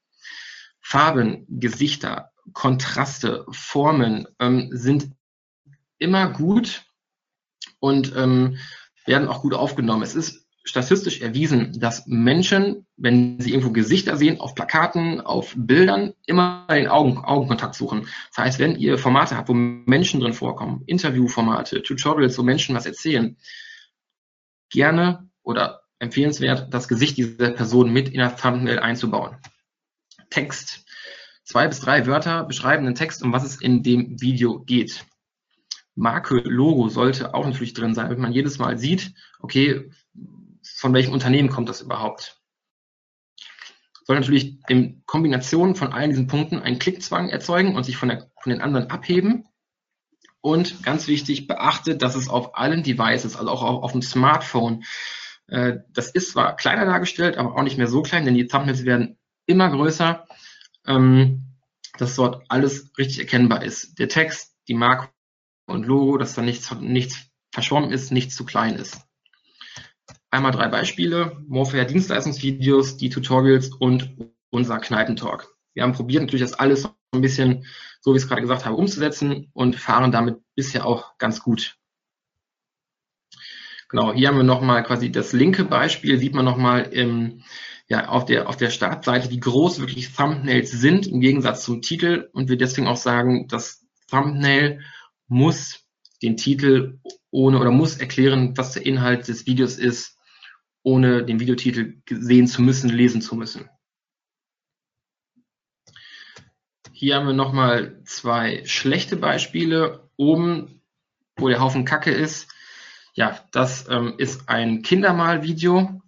Farben, 0.80 1.46
Gesichter, 1.48 2.30
Kontraste, 2.52 3.46
Formen 3.50 4.26
ähm, 4.38 4.68
sind 4.72 5.10
immer 5.98 6.30
gut, 6.30 6.84
und 7.84 8.16
ähm, 8.16 8.56
werden 9.04 9.28
auch 9.28 9.42
gut 9.42 9.52
aufgenommen. 9.52 10.02
Es 10.02 10.14
ist 10.14 10.43
statistisch 10.64 11.20
erwiesen, 11.20 11.78
dass 11.78 12.06
Menschen, 12.06 12.86
wenn 12.96 13.38
sie 13.38 13.50
irgendwo 13.50 13.70
Gesichter 13.70 14.16
sehen, 14.16 14.40
auf 14.40 14.54
Plakaten, 14.54 15.20
auf 15.20 15.54
Bildern, 15.56 16.14
immer 16.26 16.66
den 16.70 16.88
Augen, 16.88 17.18
Augenkontakt 17.18 17.74
suchen. 17.74 18.08
Das 18.30 18.44
heißt, 18.44 18.58
wenn 18.58 18.76
ihr 18.76 18.96
Formate 18.96 19.36
habt, 19.36 19.50
wo 19.50 19.54
Menschen 19.54 20.20
drin 20.20 20.32
vorkommen, 20.32 20.82
Interviewformate, 20.86 21.82
Tutorials, 21.82 22.38
wo 22.38 22.42
Menschen 22.42 22.74
was 22.74 22.86
erzählen, 22.86 23.36
gerne 24.70 25.28
oder 25.42 25.82
empfehlenswert, 25.98 26.72
das 26.72 26.88
Gesicht 26.88 27.18
dieser 27.18 27.50
Person 27.50 27.92
mit 27.92 28.08
in 28.08 28.18
der 28.18 28.34
Thumbnail 28.34 28.78
einzubauen. 28.78 29.36
Text. 30.30 30.86
Zwei 31.44 31.68
bis 31.68 31.80
drei 31.80 32.06
Wörter 32.06 32.44
beschreiben 32.44 32.86
den 32.86 32.94
Text, 32.94 33.22
um 33.22 33.34
was 33.34 33.44
es 33.44 33.60
in 33.60 33.82
dem 33.82 34.18
Video 34.20 34.60
geht. 34.60 35.04
Marke, 35.94 36.36
Logo 36.36 36.88
sollte 36.88 37.34
auch 37.34 37.46
natürlich 37.46 37.74
drin 37.74 37.94
sein, 37.94 38.06
damit 38.06 38.18
man 38.18 38.32
jedes 38.32 38.58
Mal 38.58 38.78
sieht, 38.78 39.12
okay, 39.40 39.90
von 40.64 40.92
welchem 40.94 41.12
Unternehmen 41.12 41.48
kommt 41.48 41.68
das 41.68 41.80
überhaupt. 41.80 42.40
Soll 44.06 44.16
natürlich 44.16 44.58
in 44.68 45.02
Kombination 45.06 45.76
von 45.76 45.92
allen 45.92 46.10
diesen 46.10 46.26
Punkten 46.26 46.58
einen 46.58 46.78
Klickzwang 46.78 47.30
erzeugen 47.30 47.74
und 47.74 47.84
sich 47.84 47.96
von, 47.96 48.08
der, 48.08 48.30
von 48.40 48.50
den 48.50 48.60
anderen 48.60 48.90
abheben. 48.90 49.46
Und 50.40 50.82
ganz 50.82 51.08
wichtig, 51.08 51.46
beachtet, 51.46 52.02
dass 52.02 52.14
es 52.14 52.28
auf 52.28 52.56
allen 52.56 52.82
Devices, 52.82 53.36
also 53.36 53.50
auch 53.50 53.62
auf, 53.62 53.82
auf 53.82 53.92
dem 53.92 54.02
Smartphone, 54.02 54.84
äh, 55.46 55.78
das 55.90 56.10
ist 56.10 56.32
zwar 56.32 56.54
kleiner 56.56 56.84
dargestellt, 56.84 57.38
aber 57.38 57.56
auch 57.56 57.62
nicht 57.62 57.78
mehr 57.78 57.88
so 57.88 58.02
klein, 58.02 58.26
denn 58.26 58.34
die 58.34 58.46
Thumbnails 58.46 58.84
werden 58.84 59.18
immer 59.46 59.70
größer, 59.70 60.26
ähm, 60.86 61.54
dass 61.96 62.16
dort 62.16 62.44
alles 62.48 62.90
richtig 62.98 63.20
erkennbar 63.20 63.62
ist. 63.62 63.98
Der 63.98 64.08
Text, 64.08 64.54
die 64.68 64.74
Marke 64.74 65.08
und 65.66 65.86
Logo, 65.86 66.18
dass 66.18 66.34
da 66.34 66.42
nichts, 66.42 66.70
nichts 66.78 67.26
verschwommen 67.50 67.90
ist, 67.90 68.10
nichts 68.10 68.34
zu 68.34 68.44
klein 68.44 68.74
ist. 68.76 69.00
Einmal 70.34 70.50
drei 70.50 70.66
Beispiele, 70.66 71.36
Morphere 71.46 71.86
Dienstleistungsvideos, 71.86 72.96
die 72.96 73.08
Tutorials 73.08 73.68
und 73.68 74.16
unser 74.50 74.80
Kneipentalk. 74.80 75.54
Wir 75.74 75.84
haben 75.84 75.92
probiert 75.92 76.22
natürlich 76.22 76.42
das 76.42 76.58
alles 76.58 76.88
ein 77.12 77.20
bisschen, 77.20 77.66
so 78.00 78.12
wie 78.12 78.16
ich 78.16 78.24
es 78.24 78.28
gerade 78.28 78.40
gesagt 78.40 78.64
habe, 78.64 78.74
umzusetzen 78.74 79.48
und 79.52 79.76
fahren 79.76 80.10
damit 80.10 80.38
bisher 80.56 80.86
auch 80.86 81.18
ganz 81.18 81.40
gut. 81.40 81.76
Genau, 83.88 84.12
hier 84.12 84.26
haben 84.26 84.38
wir 84.38 84.42
nochmal 84.42 84.82
quasi 84.82 85.12
das 85.12 85.32
linke 85.32 85.64
Beispiel, 85.64 86.18
sieht 86.18 86.34
man 86.34 86.44
nochmal 86.44 86.90
ja, 87.86 88.08
auf 88.08 88.24
der, 88.24 88.48
auf 88.48 88.56
der 88.56 88.70
Startseite, 88.70 89.30
wie 89.30 89.38
groß 89.38 89.78
wirklich 89.78 90.16
Thumbnails 90.16 90.72
sind 90.72 91.06
im 91.06 91.20
Gegensatz 91.20 91.62
zum 91.62 91.80
Titel 91.80 92.28
und 92.32 92.48
wir 92.48 92.56
deswegen 92.56 92.88
auch 92.88 92.96
sagen, 92.96 93.46
dass 93.46 93.86
Thumbnail 94.10 94.80
muss 95.28 95.84
den 96.22 96.36
Titel 96.36 96.98
ohne 97.30 97.60
oder 97.60 97.70
muss 97.70 97.98
erklären, 97.98 98.56
was 98.56 98.72
der 98.72 98.84
Inhalt 98.84 99.28
des 99.28 99.46
Videos 99.46 99.78
ist, 99.78 100.13
ohne 100.84 101.24
den 101.24 101.40
Videotitel 101.40 101.96
sehen 102.08 102.46
zu 102.46 102.62
müssen, 102.62 102.88
lesen 102.90 103.20
zu 103.20 103.34
müssen. 103.34 103.68
Hier 106.92 107.16
haben 107.16 107.26
wir 107.26 107.32
nochmal 107.32 108.00
zwei 108.04 108.64
schlechte 108.66 109.16
Beispiele. 109.16 110.08
Oben, 110.16 110.80
wo 111.36 111.48
der 111.48 111.60
Haufen 111.60 111.84
Kacke 111.84 112.12
ist, 112.12 112.48
ja, 113.14 113.40
das 113.50 113.88
ähm, 113.88 114.14
ist 114.18 114.48
ein 114.48 114.82
Kindermalvideo. 114.82 116.00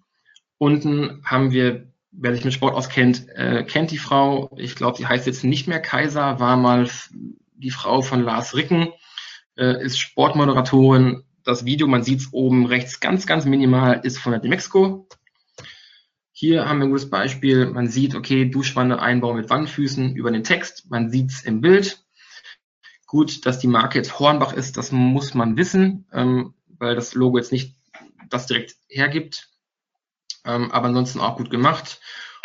Unten 0.58 1.22
haben 1.24 1.50
wir, 1.50 1.92
wer 2.12 2.34
sich 2.34 2.44
mit 2.44 2.54
Sport 2.54 2.74
auskennt, 2.74 3.28
äh, 3.30 3.64
kennt 3.64 3.90
die 3.90 3.98
Frau. 3.98 4.54
Ich 4.56 4.76
glaube, 4.76 4.96
sie 4.96 5.06
heißt 5.06 5.26
jetzt 5.26 5.42
nicht 5.42 5.66
mehr 5.66 5.80
Kaiser, 5.80 6.38
war 6.38 6.56
mal 6.56 6.88
die 7.54 7.70
Frau 7.70 8.02
von 8.02 8.22
Lars 8.22 8.54
Ricken 8.54 8.92
äh, 9.56 9.82
ist 9.84 9.98
Sportmoderatorin. 9.98 11.24
Das 11.46 11.64
Video, 11.64 11.86
man 11.86 12.02
sieht 12.02 12.18
es 12.18 12.32
oben 12.32 12.66
rechts 12.66 12.98
ganz, 12.98 13.24
ganz 13.24 13.44
minimal, 13.44 14.00
ist 14.02 14.18
von 14.18 14.32
der 14.32 14.40
Demexco. 14.40 15.08
Hier 16.32 16.68
haben 16.68 16.80
wir 16.80 16.86
ein 16.86 16.90
gutes 16.90 17.08
Beispiel. 17.08 17.66
Man 17.66 17.86
sieht, 17.86 18.16
okay, 18.16 18.46
Duschwanne 18.46 19.00
Einbau 19.00 19.32
mit 19.32 19.48
Wandfüßen 19.48 20.16
über 20.16 20.32
den 20.32 20.42
Text. 20.42 20.90
Man 20.90 21.08
sieht 21.08 21.30
es 21.30 21.44
im 21.44 21.60
Bild. 21.60 22.04
Gut, 23.06 23.46
dass 23.46 23.60
die 23.60 23.68
Marke 23.68 23.96
jetzt 23.96 24.18
Hornbach 24.18 24.54
ist, 24.54 24.76
das 24.76 24.90
muss 24.90 25.34
man 25.34 25.56
wissen, 25.56 26.06
ähm, 26.12 26.54
weil 26.66 26.96
das 26.96 27.14
Logo 27.14 27.38
jetzt 27.38 27.52
nicht 27.52 27.76
das 28.28 28.48
direkt 28.48 28.74
hergibt. 28.88 29.48
Ähm, 30.44 30.72
aber 30.72 30.88
ansonsten 30.88 31.20
auch 31.20 31.36
gut 31.36 31.50
gemacht. 31.50 32.00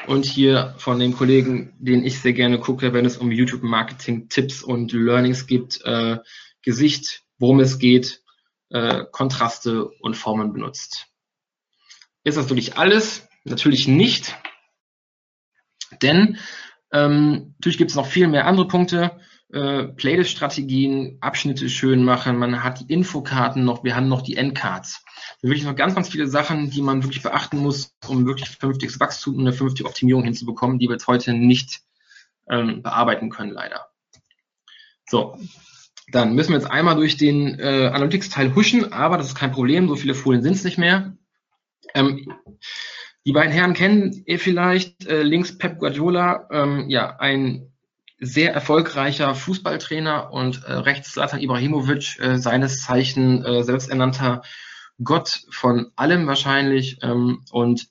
Und 0.06 0.26
hier 0.26 0.76
von 0.78 1.00
dem 1.00 1.18
Kollegen, 1.18 1.74
den 1.80 2.06
ich 2.06 2.20
sehr 2.20 2.34
gerne 2.34 2.60
gucke, 2.60 2.94
wenn 2.94 3.06
es 3.06 3.18
um 3.18 3.32
YouTube-Marketing-Tipps 3.32 4.62
und 4.62 4.92
Learnings 4.92 5.48
gibt, 5.48 5.84
äh, 5.86 6.20
Gesicht, 6.62 7.24
worum 7.40 7.62
es 7.62 7.80
geht, 7.80 8.21
äh, 8.72 9.06
Kontraste 9.12 9.88
und 9.88 10.16
Formen 10.16 10.54
benutzt. 10.54 11.08
Ist 12.24 12.38
das 12.38 12.50
wirklich 12.50 12.78
alles? 12.78 13.28
Natürlich 13.44 13.88
nicht. 13.88 14.36
Denn 16.02 16.38
ähm, 16.92 17.56
natürlich 17.58 17.78
gibt 17.78 17.92
es 17.92 17.98
noch 17.98 18.06
viel 18.06 18.28
mehr 18.28 18.46
andere 18.46 18.68
Punkte. 18.68 19.20
Äh, 19.52 19.88
Playlist-Strategien, 19.88 21.18
Abschnitte 21.20 21.70
schön 21.70 22.06
machen, 22.06 22.38
man 22.38 22.64
hat 22.64 22.80
die 22.80 22.94
Infokarten 22.94 23.66
noch, 23.66 23.84
wir 23.84 23.98
haben 23.98 24.08
noch 24.08 24.22
die 24.22 24.38
Endcards. 24.38 25.04
Wirklich 25.42 25.66
noch 25.66 25.76
ganz, 25.76 25.94
ganz 25.94 26.08
viele 26.08 26.28
Sachen, 26.28 26.70
die 26.70 26.82
man 26.82 27.04
wirklich 27.04 27.22
beachten 27.22 27.58
muss, 27.58 27.94
um 28.08 28.26
wirklich 28.26 28.50
vernünftiges 28.50 29.00
Wachstum 29.02 29.36
und 29.36 29.42
eine 29.42 29.54
vernünftige 29.54 29.90
Optimierung 29.90 30.24
hinzubekommen, 30.24 30.80
die 30.80 30.88
wir 30.88 30.94
jetzt 30.94 31.08
heute 31.08 31.34
nicht 31.34 31.82
ähm, 32.48 32.82
bearbeiten 32.82 33.30
können, 33.30 33.52
leider. 33.52 33.88
So, 35.10 35.38
dann 36.12 36.36
müssen 36.36 36.52
wir 36.52 36.60
jetzt 36.60 36.70
einmal 36.70 36.96
durch 36.96 37.18
den 37.18 37.60
äh, 37.60 37.90
Analytics-Teil 37.94 38.56
huschen, 38.56 38.92
aber 38.94 39.18
das 39.18 39.28
ist 39.28 39.36
kein 39.36 39.52
Problem, 39.52 39.88
so 39.88 39.96
viele 39.96 40.14
Folien 40.14 40.44
sind 40.44 40.54
es 40.54 40.64
nicht 40.64 40.78
mehr. 40.78 41.16
Ähm, 41.94 42.34
die 43.26 43.34
beiden 43.34 43.52
Herren 43.52 43.74
kennen 43.74 44.24
ihr 44.26 44.40
vielleicht, 44.40 45.06
äh, 45.08 45.22
links 45.22 45.58
Pep 45.58 45.80
Guardiola, 45.80 46.48
ähm, 46.52 46.90
ja, 46.90 47.18
ein 47.20 47.72
sehr 48.20 48.54
erfolgreicher 48.54 49.34
Fußballtrainer 49.34 50.32
und 50.32 50.64
äh, 50.64 50.74
rechts 50.74 51.14
Zlatan 51.14 51.42
Ibrahimovic, 51.42 52.20
äh, 52.20 52.38
seines 52.38 52.84
Zeichen 52.84 53.44
äh, 53.44 53.64
selbsternannter 53.64 54.44
Gott 55.04 55.42
von 55.50 55.92
allem 55.96 56.28
wahrscheinlich. 56.28 57.00
Ähm, 57.02 57.44
und 57.52 57.88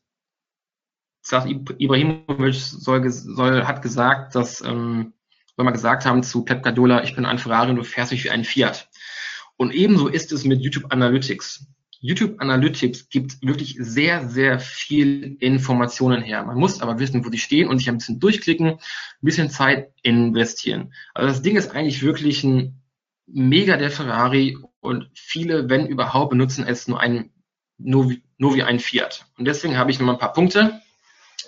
Zlatan 1.23 1.67
Ibrahimovic 1.79 2.55
soll, 2.55 3.11
soll, 3.11 3.67
hat 3.67 3.83
gesagt, 3.83 4.35
dass, 4.37 4.61
ähm, 4.63 5.15
soll 5.61 5.67
mal 5.67 5.73
gesagt 5.73 6.07
haben 6.07 6.23
zu 6.23 6.43
Pep 6.43 6.63
Guardiola, 6.63 7.05
ich 7.05 7.15
bin 7.15 7.27
ein 7.27 7.39
Ferrari 7.39 7.69
und 7.69 7.77
du 7.77 7.85
fährst 7.85 8.13
mich 8.13 8.25
wie 8.25 8.31
ein 8.31 8.45
Fiat. 8.45 8.89
Und 9.59 9.73
ebenso 9.73 10.09
ist 10.09 10.33
es 10.33 10.45
mit 10.45 10.63
YouTube 10.63 10.87
Analytics. 10.91 11.67
YouTube 12.01 12.41
Analytics 12.41 13.11
gibt 13.11 13.43
wirklich 13.43 13.77
sehr, 13.79 14.27
sehr 14.27 14.59
viel 14.59 15.37
Informationen 15.39 16.23
her. 16.23 16.43
Man 16.45 16.57
muss 16.57 16.81
aber 16.81 16.99
wissen, 16.99 17.27
wo 17.27 17.29
die 17.29 17.37
stehen 17.37 17.69
und 17.69 17.77
sich 17.77 17.91
ein 17.91 17.99
bisschen 17.99 18.21
durchklicken, 18.21 18.69
ein 18.69 18.79
bisschen 19.21 19.51
Zeit 19.51 19.93
investieren. 20.01 20.95
Also 21.13 21.29
das 21.29 21.43
Ding 21.43 21.57
ist 21.57 21.73
eigentlich 21.73 22.03
wirklich 22.03 22.43
ein 22.43 22.81
mega 23.27 23.77
der 23.77 23.91
Ferrari 23.91 24.57
und 24.81 25.11
viele, 25.13 25.69
wenn 25.69 25.87
überhaupt, 25.87 26.31
benutzen 26.31 26.65
es 26.67 26.89
nur, 26.89 27.01
ein, 27.01 27.33
nur, 27.77 28.15
nur 28.39 28.55
wie 28.55 28.63
ein 28.63 28.81
Fiat. 28.81 29.27
Und 29.37 29.45
deswegen 29.45 29.77
habe 29.77 29.91
ich 29.91 29.99
noch 29.99 30.07
mal 30.07 30.15
ein 30.15 30.19
paar 30.19 30.33
Punkte, 30.33 30.81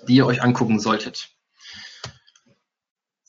die 0.07 0.17
ihr 0.17 0.27
euch 0.27 0.43
angucken 0.43 0.81
solltet. 0.81 1.31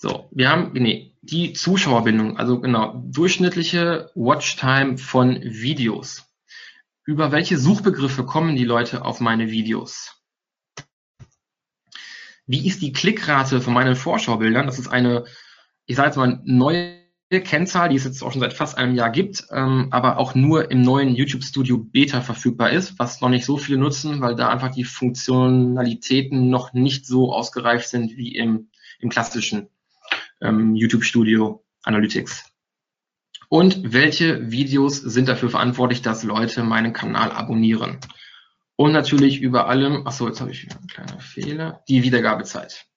So, 0.04 0.28
wir 0.32 0.50
haben 0.50 0.74
nee, 0.74 1.16
die 1.22 1.54
Zuschauerbindung, 1.54 2.36
also 2.38 2.60
genau, 2.60 3.02
durchschnittliche 3.06 4.12
Watchtime 4.16 4.98
von 4.98 5.42
Videos. 5.42 6.26
Über 7.06 7.32
welche 7.32 7.58
Suchbegriffe 7.58 8.26
kommen 8.26 8.58
die 8.58 8.66
Leute 8.66 9.06
auf 9.06 9.22
meine 9.22 9.50
Videos? 9.50 10.22
Wie 12.46 12.68
ist 12.68 12.82
die 12.82 12.92
Klickrate 12.92 13.62
von 13.62 13.74
meinen 13.74 13.96
Vorschaubildern? 13.96 14.66
Das 14.66 14.78
ist 14.78 14.90
eine, 14.90 15.24
ich 15.86 15.96
sage 15.96 16.10
jetzt 16.10 16.18
mal, 16.18 16.42
neue 16.44 17.00
Kennzahl, 17.30 17.88
die 17.88 17.96
es 17.96 18.04
jetzt 18.04 18.22
auch 18.24 18.34
schon 18.34 18.42
seit 18.42 18.52
fast 18.52 18.78
einem 18.78 18.96
Jahr 18.96 19.10
gibt, 19.10 19.46
ähm, 19.52 19.88
aber 19.92 20.18
auch 20.18 20.36
nur 20.36 20.70
im 20.70 20.82
neuen 20.82 21.16
YouTube 21.16 21.46
Studio 21.46 21.78
Beta 21.78 22.20
verfügbar 22.20 22.72
ist, 22.72 23.00
was 23.00 23.22
noch 23.22 23.30
nicht 23.30 23.46
so 23.46 23.56
viele 23.56 23.78
nutzen, 23.78 24.20
weil 24.20 24.36
da 24.36 24.50
einfach 24.50 24.72
die 24.72 24.84
Funktionalitäten 24.84 26.50
noch 26.50 26.74
nicht 26.74 27.06
so 27.06 27.32
ausgereift 27.32 27.88
sind 27.88 28.18
wie 28.18 28.36
im, 28.36 28.68
im 29.00 29.08
klassischen 29.08 29.70
ähm, 30.44 30.76
YouTube 30.76 31.04
Studio 31.04 31.66
Analytics. 31.84 32.46
Und 33.50 33.94
welche 33.94 34.52
Videos 34.52 34.98
sind 34.98 35.28
dafür 35.28 35.50
verantwortlich, 35.50 36.02
dass 36.02 36.24
Leute 36.24 36.64
meinen 36.64 36.94
Kanal 36.94 37.32
abonnieren? 37.32 38.00
Und 38.76 38.92
natürlich 38.92 39.42
über 39.42 39.68
allem, 39.68 40.08
achso, 40.08 40.28
jetzt 40.28 40.42
habe 40.42 40.52
ich 40.52 40.68
einen 40.72 40.88
kleinen 40.88 41.20
Fehler, 41.20 41.84
die 41.88 42.04
Wiedergabezeit. 42.04 42.88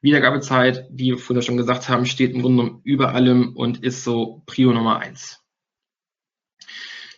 Wiedergabezeit, 0.00 0.88
wie 0.90 1.10
wir 1.10 1.18
vorher 1.18 1.42
schon 1.42 1.56
gesagt 1.56 1.88
haben, 1.88 2.06
steht 2.06 2.32
im 2.32 2.42
Grunde 2.42 2.64
genommen 2.64 2.80
über 2.82 3.14
allem 3.14 3.54
und 3.54 3.84
ist 3.84 4.02
so 4.02 4.42
Prio 4.46 4.72
Nummer 4.72 4.98
eins. 4.98 5.40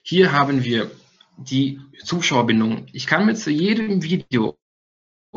Hier 0.03 0.32
haben 0.32 0.64
wir 0.64 0.90
die 1.38 1.80
Zuschauerbindung. 2.05 2.86
Ich 2.92 3.07
kann 3.07 3.24
mir 3.24 3.34
zu 3.34 3.51
jedem 3.51 4.03
Video, 4.03 4.59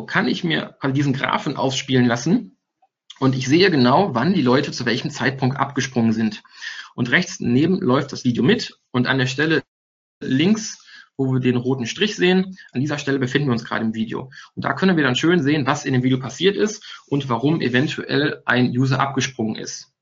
kann 0.06 0.28
ich 0.28 0.44
mir 0.44 0.76
diesen 0.92 1.14
Graphen 1.14 1.56
ausspielen 1.56 2.04
lassen 2.04 2.57
und 3.18 3.34
ich 3.34 3.46
sehe 3.46 3.70
genau, 3.70 4.14
wann 4.14 4.32
die 4.32 4.42
Leute 4.42 4.72
zu 4.72 4.86
welchem 4.86 5.10
Zeitpunkt 5.10 5.56
abgesprungen 5.56 6.12
sind. 6.12 6.42
Und 6.94 7.10
rechts 7.10 7.40
neben 7.40 7.80
läuft 7.80 8.12
das 8.12 8.24
Video 8.24 8.42
mit 8.42 8.78
und 8.90 9.06
an 9.06 9.18
der 9.18 9.26
Stelle 9.26 9.62
links, 10.20 10.84
wo 11.16 11.32
wir 11.32 11.40
den 11.40 11.56
roten 11.56 11.86
Strich 11.86 12.14
sehen, 12.14 12.56
an 12.72 12.80
dieser 12.80 12.98
Stelle 12.98 13.18
befinden 13.18 13.48
wir 13.48 13.52
uns 13.52 13.64
gerade 13.64 13.84
im 13.84 13.94
Video. 13.94 14.30
Und 14.54 14.64
da 14.64 14.72
können 14.72 14.96
wir 14.96 15.04
dann 15.04 15.16
schön 15.16 15.42
sehen, 15.42 15.66
was 15.66 15.84
in 15.84 15.92
dem 15.92 16.04
Video 16.04 16.18
passiert 16.18 16.56
ist 16.56 17.02
und 17.06 17.28
warum 17.28 17.60
eventuell 17.60 18.42
ein 18.44 18.70
User 18.70 19.00
abgesprungen 19.00 19.56
ist. 19.56 19.92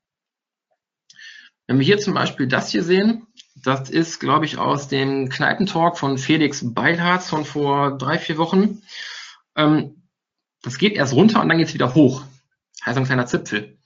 Wenn 1.65 1.79
wir 1.79 1.85
hier 1.85 1.97
zum 1.97 2.13
Beispiel 2.13 2.47
das 2.47 2.71
hier 2.71 2.83
sehen, 2.83 3.27
das 3.55 3.89
ist, 3.89 4.19
glaube 4.19 4.45
ich, 4.45 4.59
aus 4.59 4.87
dem 4.87 5.29
Kneipentalk 5.29 5.97
von 5.97 6.19
Felix 6.19 6.73
Beilharz 6.73 7.29
von 7.29 7.45
vor 7.45 7.97
drei, 7.97 8.19
vier 8.19 8.37
Wochen. 8.37 8.83
Ähm, 9.55 10.03
das 10.61 10.77
geht 10.77 10.93
erst 10.93 11.13
runter 11.13 11.41
und 11.41 11.49
dann 11.49 11.57
geht 11.57 11.67
es 11.67 11.73
wieder 11.73 11.95
hoch 11.95 12.23
heißt 12.87 12.97
ein 12.97 13.05
kleiner 13.05 13.25
Zipfel. 13.25 13.77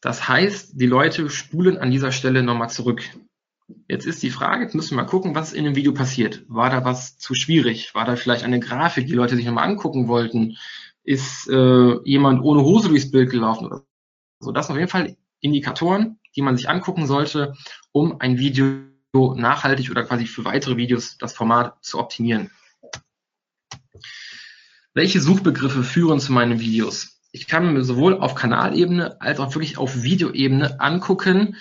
Das 0.00 0.28
heißt, 0.28 0.80
die 0.80 0.86
Leute 0.86 1.28
spulen 1.30 1.78
an 1.78 1.90
dieser 1.90 2.12
Stelle 2.12 2.42
nochmal 2.42 2.70
zurück. 2.70 3.02
Jetzt 3.88 4.06
ist 4.06 4.22
die 4.22 4.30
Frage, 4.30 4.62
jetzt 4.62 4.74
müssen 4.74 4.92
wir 4.92 5.02
mal 5.02 5.08
gucken, 5.08 5.34
was 5.34 5.52
in 5.52 5.64
dem 5.64 5.74
Video 5.74 5.92
passiert. 5.92 6.44
War 6.48 6.70
da 6.70 6.84
was 6.84 7.18
zu 7.18 7.34
schwierig? 7.34 7.94
War 7.94 8.04
da 8.04 8.14
vielleicht 8.14 8.44
eine 8.44 8.60
Grafik, 8.60 9.06
die 9.06 9.14
Leute 9.14 9.34
sich 9.34 9.44
nochmal 9.44 9.68
angucken 9.68 10.06
wollten? 10.06 10.56
Ist 11.02 11.48
äh, 11.48 11.98
jemand 12.04 12.42
ohne 12.42 12.62
Hose 12.62 12.88
durchs 12.88 13.10
Bild 13.10 13.30
gelaufen? 13.30 13.66
Oder 13.66 13.84
so, 14.40 14.52
das 14.52 14.66
sind 14.66 14.74
auf 14.74 14.78
jeden 14.78 14.90
Fall 14.90 15.16
Indikatoren, 15.40 16.20
die 16.36 16.42
man 16.42 16.56
sich 16.56 16.68
angucken 16.68 17.06
sollte, 17.06 17.54
um 17.90 18.20
ein 18.20 18.38
Video 18.38 18.86
nachhaltig 19.34 19.90
oder 19.90 20.04
quasi 20.04 20.26
für 20.26 20.44
weitere 20.44 20.76
Videos 20.76 21.16
das 21.18 21.34
Format 21.34 21.82
zu 21.84 21.98
optimieren. 21.98 22.50
Welche 24.94 25.20
Suchbegriffe 25.20 25.82
führen 25.82 26.20
zu 26.20 26.32
meinen 26.32 26.60
Videos? 26.60 27.15
Ich 27.36 27.46
kann 27.46 27.72
mir 27.72 27.84
sowohl 27.84 28.18
auf 28.18 28.34
Kanalebene 28.34 29.20
als 29.20 29.38
auch 29.38 29.54
wirklich 29.54 29.76
auf 29.76 30.02
Videoebene 30.02 30.80
angucken, 30.80 31.56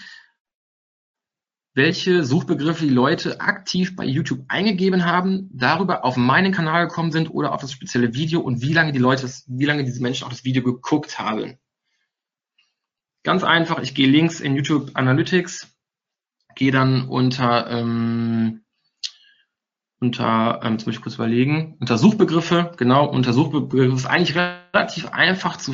welche 1.74 2.24
Suchbegriffe 2.24 2.86
die 2.86 2.94
Leute 2.94 3.42
aktiv 3.42 3.98
bei 3.98 4.06
YouTube 4.06 4.46
eingegeben 4.48 5.06
haben, 5.06 5.50
darüber 5.52 6.06
auf 6.06 6.16
meinen 6.16 6.54
Kanal 6.54 6.88
gekommen 6.88 7.12
sind 7.12 7.30
oder 7.30 7.52
auf 7.52 7.60
das 7.60 7.74
spezielle 7.74 8.14
Video 8.14 8.40
und 8.40 8.62
wie 8.62 8.72
lange 8.72 8.94
die 8.94 9.00
Leute, 9.00 9.30
wie 9.48 9.66
lange 9.66 9.84
diese 9.84 10.02
Menschen 10.02 10.26
auch 10.26 10.30
das 10.30 10.46
Video 10.46 10.64
geguckt 10.64 11.20
haben. 11.20 11.60
Ganz 13.24 13.44
einfach, 13.44 13.80
ich 13.80 13.94
gehe 13.94 14.08
links 14.08 14.40
in 14.40 14.56
YouTube 14.56 14.92
Analytics, 14.94 15.76
gehe 16.56 16.72
dann 16.72 17.10
unter 17.10 17.70
ähm, 17.70 18.65
unter, 20.00 20.60
ähm, 20.64 20.74
muss 20.74 20.88
ich 20.88 21.02
kurz 21.02 21.16
überlegen, 21.16 21.78
unter 21.80 21.98
Suchbegriffe, 21.98 22.74
genau, 22.78 23.10
unter 23.10 23.34
Suchbegriffe 23.34 23.96
ist 23.96 24.06
eigentlich 24.06 24.36
relativ 24.36 25.08
einfach 25.10 25.58
zu 25.58 25.74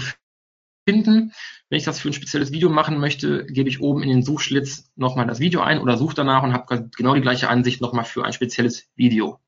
finden. 0.88 1.34
Wenn 1.70 1.78
ich 1.78 1.84
das 1.84 2.00
für 2.00 2.10
ein 2.10 2.14
spezielles 2.14 2.52
Video 2.52 2.70
machen 2.70 3.00
möchte, 3.00 3.46
gebe 3.46 3.70
ich 3.70 3.82
oben 3.82 4.04
in 4.04 4.10
den 4.10 4.24
Suchschlitz 4.24 4.92
nochmal 4.96 5.28
das 5.28 5.40
Video 5.40 5.62
ein 5.62 5.80
oder 5.80 5.98
suche 5.98 6.16
danach 6.16 6.44
und 6.44 6.54
habe 6.54 6.90
genau 6.96 7.16
die 7.16 7.22
gleiche 7.22 7.50
Ansicht 7.50 7.82
nochmal 7.82 8.06
für 8.06 8.26
ein 8.26 8.34
spezielles 8.34 8.90
Video. 8.96 9.40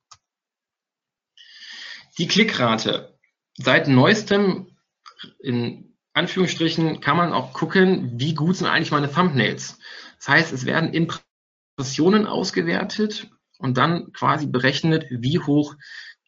Die 2.18 2.28
Klickrate. 2.28 3.18
Seit 3.56 3.88
neuestem, 3.88 4.68
in 5.40 5.96
Anführungsstrichen, 6.14 7.02
kann 7.02 7.18
man 7.18 7.34
auch 7.34 7.54
gucken, 7.54 8.20
wie 8.20 8.36
gut 8.36 8.58
sind 8.58 8.68
eigentlich 8.68 8.92
meine 8.92 9.12
Thumbnails. 9.12 9.80
Das 10.18 10.30
heißt, 10.30 10.54
es 10.54 10.66
werden 10.66 10.94
Impressionen 10.94 12.28
ausgewertet 12.28 13.30
und 13.64 13.78
dann 13.78 14.12
quasi 14.12 14.46
berechnet, 14.46 15.06
wie 15.10 15.40
hoch 15.40 15.76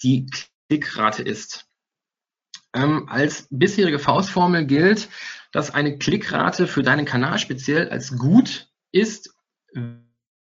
die 0.02 0.26
Klickrate 0.70 1.22
ist. 1.22 1.66
Ähm, 2.74 3.10
als 3.10 3.48
bisherige 3.52 4.00
Faustformel 4.00 4.66
gilt, 4.66 5.10
dass 5.52 5.70
eine 5.70 5.98
Klickrate 5.98 6.66
für 6.66 6.82
deinen 6.82 7.06
Kanal 7.06 7.38
speziell 7.38 7.90
als 7.90 8.18
gut 8.18 8.70
ist, 8.92 9.36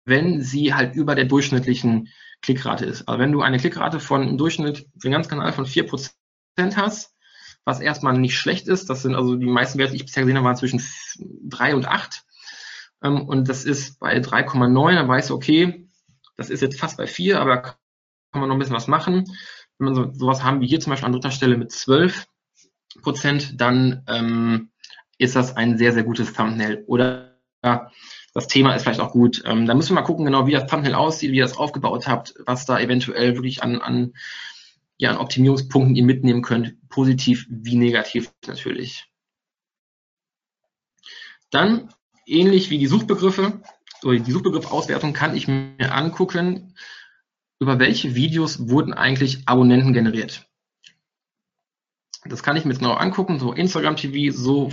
wenn 0.06 0.42
sie 0.44 0.76
halt 0.76 0.96
über 0.96 1.16
der 1.16 1.26
durchschnittlichen 1.26 2.10
Klickrate 2.42 2.86
ist. 2.86 3.08
Also 3.08 3.20
wenn 3.20 3.32
du 3.32 3.42
eine 3.42 3.58
Klickrate 3.58 4.00
von 4.00 4.28
im 4.28 4.38
Durchschnitt 4.38 4.86
für 4.94 5.08
den 5.08 5.14
ganzen 5.14 5.30
Kanal 5.30 5.52
von 5.52 5.66
4% 5.66 6.12
hast, 6.76 7.16
was 7.66 7.80
erstmal 7.80 8.18
nicht 8.20 8.38
schlecht 8.38 8.68
ist, 8.68 8.90
das 8.90 9.02
sind 9.02 9.16
also 9.16 9.36
die 9.36 9.48
meisten 9.48 9.80
Werte, 9.80 9.94
die 9.94 9.98
ich 9.98 10.06
bisher 10.06 10.24
gesehen 10.24 10.38
habe, 10.38 10.46
waren 10.46 10.58
zwischen 10.58 10.84
3 11.50 11.76
und 11.76 11.88
8. 11.88 12.24
Ähm, 13.04 13.28
und 13.28 13.50
das 13.50 13.66
ist 13.66 14.00
bei 14.00 14.16
3,9, 14.18 14.94
dann 14.94 15.08
weißt 15.08 15.32
du, 15.32 15.34
okay, 15.34 15.90
das 16.36 16.50
ist 16.50 16.62
jetzt 16.62 16.80
fast 16.80 16.98
bei 16.98 17.08
4, 17.08 17.40
aber 17.40 17.78
man 18.34 18.50
noch 18.50 18.56
ein 18.56 18.60
bisschen 18.60 18.76
was 18.76 18.88
machen. 18.88 19.26
Wenn 19.78 19.86
man 19.86 19.96
so, 19.96 20.12
sowas 20.14 20.44
haben 20.44 20.62
wie 20.62 20.68
hier 20.68 20.80
zum 20.80 20.92
Beispiel 20.92 21.06
an 21.06 21.14
dritter 21.14 21.32
Stelle 21.32 21.58
mit 21.58 21.72
12 21.72 22.26
Prozent, 23.02 23.60
dann 23.60 24.04
ähm, 24.08 24.72
ist 25.18 25.36
das 25.36 25.56
ein 25.56 25.78
sehr, 25.78 25.94
sehr 25.94 26.04
gutes 26.04 26.34
Thumbnail. 26.34 26.84
Oder 26.88 27.40
das 28.34 28.48
Thema 28.48 28.74
ist 28.74 28.84
vielleicht 28.84 29.00
auch 29.00 29.12
gut. 29.12 29.44
Ähm, 29.46 29.66
da 29.66 29.74
müssen 29.74 29.92
wir 29.92 30.02
mal 30.02 30.08
gucken, 30.08 30.26
genau 30.26 30.48
wie 30.48 30.52
das 30.52 30.68
Thumbnail 30.68 30.96
aussieht, 30.96 31.32
wie 31.32 31.38
ihr 31.38 31.44
das 31.44 31.58
aufgebaut 31.58 32.08
habt, 32.08 32.36
was 32.46 32.66
da 32.66 32.80
eventuell 32.80 33.36
wirklich 33.36 33.64
an, 33.64 33.80
an, 33.80 34.14
ja, 34.98 35.12
an 35.12 35.18
Optimierungspunkten 35.18 35.96
ihr 35.96 36.04
mitnehmen 36.04 36.42
könnt, 36.42 36.76
positiv 36.90 37.46
wie 37.50 37.76
negativ 37.76 38.32
natürlich. 38.48 39.08
Dann, 41.52 41.94
ähnlich 42.26 42.72
wie 42.72 42.80
die 42.80 42.88
Suchbegriffe, 42.88 43.62
oder 44.06 44.20
die 44.20 44.32
Suchbegriffauswertung 44.32 45.14
kann 45.14 45.36
ich 45.36 45.48
mir 45.48 45.94
angucken, 45.94 46.76
über 47.60 47.80
welche 47.80 48.16
Videos 48.16 48.70
wurden 48.70 48.94
eigentlich 48.94 49.48
Abonnenten 49.48 49.94
generiert. 49.94 50.48
Das 52.26 52.44
kann 52.44 52.56
ich 52.56 52.66
mir 52.66 52.72
jetzt 52.72 52.80
genau 52.80 52.94
angucken, 52.94 53.40
so 53.40 53.54
Instagram 53.54 53.96
TV, 53.96 54.36
so 54.36 54.72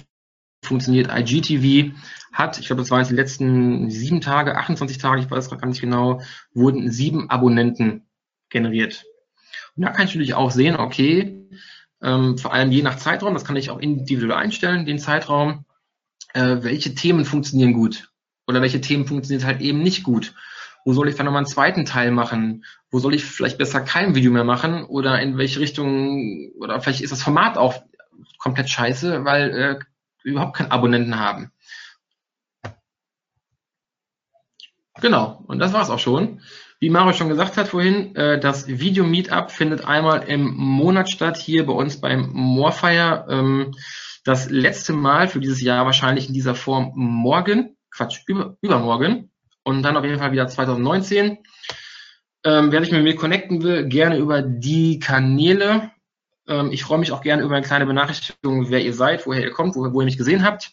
funktioniert 0.64 1.10
IGTV, 1.10 1.94
hat, 2.32 2.58
ich 2.58 2.66
glaube, 2.66 2.82
das 2.82 2.90
waren 2.90 3.00
jetzt 3.00 3.10
die 3.10 3.16
letzten 3.16 3.90
sieben 3.90 4.20
Tage, 4.20 4.56
28 4.56 4.98
Tage, 4.98 5.22
ich 5.22 5.30
weiß 5.30 5.50
gar 5.50 5.66
nicht 5.66 5.80
genau, 5.80 6.20
wurden 6.52 6.90
sieben 6.90 7.30
Abonnenten 7.30 8.06
generiert. 8.50 9.04
Und 9.76 9.84
da 9.84 9.90
kann 9.90 10.06
ich 10.06 10.10
natürlich 10.10 10.34
auch 10.34 10.50
sehen, 10.50 10.76
okay, 10.76 11.48
ähm, 12.02 12.38
vor 12.38 12.52
allem 12.52 12.70
je 12.70 12.82
nach 12.82 12.96
Zeitraum, 12.96 13.34
das 13.34 13.44
kann 13.44 13.56
ich 13.56 13.70
auch 13.70 13.78
individuell 13.78 14.32
einstellen, 14.32 14.86
den 14.86 14.98
Zeitraum, 14.98 15.64
äh, 16.34 16.58
welche 16.60 16.94
Themen 16.94 17.24
funktionieren 17.24 17.72
gut 17.72 18.09
oder 18.50 18.60
welche 18.60 18.80
Themen 18.80 19.06
funktionieren 19.06 19.46
halt 19.46 19.60
eben 19.60 19.82
nicht 19.82 20.02
gut. 20.02 20.34
Wo 20.84 20.92
soll 20.92 21.08
ich 21.08 21.14
dann 21.14 21.26
nochmal 21.26 21.40
einen 21.40 21.46
zweiten 21.46 21.84
Teil 21.84 22.10
machen? 22.10 22.64
Wo 22.90 22.98
soll 22.98 23.14
ich 23.14 23.24
vielleicht 23.24 23.58
besser 23.58 23.80
kein 23.80 24.14
Video 24.14 24.32
mehr 24.32 24.44
machen? 24.44 24.84
Oder 24.84 25.20
in 25.20 25.38
welche 25.38 25.60
Richtung, 25.60 26.50
oder 26.58 26.80
vielleicht 26.80 27.00
ist 27.02 27.12
das 27.12 27.22
Format 27.22 27.56
auch 27.56 27.82
komplett 28.38 28.68
scheiße, 28.68 29.24
weil 29.24 29.50
äh, 29.50 29.78
wir 30.22 30.32
überhaupt 30.32 30.56
keinen 30.56 30.70
Abonnenten 30.70 31.18
haben. 31.18 31.52
Genau, 35.00 35.42
und 35.46 35.58
das 35.58 35.72
war's 35.72 35.90
auch 35.90 35.98
schon. 35.98 36.40
Wie 36.78 36.90
Mario 36.90 37.12
schon 37.12 37.28
gesagt 37.28 37.56
hat 37.56 37.68
vorhin, 37.68 38.14
äh, 38.16 38.40
das 38.40 38.66
Video 38.66 39.04
Meetup 39.04 39.50
findet 39.50 39.84
einmal 39.84 40.22
im 40.24 40.54
Monat 40.54 41.10
statt, 41.10 41.36
hier 41.36 41.66
bei 41.66 41.72
uns 41.72 42.00
beim 42.00 42.30
Morfire. 42.32 43.26
Ähm, 43.28 43.74
das 44.24 44.50
letzte 44.50 44.92
Mal 44.92 45.28
für 45.28 45.40
dieses 45.40 45.60
Jahr 45.62 45.86
wahrscheinlich 45.86 46.28
in 46.28 46.34
dieser 46.34 46.54
Form 46.54 46.92
morgen, 46.94 47.76
Quatsch, 47.90 48.20
über, 48.26 48.56
übermorgen 48.60 49.30
und 49.62 49.82
dann 49.82 49.96
auf 49.96 50.04
jeden 50.04 50.18
Fall 50.18 50.32
wieder 50.32 50.48
2019. 50.48 51.38
Ähm, 52.44 52.72
wer 52.72 52.80
sich 52.80 52.92
mit 52.92 53.02
mir 53.02 53.16
connecten 53.16 53.62
will, 53.62 53.86
gerne 53.86 54.16
über 54.16 54.42
die 54.42 54.98
Kanäle. 54.98 55.90
Ähm, 56.48 56.72
ich 56.72 56.82
freue 56.82 56.98
mich 56.98 57.12
auch 57.12 57.20
gerne 57.20 57.42
über 57.42 57.54
eine 57.54 57.66
kleine 57.66 57.86
Benachrichtigung, 57.86 58.70
wer 58.70 58.82
ihr 58.82 58.94
seid, 58.94 59.26
woher 59.26 59.42
ihr 59.42 59.50
kommt, 59.50 59.76
wo, 59.76 59.92
wo 59.92 60.00
ihr 60.00 60.06
mich 60.06 60.16
gesehen 60.16 60.44
habt. 60.44 60.72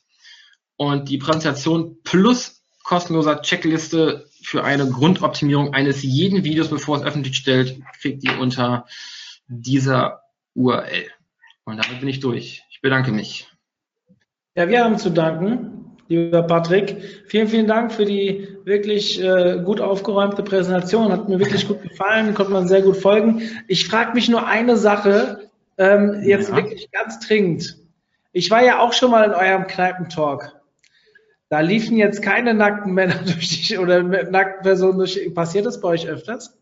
Und 0.78 1.10
die 1.10 1.18
Präsentation 1.18 1.98
plus 2.04 2.64
kostenloser 2.84 3.42
Checkliste 3.42 4.30
für 4.42 4.64
eine 4.64 4.90
Grundoptimierung 4.90 5.74
eines 5.74 6.04
jeden 6.04 6.46
Videos, 6.46 6.70
bevor 6.70 6.98
es 6.98 7.04
öffentlich 7.04 7.36
stellt, 7.36 7.82
kriegt 8.00 8.24
ihr 8.24 8.40
unter 8.40 8.86
dieser 9.48 10.22
URL. 10.54 11.08
Und 11.66 11.84
damit 11.84 12.00
bin 12.00 12.08
ich 12.08 12.22
durch. 12.22 12.64
Ich 12.70 12.80
bedanke 12.80 13.12
mich. 13.12 13.48
Ja, 14.56 14.70
wir 14.70 14.84
haben 14.84 14.98
zu 14.98 15.12
danken, 15.12 15.77
lieber 16.08 16.44
Patrick. 16.44 17.24
Vielen, 17.28 17.48
vielen 17.48 17.68
Dank 17.68 17.92
für 17.92 18.06
die 18.06 18.48
wirklich 18.66 19.22
äh, 19.22 19.62
gut 19.64 19.82
aufgeräumte 19.82 20.44
Präsentation. 20.44 21.12
Hat 21.12 21.30
mir 21.30 21.40
wirklich 21.40 21.68
gut 21.68 21.82
gefallen, 21.82 22.34
konnte 22.34 22.52
man 22.52 22.68
sehr 22.68 22.82
gut 22.82 22.98
folgen. 22.98 23.42
Ich 23.68 23.88
frage 23.88 24.14
mich 24.14 24.30
nur 24.30 24.48
eine 24.48 24.78
Sache, 24.78 25.50
ähm, 25.78 26.22
jetzt 26.24 26.50
ja. 26.50 26.56
wirklich 26.56 26.90
ganz 26.92 27.20
dringend. 27.20 27.78
Ich 28.32 28.52
war 28.52 28.64
ja 28.64 28.80
auch 28.80 28.94
schon 28.94 29.12
mal 29.12 29.26
in 29.26 29.34
eurem 29.34 29.68
Kneipentalk. 29.68 30.54
Da 31.50 31.62
liefen 31.62 31.98
jetzt 31.98 32.22
keine 32.22 32.54
nackten 32.54 32.94
Männer 32.94 33.16
durch 33.26 33.68
die, 33.68 33.78
oder 33.78 34.04
nackten 34.04 34.64
Personen 34.64 34.98
durch. 34.98 35.20
Passiert 35.34 35.66
das 35.66 35.82
bei 35.82 35.90
euch 35.90 36.08
öfters? 36.08 36.58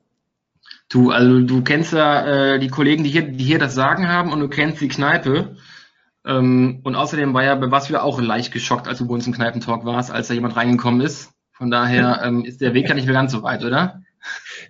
Du, 0.90 1.10
also 1.10 1.40
du 1.42 1.64
kennst 1.64 1.94
ja 1.94 2.54
äh, 2.54 2.60
die 2.60 2.68
Kollegen, 2.68 3.04
die 3.04 3.10
hier, 3.10 3.24
die 3.24 3.44
hier 3.44 3.60
das 3.60 3.74
Sagen 3.74 4.08
haben 4.08 4.32
und 4.32 4.40
du 4.40 4.48
kennst 4.48 4.82
die 4.82 4.88
Kneipe. 4.88 5.56
Ähm, 6.26 6.82
und 6.84 6.96
außerdem 6.96 7.34
war 7.34 7.44
ja, 7.44 7.72
warst 7.72 7.90
du 7.90 7.94
ja 7.94 8.02
auch 8.02 8.20
leicht 8.20 8.52
geschockt, 8.52 8.88
als 8.88 8.98
du 8.98 9.08
bei 9.08 9.14
uns 9.14 9.28
im 9.28 9.34
Kneipentalk 9.34 9.86
warst, 9.86 10.12
als 10.12 10.28
da 10.28 10.34
jemand 10.34 10.56
reingekommen 10.56 11.02
ist. 11.02 11.32
Von 11.52 11.72
daher 11.72 12.22
ähm, 12.24 12.44
ist 12.44 12.62
der 12.62 12.74
Weg 12.74 12.90
ja 12.90 12.96
nicht 12.96 13.06
mehr 13.06 13.14
ganz 13.14 13.32
so 13.32 13.44
weit, 13.44 13.64
oder? 13.64 14.02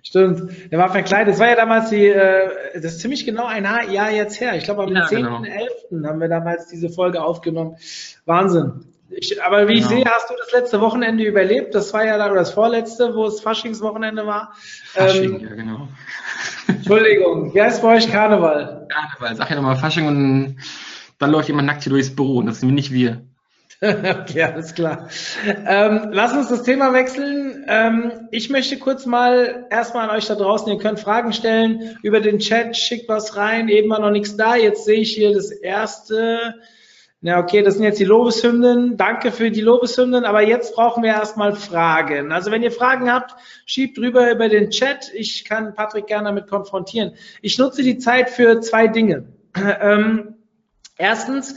Stimmt, 0.02 0.70
der 0.70 0.78
war 0.78 0.90
verkleidet. 0.90 1.32
Das 1.32 1.40
war 1.40 1.48
ja 1.48 1.56
damals 1.56 1.90
die, 1.90 2.06
äh, 2.06 2.48
das 2.74 2.92
ist 2.92 3.00
ziemlich 3.00 3.24
genau 3.24 3.46
ein 3.46 3.64
Jahr 3.64 4.10
jetzt 4.10 4.40
her. 4.40 4.54
Ich 4.54 4.64
glaube, 4.64 4.84
am 4.84 4.94
ja, 4.94 5.06
10.11. 5.06 5.68
Genau. 5.90 6.08
haben 6.08 6.20
wir 6.20 6.28
damals 6.28 6.68
diese 6.68 6.90
Folge 6.90 7.22
aufgenommen. 7.22 7.76
Wahnsinn. 8.26 8.84
Ich, 9.08 9.42
aber 9.42 9.68
wie 9.68 9.74
genau. 9.74 9.78
ich 9.78 9.86
sehe, 9.86 10.04
hast 10.04 10.30
du 10.30 10.34
das 10.38 10.52
letzte 10.52 10.80
Wochenende 10.80 11.24
überlebt. 11.24 11.74
Das 11.74 11.92
war 11.94 12.04
ja 12.04 12.18
da, 12.18 12.26
oder 12.26 12.36
das 12.36 12.52
vorletzte, 12.52 13.14
wo 13.14 13.26
es 13.26 13.40
Faschingswochenende 13.40 14.26
war. 14.26 14.52
Fasching, 14.92 15.40
ähm, 15.40 15.48
ja, 15.48 15.54
genau. 15.54 15.88
Entschuldigung, 16.68 17.54
wer 17.54 17.68
ist 17.68 17.82
bei 17.82 17.96
euch 17.96 18.10
Karneval? 18.10 18.86
Karneval, 18.88 19.36
sag 19.36 19.50
ja 19.50 19.56
nochmal 19.56 19.76
Fasching 19.76 20.06
und 20.06 20.58
dann 21.18 21.30
läuft 21.30 21.48
jemand 21.48 21.66
nackt 21.66 21.82
hier 21.82 21.90
durchs 21.90 22.14
Büro 22.14 22.38
und 22.38 22.46
das 22.46 22.60
sind 22.60 22.74
nicht 22.74 22.92
wir. 22.92 23.22
okay, 23.82 24.42
alles 24.42 24.74
klar. 24.74 25.08
Ähm, 25.44 26.08
lass 26.10 26.32
uns 26.32 26.48
das 26.48 26.62
Thema 26.62 26.94
wechseln. 26.94 27.66
Ähm, 27.68 28.28
ich 28.30 28.48
möchte 28.48 28.78
kurz 28.78 29.04
mal 29.04 29.66
erstmal 29.70 30.08
an 30.08 30.16
euch 30.16 30.26
da 30.26 30.34
draußen, 30.34 30.72
ihr 30.72 30.78
könnt 30.78 30.98
Fragen 30.98 31.34
stellen 31.34 31.98
über 32.02 32.20
den 32.20 32.38
Chat, 32.38 32.74
schickt 32.76 33.08
was 33.08 33.36
rein, 33.36 33.68
eben 33.68 33.90
war 33.90 34.00
noch 34.00 34.10
nichts 34.10 34.36
da. 34.36 34.56
Jetzt 34.56 34.86
sehe 34.86 35.00
ich 35.00 35.14
hier 35.14 35.34
das 35.34 35.50
erste. 35.50 36.54
Na 37.20 37.38
okay, 37.38 37.62
das 37.62 37.74
sind 37.74 37.84
jetzt 37.84 37.98
die 37.98 38.04
Lobeshymnen. 38.04 38.96
Danke 38.96 39.30
für 39.30 39.50
die 39.50 39.60
Lobeshymnen, 39.60 40.24
aber 40.24 40.40
jetzt 40.40 40.74
brauchen 40.74 41.02
wir 41.02 41.10
erstmal 41.10 41.54
Fragen. 41.54 42.32
Also 42.32 42.50
wenn 42.50 42.62
ihr 42.62 42.72
Fragen 42.72 43.12
habt, 43.12 43.34
schiebt 43.66 43.98
drüber 43.98 44.30
über 44.30 44.48
den 44.48 44.70
Chat. 44.70 45.10
Ich 45.12 45.44
kann 45.44 45.74
Patrick 45.74 46.06
gerne 46.06 46.28
damit 46.28 46.46
konfrontieren. 46.46 47.12
Ich 47.42 47.58
nutze 47.58 47.82
die 47.82 47.98
Zeit 47.98 48.30
für 48.30 48.60
zwei 48.60 48.88
Dinge. 48.88 49.26
Ähm, 49.80 50.35
erstens, 50.96 51.56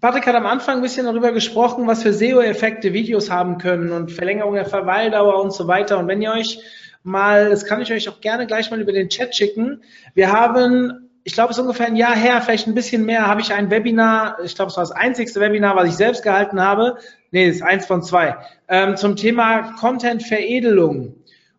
Patrick 0.00 0.26
hat 0.26 0.36
am 0.36 0.46
Anfang 0.46 0.76
ein 0.76 0.82
bisschen 0.82 1.06
darüber 1.06 1.32
gesprochen, 1.32 1.86
was 1.86 2.02
für 2.02 2.12
SEO-Effekte 2.12 2.92
Videos 2.92 3.30
haben 3.30 3.58
können 3.58 3.90
und 3.90 4.12
Verlängerung 4.12 4.54
der 4.54 4.66
Verweildauer 4.66 5.42
und 5.42 5.52
so 5.52 5.66
weiter. 5.66 5.98
Und 5.98 6.06
wenn 6.06 6.22
ihr 6.22 6.30
euch 6.30 6.60
mal, 7.02 7.50
das 7.50 7.64
kann 7.64 7.80
ich 7.80 7.92
euch 7.92 8.08
auch 8.08 8.20
gerne 8.20 8.46
gleich 8.46 8.70
mal 8.70 8.80
über 8.80 8.92
den 8.92 9.08
Chat 9.08 9.34
schicken. 9.34 9.82
Wir 10.14 10.30
haben, 10.30 11.10
ich 11.24 11.32
glaube, 11.32 11.50
es 11.50 11.58
ist 11.58 11.62
ungefähr 11.62 11.86
ein 11.86 11.96
Jahr 11.96 12.14
her, 12.14 12.40
vielleicht 12.40 12.68
ein 12.68 12.74
bisschen 12.74 13.04
mehr, 13.04 13.26
habe 13.26 13.40
ich 13.40 13.52
ein 13.52 13.70
Webinar, 13.70 14.38
ich 14.44 14.54
glaube, 14.54 14.70
es 14.70 14.76
war 14.76 14.84
das 14.84 14.92
einzigste 14.92 15.40
Webinar, 15.40 15.74
was 15.74 15.88
ich 15.88 15.96
selbst 15.96 16.22
gehalten 16.22 16.60
habe. 16.60 16.98
Nee, 17.30 17.48
es 17.48 17.56
ist 17.56 17.62
eins 17.62 17.86
von 17.86 18.02
zwei, 18.02 18.36
ähm, 18.68 18.96
zum 18.96 19.16
Thema 19.16 19.74
Content-Veredelung. 19.78 21.14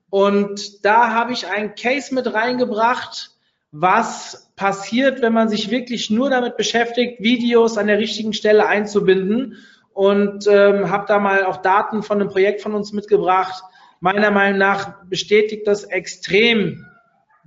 Und 0.09 0.85
da 0.85 1.13
habe 1.13 1.33
ich 1.33 1.47
ein 1.47 1.75
Case 1.75 2.13
mit 2.15 2.33
reingebracht, 2.33 3.31
was 3.71 4.51
passiert, 4.55 5.21
wenn 5.21 5.33
man 5.33 5.49
sich 5.49 5.69
wirklich 5.69 6.09
nur 6.09 6.29
damit 6.29 6.57
beschäftigt, 6.57 7.21
Videos 7.21 7.77
an 7.77 7.87
der 7.87 7.99
richtigen 7.99 8.33
Stelle 8.33 8.67
einzubinden. 8.67 9.57
Und 9.93 10.47
ähm, 10.47 10.89
habe 10.89 11.05
da 11.07 11.19
mal 11.19 11.43
auch 11.43 11.57
Daten 11.57 12.03
von 12.03 12.21
einem 12.21 12.29
Projekt 12.29 12.61
von 12.61 12.73
uns 12.73 12.93
mitgebracht. 12.93 13.63
Meiner 13.99 14.31
Meinung 14.31 14.57
nach 14.57 15.03
bestätigt 15.05 15.67
das 15.67 15.83
extrem 15.83 16.85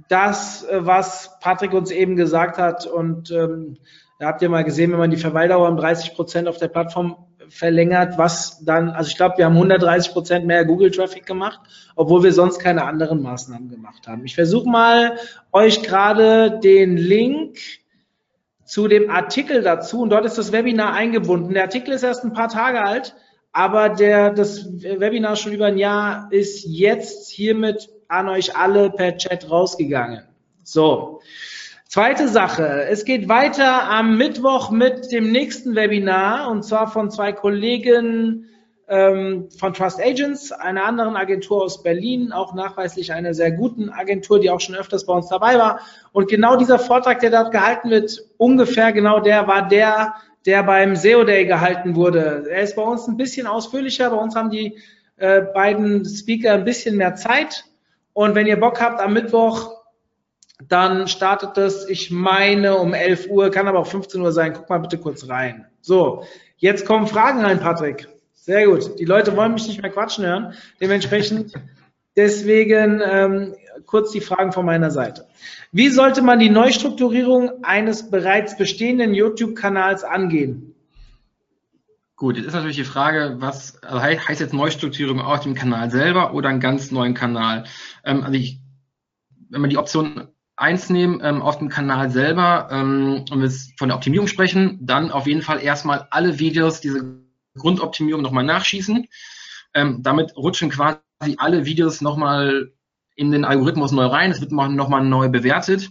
das, 0.08 0.64
äh, 0.64 0.84
was 0.84 1.38
Patrick 1.40 1.72
uns 1.72 1.90
eben 1.90 2.16
gesagt 2.16 2.58
hat. 2.58 2.86
Und 2.86 3.30
ähm, 3.30 3.78
da 4.18 4.26
habt 4.26 4.42
ihr 4.42 4.48
mal 4.48 4.64
gesehen, 4.64 4.92
wenn 4.92 4.98
man 4.98 5.10
die 5.10 5.16
Verweildauer 5.16 5.68
um 5.68 5.76
30 5.76 6.14
Prozent 6.14 6.48
auf 6.48 6.58
der 6.58 6.68
Plattform 6.68 7.16
verlängert, 7.52 8.18
was 8.18 8.64
dann, 8.64 8.90
also 8.90 9.08
ich 9.08 9.16
glaube, 9.16 9.38
wir 9.38 9.44
haben 9.44 9.54
130 9.54 10.12
Prozent 10.12 10.46
mehr 10.46 10.64
Google-Traffic 10.64 11.26
gemacht, 11.26 11.60
obwohl 11.96 12.22
wir 12.22 12.32
sonst 12.32 12.58
keine 12.58 12.84
anderen 12.84 13.22
Maßnahmen 13.22 13.68
gemacht 13.68 14.06
haben. 14.08 14.24
Ich 14.24 14.34
versuche 14.34 14.68
mal, 14.68 15.18
euch 15.52 15.82
gerade 15.82 16.58
den 16.60 16.96
Link 16.96 17.58
zu 18.64 18.88
dem 18.88 19.10
Artikel 19.10 19.62
dazu, 19.62 20.00
und 20.00 20.10
dort 20.10 20.24
ist 20.24 20.38
das 20.38 20.50
Webinar 20.50 20.94
eingebunden. 20.94 21.52
Der 21.52 21.64
Artikel 21.64 21.92
ist 21.92 22.02
erst 22.02 22.24
ein 22.24 22.32
paar 22.32 22.48
Tage 22.48 22.82
alt, 22.82 23.14
aber 23.52 23.90
der, 23.90 24.30
das 24.30 24.66
Webinar 24.80 25.36
schon 25.36 25.52
über 25.52 25.66
ein 25.66 25.76
Jahr 25.76 26.28
ist 26.30 26.64
jetzt 26.64 27.30
hiermit 27.30 27.90
an 28.08 28.28
euch 28.28 28.56
alle 28.56 28.90
per 28.90 29.16
Chat 29.18 29.50
rausgegangen. 29.50 30.24
So. 30.64 31.20
Zweite 31.92 32.26
Sache, 32.26 32.86
es 32.88 33.04
geht 33.04 33.28
weiter 33.28 33.90
am 33.90 34.16
Mittwoch 34.16 34.70
mit 34.70 35.12
dem 35.12 35.30
nächsten 35.30 35.74
Webinar 35.74 36.50
und 36.50 36.64
zwar 36.64 36.90
von 36.90 37.10
zwei 37.10 37.34
Kollegen 37.34 38.48
ähm, 38.88 39.50
von 39.58 39.74
Trust 39.74 40.00
Agents, 40.00 40.52
einer 40.52 40.84
anderen 40.84 41.16
Agentur 41.16 41.62
aus 41.62 41.82
Berlin, 41.82 42.32
auch 42.32 42.54
nachweislich 42.54 43.12
einer 43.12 43.34
sehr 43.34 43.52
guten 43.52 43.90
Agentur, 43.90 44.40
die 44.40 44.48
auch 44.48 44.60
schon 44.60 44.74
öfters 44.74 45.04
bei 45.04 45.12
uns 45.12 45.28
dabei 45.28 45.58
war. 45.58 45.80
Und 46.12 46.30
genau 46.30 46.56
dieser 46.56 46.78
Vortrag, 46.78 47.20
der 47.20 47.28
dort 47.28 47.52
gehalten 47.52 47.90
wird, 47.90 48.26
ungefähr 48.38 48.94
genau 48.94 49.20
der 49.20 49.46
war 49.46 49.68
der, 49.68 50.14
der 50.46 50.62
beim 50.62 50.96
SEO 50.96 51.24
Day 51.24 51.44
gehalten 51.44 51.94
wurde. 51.94 52.46
Er 52.48 52.62
ist 52.62 52.74
bei 52.74 52.82
uns 52.82 53.06
ein 53.06 53.18
bisschen 53.18 53.46
ausführlicher, 53.46 54.08
bei 54.08 54.16
uns 54.16 54.34
haben 54.34 54.48
die 54.48 54.78
äh, 55.18 55.42
beiden 55.42 56.06
Speaker 56.06 56.54
ein 56.54 56.64
bisschen 56.64 56.96
mehr 56.96 57.16
Zeit. 57.16 57.66
Und 58.14 58.34
wenn 58.34 58.46
ihr 58.46 58.58
Bock 58.58 58.80
habt, 58.80 58.98
am 58.98 59.12
Mittwoch 59.12 59.81
Dann 60.68 61.08
startet 61.08 61.56
es, 61.58 61.88
ich 61.88 62.10
meine, 62.10 62.76
um 62.76 62.94
11 62.94 63.28
Uhr, 63.28 63.50
kann 63.50 63.68
aber 63.68 63.78
auch 63.78 63.86
15 63.86 64.20
Uhr 64.20 64.32
sein. 64.32 64.52
Guck 64.52 64.68
mal 64.68 64.78
bitte 64.78 64.98
kurz 64.98 65.28
rein. 65.28 65.66
So, 65.80 66.24
jetzt 66.56 66.86
kommen 66.86 67.06
Fragen 67.06 67.40
rein, 67.40 67.60
Patrick. 67.60 68.08
Sehr 68.34 68.66
gut. 68.66 68.98
Die 68.98 69.04
Leute 69.04 69.36
wollen 69.36 69.54
mich 69.54 69.68
nicht 69.68 69.80
mehr 69.80 69.90
quatschen 69.90 70.24
hören. 70.24 70.54
Dementsprechend, 70.80 71.54
deswegen 72.16 73.00
ähm, 73.04 73.54
kurz 73.86 74.10
die 74.10 74.20
Fragen 74.20 74.52
von 74.52 74.66
meiner 74.66 74.90
Seite. 74.90 75.26
Wie 75.70 75.88
sollte 75.88 76.22
man 76.22 76.38
die 76.38 76.50
Neustrukturierung 76.50 77.64
eines 77.64 78.10
bereits 78.10 78.56
bestehenden 78.56 79.14
YouTube-Kanals 79.14 80.04
angehen? 80.04 80.74
Gut, 82.16 82.36
jetzt 82.36 82.46
ist 82.46 82.54
natürlich 82.54 82.76
die 82.76 82.84
Frage, 82.84 83.36
was 83.38 83.82
also 83.82 84.00
heißt 84.00 84.40
jetzt 84.40 84.54
Neustrukturierung 84.54 85.20
auf 85.20 85.40
dem 85.40 85.54
Kanal 85.54 85.90
selber 85.90 86.34
oder 86.34 86.50
einen 86.50 86.60
ganz 86.60 86.90
neuen 86.90 87.14
Kanal? 87.14 87.64
Ähm, 88.04 88.22
also 88.22 88.34
ich, 88.34 88.60
wenn 89.48 89.62
wir 89.62 89.68
die 89.68 89.78
Option 89.78 90.28
eins 90.62 90.88
nehmen, 90.88 91.20
ähm, 91.22 91.42
auf 91.42 91.58
dem 91.58 91.68
Kanal 91.68 92.10
selber 92.10 92.68
ähm, 92.70 93.24
und 93.30 93.42
wir 93.42 93.50
von 93.78 93.88
der 93.88 93.96
Optimierung 93.96 94.28
sprechen, 94.28 94.78
dann 94.80 95.10
auf 95.10 95.26
jeden 95.26 95.42
Fall 95.42 95.62
erstmal 95.62 96.06
alle 96.10 96.38
Videos, 96.38 96.80
diese 96.80 97.20
Grundoptimierung 97.58 98.22
nochmal 98.22 98.44
nachschießen. 98.44 99.06
Ähm, 99.74 100.02
damit 100.02 100.36
rutschen 100.36 100.70
quasi 100.70 100.98
alle 101.36 101.64
Videos 101.66 102.00
nochmal 102.00 102.72
in 103.14 103.30
den 103.30 103.44
Algorithmus 103.44 103.92
neu 103.92 104.06
rein. 104.06 104.30
Es 104.30 104.40
wird 104.40 104.52
nochmal 104.52 105.04
neu 105.04 105.28
bewertet. 105.28 105.90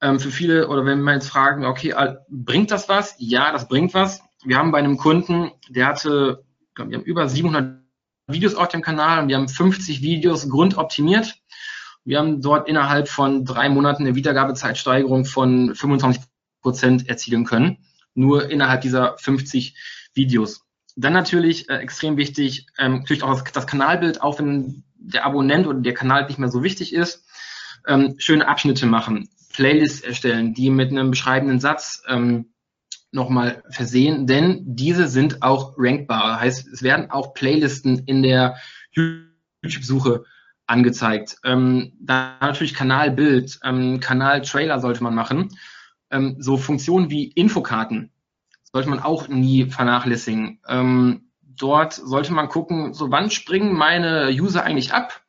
Ähm, 0.00 0.18
für 0.18 0.30
viele, 0.30 0.68
oder 0.68 0.86
wenn 0.86 1.02
wir 1.02 1.12
jetzt 1.12 1.28
fragen, 1.28 1.66
okay, 1.66 1.94
bringt 2.28 2.70
das 2.70 2.88
was? 2.88 3.16
Ja, 3.18 3.52
das 3.52 3.68
bringt 3.68 3.92
was 3.92 4.22
wir 4.44 4.58
haben 4.58 4.70
bei 4.70 4.78
einem 4.78 4.96
Kunden, 4.96 5.50
der 5.68 5.86
hatte, 5.86 6.44
glaub, 6.74 6.90
wir 6.90 6.98
haben 6.98 7.04
über 7.04 7.28
700 7.28 7.82
Videos 8.28 8.54
auf 8.54 8.68
dem 8.68 8.82
Kanal 8.82 9.22
und 9.22 9.28
wir 9.28 9.36
haben 9.36 9.48
50 9.48 10.02
Videos 10.02 10.48
grundoptimiert. 10.48 11.36
Wir 12.04 12.18
haben 12.18 12.40
dort 12.40 12.68
innerhalb 12.68 13.08
von 13.08 13.44
drei 13.44 13.68
Monaten 13.68 14.04
eine 14.04 14.14
Wiedergabezeitsteigerung 14.14 15.24
von 15.24 15.74
25 15.74 16.22
Prozent 16.60 17.08
erzielen 17.08 17.44
können. 17.44 17.78
Nur 18.14 18.50
innerhalb 18.50 18.82
dieser 18.82 19.16
50 19.18 19.74
Videos. 20.14 20.64
Dann 20.96 21.12
natürlich 21.12 21.68
äh, 21.68 21.78
extrem 21.78 22.16
wichtig, 22.16 22.66
ähm, 22.78 22.98
natürlich 22.98 23.22
auch 23.22 23.40
das, 23.40 23.52
das, 23.52 23.66
Kanalbild, 23.66 24.22
auch 24.22 24.38
wenn 24.38 24.84
der 24.94 25.24
Abonnent 25.24 25.66
oder 25.66 25.80
der 25.80 25.94
Kanal 25.94 26.26
nicht 26.26 26.38
mehr 26.38 26.50
so 26.50 26.62
wichtig 26.62 26.92
ist, 26.92 27.24
ähm, 27.86 28.14
schöne 28.18 28.46
Abschnitte 28.46 28.86
machen, 28.86 29.28
Playlists 29.52 30.00
erstellen, 30.00 30.54
die 30.54 30.70
mit 30.70 30.90
einem 30.90 31.10
beschreibenden 31.10 31.58
Satz 31.58 32.02
ähm, 32.08 32.52
nochmal 33.10 33.62
versehen, 33.70 34.26
denn 34.26 34.62
diese 34.66 35.08
sind 35.08 35.42
auch 35.42 35.74
rankbar. 35.76 36.40
Heißt, 36.40 36.68
es 36.68 36.82
werden 36.82 37.10
auch 37.10 37.34
Playlisten 37.34 38.04
in 38.06 38.22
der 38.22 38.56
YouTube-Suche 38.92 40.24
angezeigt. 40.66 41.36
Ähm, 41.44 41.92
dann 42.00 42.34
natürlich 42.40 42.74
Kanalbild, 42.74 43.60
ähm, 43.64 44.00
Kanaltrailer 44.00 44.80
sollte 44.80 45.02
man 45.02 45.14
machen. 45.14 45.56
Ähm, 46.10 46.36
so 46.38 46.56
Funktionen 46.56 47.10
wie 47.10 47.24
Infokarten 47.24 48.10
sollte 48.72 48.88
man 48.88 49.00
auch 49.00 49.28
nie 49.28 49.66
vernachlässigen. 49.66 50.60
Ähm, 50.68 51.30
dort 51.42 51.94
sollte 51.94 52.32
man 52.32 52.48
gucken, 52.48 52.94
so 52.94 53.10
wann 53.10 53.30
springen 53.30 53.74
meine 53.74 54.30
User 54.30 54.64
eigentlich 54.64 54.92
ab 54.92 55.22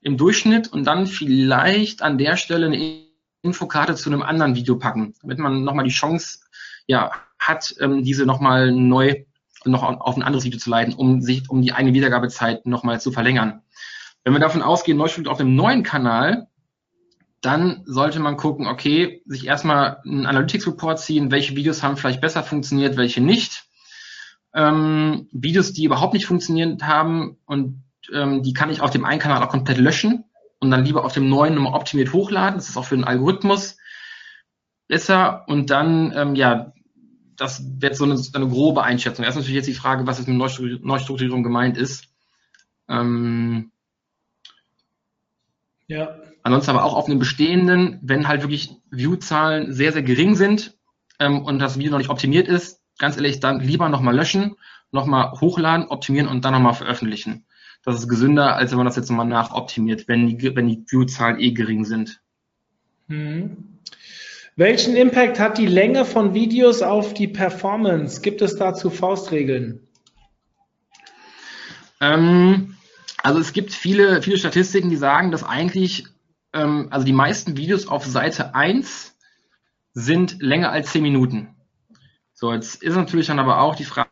im 0.00 0.16
Durchschnitt 0.16 0.68
und 0.68 0.84
dann 0.84 1.06
vielleicht 1.06 2.02
an 2.02 2.18
der 2.18 2.36
Stelle 2.36 2.66
eine 2.66 3.06
Infokarte 3.42 3.94
zu 3.94 4.10
einem 4.10 4.22
anderen 4.22 4.54
Video 4.54 4.76
packen, 4.76 5.14
damit 5.22 5.38
man 5.38 5.64
nochmal 5.64 5.84
die 5.84 5.90
Chance 5.90 6.40
ja, 6.86 7.10
hat, 7.38 7.74
ähm, 7.80 8.04
diese 8.04 8.26
nochmal 8.26 8.72
neu 8.72 9.24
noch 9.64 9.82
auf 9.82 10.16
ein 10.16 10.22
anderes 10.22 10.44
Video 10.44 10.60
zu 10.60 10.70
leiten, 10.70 10.94
um 10.94 11.20
sich, 11.20 11.50
um 11.50 11.60
die 11.60 11.72
eigene 11.72 11.94
Wiedergabezeit 11.94 12.66
nochmal 12.66 13.00
zu 13.00 13.10
verlängern. 13.10 13.62
Wenn 14.26 14.32
wir 14.32 14.40
davon 14.40 14.62
ausgehen, 14.62 14.98
Neuschrift 14.98 15.28
auf 15.28 15.38
einem 15.38 15.54
neuen 15.54 15.84
Kanal, 15.84 16.48
dann 17.42 17.82
sollte 17.86 18.18
man 18.18 18.36
gucken, 18.36 18.66
okay, 18.66 19.22
sich 19.24 19.46
erstmal 19.46 19.98
einen 20.04 20.26
Analytics-Report 20.26 20.98
ziehen, 20.98 21.30
welche 21.30 21.54
Videos 21.54 21.84
haben 21.84 21.96
vielleicht 21.96 22.20
besser 22.20 22.42
funktioniert, 22.42 22.96
welche 22.96 23.20
nicht. 23.20 23.66
Ähm, 24.52 25.28
Videos, 25.30 25.74
die 25.74 25.84
überhaupt 25.84 26.12
nicht 26.12 26.26
funktioniert 26.26 26.82
haben 26.82 27.36
und 27.46 27.84
ähm, 28.12 28.42
die 28.42 28.52
kann 28.52 28.68
ich 28.68 28.80
auf 28.80 28.90
dem 28.90 29.04
einen 29.04 29.20
Kanal 29.20 29.44
auch 29.44 29.48
komplett 29.48 29.78
löschen 29.78 30.24
und 30.58 30.72
dann 30.72 30.84
lieber 30.84 31.04
auf 31.04 31.12
dem 31.12 31.28
neuen 31.28 31.54
nochmal 31.54 31.74
optimiert 31.74 32.12
hochladen. 32.12 32.56
Das 32.56 32.68
ist 32.68 32.76
auch 32.76 32.86
für 32.86 32.96
den 32.96 33.04
Algorithmus 33.04 33.76
besser. 34.88 35.44
Und 35.46 35.70
dann, 35.70 36.12
ähm, 36.16 36.34
ja, 36.34 36.72
das 37.36 37.62
wird 37.78 37.94
so 37.94 38.02
eine, 38.02 38.20
eine 38.32 38.48
grobe 38.48 38.82
Einschätzung. 38.82 39.24
Erst 39.24 39.36
natürlich 39.36 39.54
jetzt 39.54 39.68
die 39.68 39.74
Frage, 39.74 40.04
was 40.04 40.18
jetzt 40.18 40.26
mit 40.26 40.36
Neustrukturierung 40.36 41.44
gemeint 41.44 41.76
ist. 41.76 42.08
Ähm, 42.88 43.70
ja. 45.88 46.16
Ansonsten 46.42 46.70
aber 46.70 46.84
auch 46.84 46.94
auf 46.94 47.06
einem 47.06 47.18
bestehenden, 47.18 47.98
wenn 48.02 48.28
halt 48.28 48.42
wirklich 48.42 48.70
View-Zahlen 48.90 49.72
sehr, 49.72 49.92
sehr 49.92 50.02
gering 50.02 50.34
sind 50.36 50.76
ähm, 51.18 51.42
und 51.44 51.58
das 51.58 51.78
Video 51.78 51.90
noch 51.90 51.98
nicht 51.98 52.10
optimiert 52.10 52.48
ist, 52.48 52.80
ganz 52.98 53.16
ehrlich, 53.16 53.40
dann 53.40 53.60
lieber 53.60 53.88
nochmal 53.88 54.14
löschen, 54.14 54.56
nochmal 54.92 55.32
hochladen, 55.40 55.88
optimieren 55.88 56.28
und 56.28 56.44
dann 56.44 56.52
nochmal 56.52 56.74
veröffentlichen. 56.74 57.46
Das 57.82 57.96
ist 57.96 58.08
gesünder, 58.08 58.56
als 58.56 58.70
wenn 58.70 58.78
man 58.78 58.86
das 58.86 58.96
jetzt 58.96 59.08
nochmal 59.10 59.26
nachoptimiert, 59.26 60.08
wenn 60.08 60.26
die, 60.26 60.56
wenn 60.56 60.68
die 60.68 60.84
View-Zahlen 60.88 61.38
eh 61.38 61.52
gering 61.52 61.84
sind. 61.84 62.20
Hm. 63.08 63.78
Welchen 64.56 64.96
Impact 64.96 65.38
hat 65.38 65.58
die 65.58 65.66
Länge 65.66 66.04
von 66.04 66.32
Videos 66.32 66.82
auf 66.82 67.12
die 67.12 67.28
Performance? 67.28 68.22
Gibt 68.22 68.40
es 68.40 68.56
dazu 68.56 68.88
Faustregeln? 68.88 69.86
Ähm, 72.00 72.76
also 73.26 73.40
es 73.40 73.52
gibt 73.52 73.72
viele, 73.72 74.22
viele 74.22 74.38
Statistiken, 74.38 74.88
die 74.88 74.94
sagen, 74.96 75.32
dass 75.32 75.42
eigentlich, 75.42 76.06
ähm, 76.52 76.86
also 76.90 77.04
die 77.04 77.12
meisten 77.12 77.56
Videos 77.56 77.88
auf 77.88 78.06
Seite 78.06 78.54
1 78.54 79.16
sind 79.94 80.40
länger 80.40 80.70
als 80.70 80.92
10 80.92 81.02
Minuten. 81.02 81.56
So, 82.34 82.52
jetzt 82.52 82.80
ist 82.84 82.94
natürlich 82.94 83.26
dann 83.26 83.40
aber 83.40 83.62
auch 83.62 83.74
die 83.74 83.84
Frage 83.84 84.08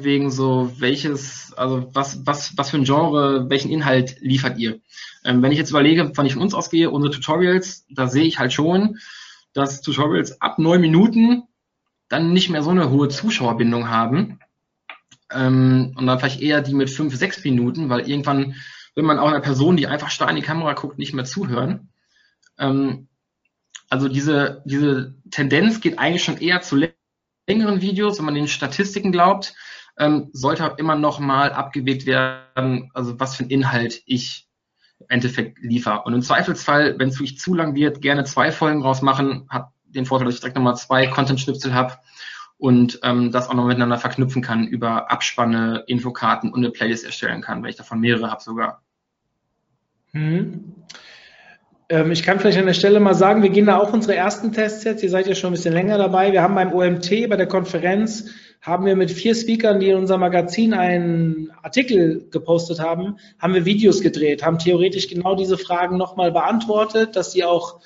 wegen 0.00 0.32
so, 0.32 0.72
welches, 0.80 1.52
also 1.52 1.88
was, 1.94 2.26
was, 2.26 2.58
was 2.58 2.70
für 2.70 2.78
ein 2.78 2.82
Genre, 2.82 3.48
welchen 3.50 3.70
Inhalt 3.70 4.16
liefert 4.20 4.58
ihr? 4.58 4.80
Ähm, 5.24 5.40
wenn 5.40 5.52
ich 5.52 5.58
jetzt 5.58 5.70
überlege, 5.70 6.10
wann 6.16 6.26
ich 6.26 6.32
von 6.32 6.42
uns 6.42 6.54
ausgehe, 6.54 6.90
unsere 6.90 7.14
Tutorials, 7.14 7.86
da 7.88 8.08
sehe 8.08 8.24
ich 8.24 8.40
halt 8.40 8.52
schon, 8.52 8.98
dass 9.52 9.80
Tutorials 9.80 10.40
ab 10.40 10.58
neun 10.58 10.80
Minuten 10.80 11.44
dann 12.08 12.32
nicht 12.32 12.50
mehr 12.50 12.64
so 12.64 12.70
eine 12.70 12.90
hohe 12.90 13.08
Zuschauerbindung 13.08 13.90
haben. 13.90 14.40
Ähm, 15.34 15.94
und 15.96 16.06
dann 16.06 16.18
vielleicht 16.18 16.40
eher 16.40 16.60
die 16.60 16.74
mit 16.74 16.90
fünf, 16.90 17.14
sechs 17.16 17.42
Minuten, 17.44 17.88
weil 17.88 18.08
irgendwann 18.08 18.54
will 18.94 19.04
man 19.04 19.18
auch 19.18 19.28
einer 19.28 19.40
Person, 19.40 19.76
die 19.76 19.86
einfach 19.86 20.10
starr 20.10 20.30
in 20.30 20.36
die 20.36 20.42
Kamera 20.42 20.74
guckt, 20.74 20.98
nicht 20.98 21.14
mehr 21.14 21.24
zuhören. 21.24 21.90
Ähm, 22.58 23.08
also 23.90 24.08
diese, 24.08 24.62
diese 24.64 25.14
Tendenz 25.30 25.80
geht 25.80 25.98
eigentlich 25.98 26.24
schon 26.24 26.38
eher 26.38 26.60
zu 26.62 26.80
längeren 27.46 27.80
Videos, 27.80 28.18
wenn 28.18 28.24
man 28.24 28.34
den 28.34 28.48
Statistiken 28.48 29.12
glaubt, 29.12 29.54
ähm, 29.98 30.30
sollte 30.32 30.74
immer 30.78 30.96
noch 30.96 31.18
mal 31.20 31.52
abgewegt 31.52 32.06
werden, 32.06 32.90
also 32.94 33.18
was 33.20 33.36
für 33.36 33.42
einen 33.42 33.50
Inhalt 33.50 34.02
ich 34.06 34.48
Endeffekt 35.08 35.58
liefere. 35.58 36.02
Und 36.02 36.14
im 36.14 36.22
Zweifelsfall, 36.22 36.98
wenn 36.98 37.08
es 37.08 37.18
wirklich 37.18 37.38
zu 37.38 37.54
lang 37.54 37.74
wird, 37.74 38.00
gerne 38.00 38.24
zwei 38.24 38.52
Folgen 38.52 38.80
draus 38.80 39.02
machen. 39.02 39.46
Hat 39.48 39.70
den 39.84 40.06
Vorteil, 40.06 40.26
dass 40.26 40.36
ich 40.36 40.40
direkt 40.40 40.56
nochmal 40.56 40.76
zwei 40.76 41.06
Content-Schnipsel 41.06 41.74
habe 41.74 41.98
und 42.64 43.00
ähm, 43.02 43.30
das 43.30 43.50
auch 43.50 43.54
noch 43.54 43.66
miteinander 43.66 43.98
verknüpfen 43.98 44.40
kann 44.40 44.66
über 44.66 45.12
Abspanne, 45.12 45.84
Infokarten 45.86 46.50
und 46.50 46.60
eine 46.60 46.70
Playlist 46.70 47.04
erstellen 47.04 47.42
kann, 47.42 47.62
weil 47.62 47.68
ich 47.68 47.76
davon 47.76 48.00
mehrere 48.00 48.30
habe 48.30 48.42
sogar. 48.42 48.80
Hm. 50.12 50.72
Ähm, 51.90 52.10
ich 52.10 52.22
kann 52.22 52.40
vielleicht 52.40 52.56
an 52.56 52.64
der 52.64 52.72
Stelle 52.72 53.00
mal 53.00 53.12
sagen, 53.12 53.42
wir 53.42 53.50
gehen 53.50 53.66
da 53.66 53.76
auch 53.76 53.92
unsere 53.92 54.14
ersten 54.14 54.52
Tests 54.52 54.82
jetzt. 54.84 55.02
Ihr 55.02 55.10
seid 55.10 55.26
ja 55.26 55.34
schon 55.34 55.50
ein 55.50 55.56
bisschen 55.56 55.74
länger 55.74 55.98
dabei. 55.98 56.32
Wir 56.32 56.40
haben 56.40 56.54
beim 56.54 56.72
OMT 56.72 57.28
bei 57.28 57.36
der 57.36 57.48
Konferenz 57.48 58.30
haben 58.62 58.86
wir 58.86 58.96
mit 58.96 59.10
vier 59.10 59.34
Speakern, 59.34 59.78
die 59.78 59.90
in 59.90 59.98
unser 59.98 60.16
Magazin 60.16 60.72
einen 60.72 61.52
Artikel 61.62 62.30
gepostet 62.30 62.80
haben, 62.80 63.18
haben 63.38 63.52
wir 63.52 63.66
Videos 63.66 64.00
gedreht, 64.00 64.42
haben 64.42 64.58
theoretisch 64.58 65.08
genau 65.08 65.34
diese 65.34 65.58
Fragen 65.58 65.98
nochmal 65.98 66.32
beantwortet, 66.32 67.14
dass 67.14 67.32
die 67.32 67.44
auch 67.44 67.80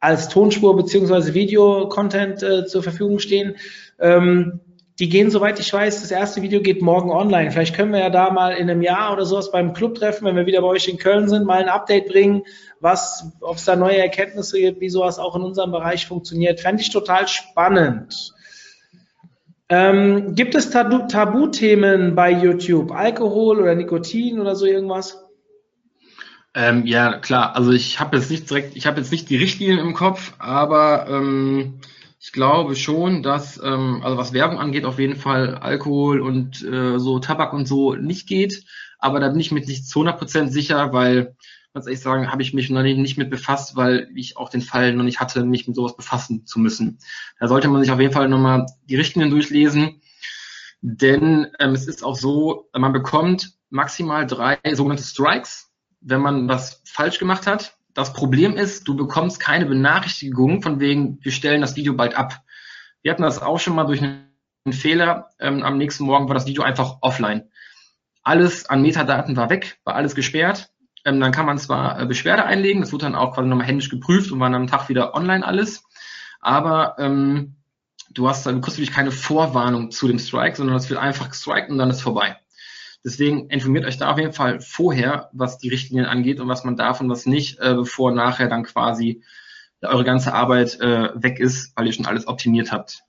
als 0.00 0.28
Tonspur 0.28 0.76
beziehungsweise 0.76 1.34
Video-Content 1.34 2.42
äh, 2.42 2.66
zur 2.66 2.82
Verfügung 2.82 3.18
stehen. 3.18 3.56
Ähm, 3.98 4.60
die 4.98 5.08
gehen, 5.08 5.30
soweit 5.30 5.60
ich 5.60 5.72
weiß, 5.72 6.00
das 6.00 6.10
erste 6.10 6.42
Video 6.42 6.60
geht 6.60 6.82
morgen 6.82 7.10
online. 7.10 7.52
Vielleicht 7.52 7.76
können 7.76 7.92
wir 7.92 8.00
ja 8.00 8.10
da 8.10 8.30
mal 8.30 8.54
in 8.54 8.68
einem 8.68 8.82
Jahr 8.82 9.12
oder 9.12 9.24
sowas 9.24 9.52
beim 9.52 9.72
Club 9.72 9.94
treffen, 9.94 10.24
wenn 10.24 10.34
wir 10.34 10.46
wieder 10.46 10.60
bei 10.60 10.66
euch 10.66 10.88
in 10.88 10.98
Köln 10.98 11.28
sind, 11.28 11.46
mal 11.46 11.62
ein 11.62 11.68
Update 11.68 12.08
bringen, 12.08 12.42
was, 12.80 13.30
ob 13.40 13.56
es 13.56 13.64
da 13.64 13.76
neue 13.76 13.98
Erkenntnisse 13.98 14.58
gibt, 14.58 14.80
wie 14.80 14.88
sowas 14.88 15.20
auch 15.20 15.36
in 15.36 15.42
unserem 15.42 15.70
Bereich 15.70 16.06
funktioniert. 16.06 16.60
Fände 16.60 16.82
ich 16.82 16.90
total 16.90 17.28
spannend. 17.28 18.34
Ähm, 19.68 20.34
gibt 20.34 20.54
es 20.56 20.70
Tabu 20.70 21.06
Tabuthemen 21.06 22.16
bei 22.16 22.32
YouTube? 22.32 22.90
Alkohol 22.90 23.60
oder 23.60 23.74
Nikotin 23.76 24.40
oder 24.40 24.56
so 24.56 24.66
irgendwas? 24.66 25.27
Ähm, 26.54 26.86
ja, 26.86 27.18
klar. 27.18 27.54
Also 27.56 27.72
ich 27.72 28.00
habe 28.00 28.16
jetzt 28.16 28.30
nicht 28.30 28.48
direkt, 28.48 28.76
ich 28.76 28.86
habe 28.86 29.00
jetzt 29.00 29.12
nicht 29.12 29.28
die 29.30 29.36
Richtlinien 29.36 29.78
im 29.78 29.94
Kopf, 29.94 30.34
aber 30.38 31.06
ähm, 31.08 31.80
ich 32.20 32.32
glaube 32.32 32.74
schon, 32.74 33.22
dass, 33.22 33.60
ähm, 33.62 34.00
also 34.02 34.16
was 34.16 34.32
Werbung 34.32 34.58
angeht, 34.58 34.84
auf 34.84 34.98
jeden 34.98 35.16
Fall 35.16 35.56
Alkohol 35.56 36.20
und 36.20 36.62
äh, 36.64 36.98
so 36.98 37.18
Tabak 37.20 37.52
und 37.52 37.66
so 37.66 37.94
nicht 37.94 38.26
geht. 38.26 38.64
Aber 38.98 39.20
da 39.20 39.28
bin 39.28 39.40
ich 39.40 39.52
mir 39.52 39.60
nicht 39.60 39.86
zu 39.86 40.00
100% 40.00 40.48
sicher, 40.48 40.92
weil 40.92 41.36
ganz 41.74 41.86
ehrlich 41.86 42.00
sagen, 42.00 42.32
habe 42.32 42.42
ich 42.42 42.54
mich 42.54 42.70
noch 42.70 42.82
nicht, 42.82 42.98
nicht 42.98 43.18
mit 43.18 43.30
befasst, 43.30 43.76
weil 43.76 44.08
ich 44.14 44.36
auch 44.36 44.48
den 44.48 44.62
Fall 44.62 44.94
noch 44.94 45.04
nicht 45.04 45.20
hatte, 45.20 45.44
mich 45.44 45.68
mit 45.68 45.76
sowas 45.76 45.96
befassen 45.96 46.44
zu 46.46 46.58
müssen. 46.58 46.98
Da 47.38 47.46
sollte 47.46 47.68
man 47.68 47.82
sich 47.82 47.92
auf 47.92 48.00
jeden 48.00 48.12
Fall 48.12 48.28
nochmal 48.28 48.66
die 48.88 48.96
Richtlinien 48.96 49.30
durchlesen, 49.30 50.00
denn 50.80 51.48
ähm, 51.60 51.72
es 51.72 51.86
ist 51.86 52.02
auch 52.02 52.16
so, 52.16 52.68
man 52.76 52.92
bekommt 52.92 53.52
maximal 53.70 54.26
drei 54.26 54.58
sogenannte 54.72 55.04
Strikes, 55.04 55.67
wenn 56.08 56.20
man 56.20 56.48
was 56.48 56.82
falsch 56.84 57.18
gemacht 57.18 57.46
hat. 57.46 57.76
Das 57.94 58.12
Problem 58.12 58.56
ist, 58.56 58.86
du 58.86 58.96
bekommst 58.96 59.40
keine 59.40 59.66
Benachrichtigung 59.66 60.62
von 60.62 60.80
wegen, 60.80 61.18
wir 61.22 61.32
stellen 61.32 61.60
das 61.60 61.76
Video 61.76 61.94
bald 61.94 62.16
ab. 62.16 62.40
Wir 63.02 63.12
hatten 63.12 63.22
das 63.22 63.42
auch 63.42 63.58
schon 63.58 63.74
mal 63.74 63.84
durch 63.84 64.02
einen 64.02 64.72
Fehler. 64.72 65.30
Ähm, 65.38 65.62
am 65.62 65.78
nächsten 65.78 66.04
Morgen 66.04 66.28
war 66.28 66.34
das 66.34 66.46
Video 66.46 66.62
einfach 66.62 66.98
offline. 67.00 67.50
Alles 68.22 68.66
an 68.66 68.82
Metadaten 68.82 69.36
war 69.36 69.50
weg, 69.50 69.78
war 69.84 69.94
alles 69.94 70.14
gesperrt. 70.14 70.70
Ähm, 71.04 71.20
dann 71.20 71.32
kann 71.32 71.46
man 71.46 71.58
zwar 71.58 72.00
äh, 72.00 72.06
Beschwerde 72.06 72.44
einlegen, 72.44 72.80
das 72.80 72.92
wurde 72.92 73.06
dann 73.06 73.14
auch 73.14 73.34
quasi 73.34 73.48
nochmal 73.48 73.66
händisch 73.66 73.88
geprüft 73.88 74.30
und 74.30 74.40
war 74.40 74.50
dann 74.50 74.62
am 74.62 74.66
Tag 74.66 74.88
wieder 74.88 75.14
online 75.14 75.46
alles. 75.46 75.84
Aber 76.40 76.96
ähm, 76.98 77.56
du 78.10 78.28
hast 78.28 78.46
dann 78.46 78.60
kurzfristig 78.60 78.94
keine 78.94 79.10
Vorwarnung 79.10 79.90
zu 79.90 80.08
dem 80.08 80.18
Strike, 80.18 80.56
sondern 80.56 80.76
es 80.76 80.90
wird 80.90 81.00
einfach 81.00 81.30
gestrikt 81.30 81.70
und 81.70 81.78
dann 81.78 81.90
ist 81.90 82.02
vorbei. 82.02 82.36
Deswegen 83.08 83.48
informiert 83.48 83.86
euch 83.86 83.96
da 83.96 84.12
auf 84.12 84.18
jeden 84.18 84.34
Fall 84.34 84.60
vorher, 84.60 85.30
was 85.32 85.56
die 85.56 85.70
Richtlinien 85.70 86.04
angeht 86.04 86.40
und 86.40 86.48
was 86.48 86.62
man 86.64 86.76
darf 86.76 87.00
und 87.00 87.08
was 87.08 87.24
nicht, 87.24 87.58
äh, 87.58 87.72
bevor 87.72 88.12
nachher 88.12 88.48
dann 88.48 88.64
quasi 88.64 89.22
ja, 89.80 89.88
eure 89.88 90.04
ganze 90.04 90.34
Arbeit 90.34 90.78
äh, 90.78 91.08
weg 91.14 91.40
ist, 91.40 91.74
weil 91.74 91.86
ihr 91.86 91.94
schon 91.94 92.04
alles 92.04 92.28
optimiert 92.28 92.70
habt. 92.70 93.04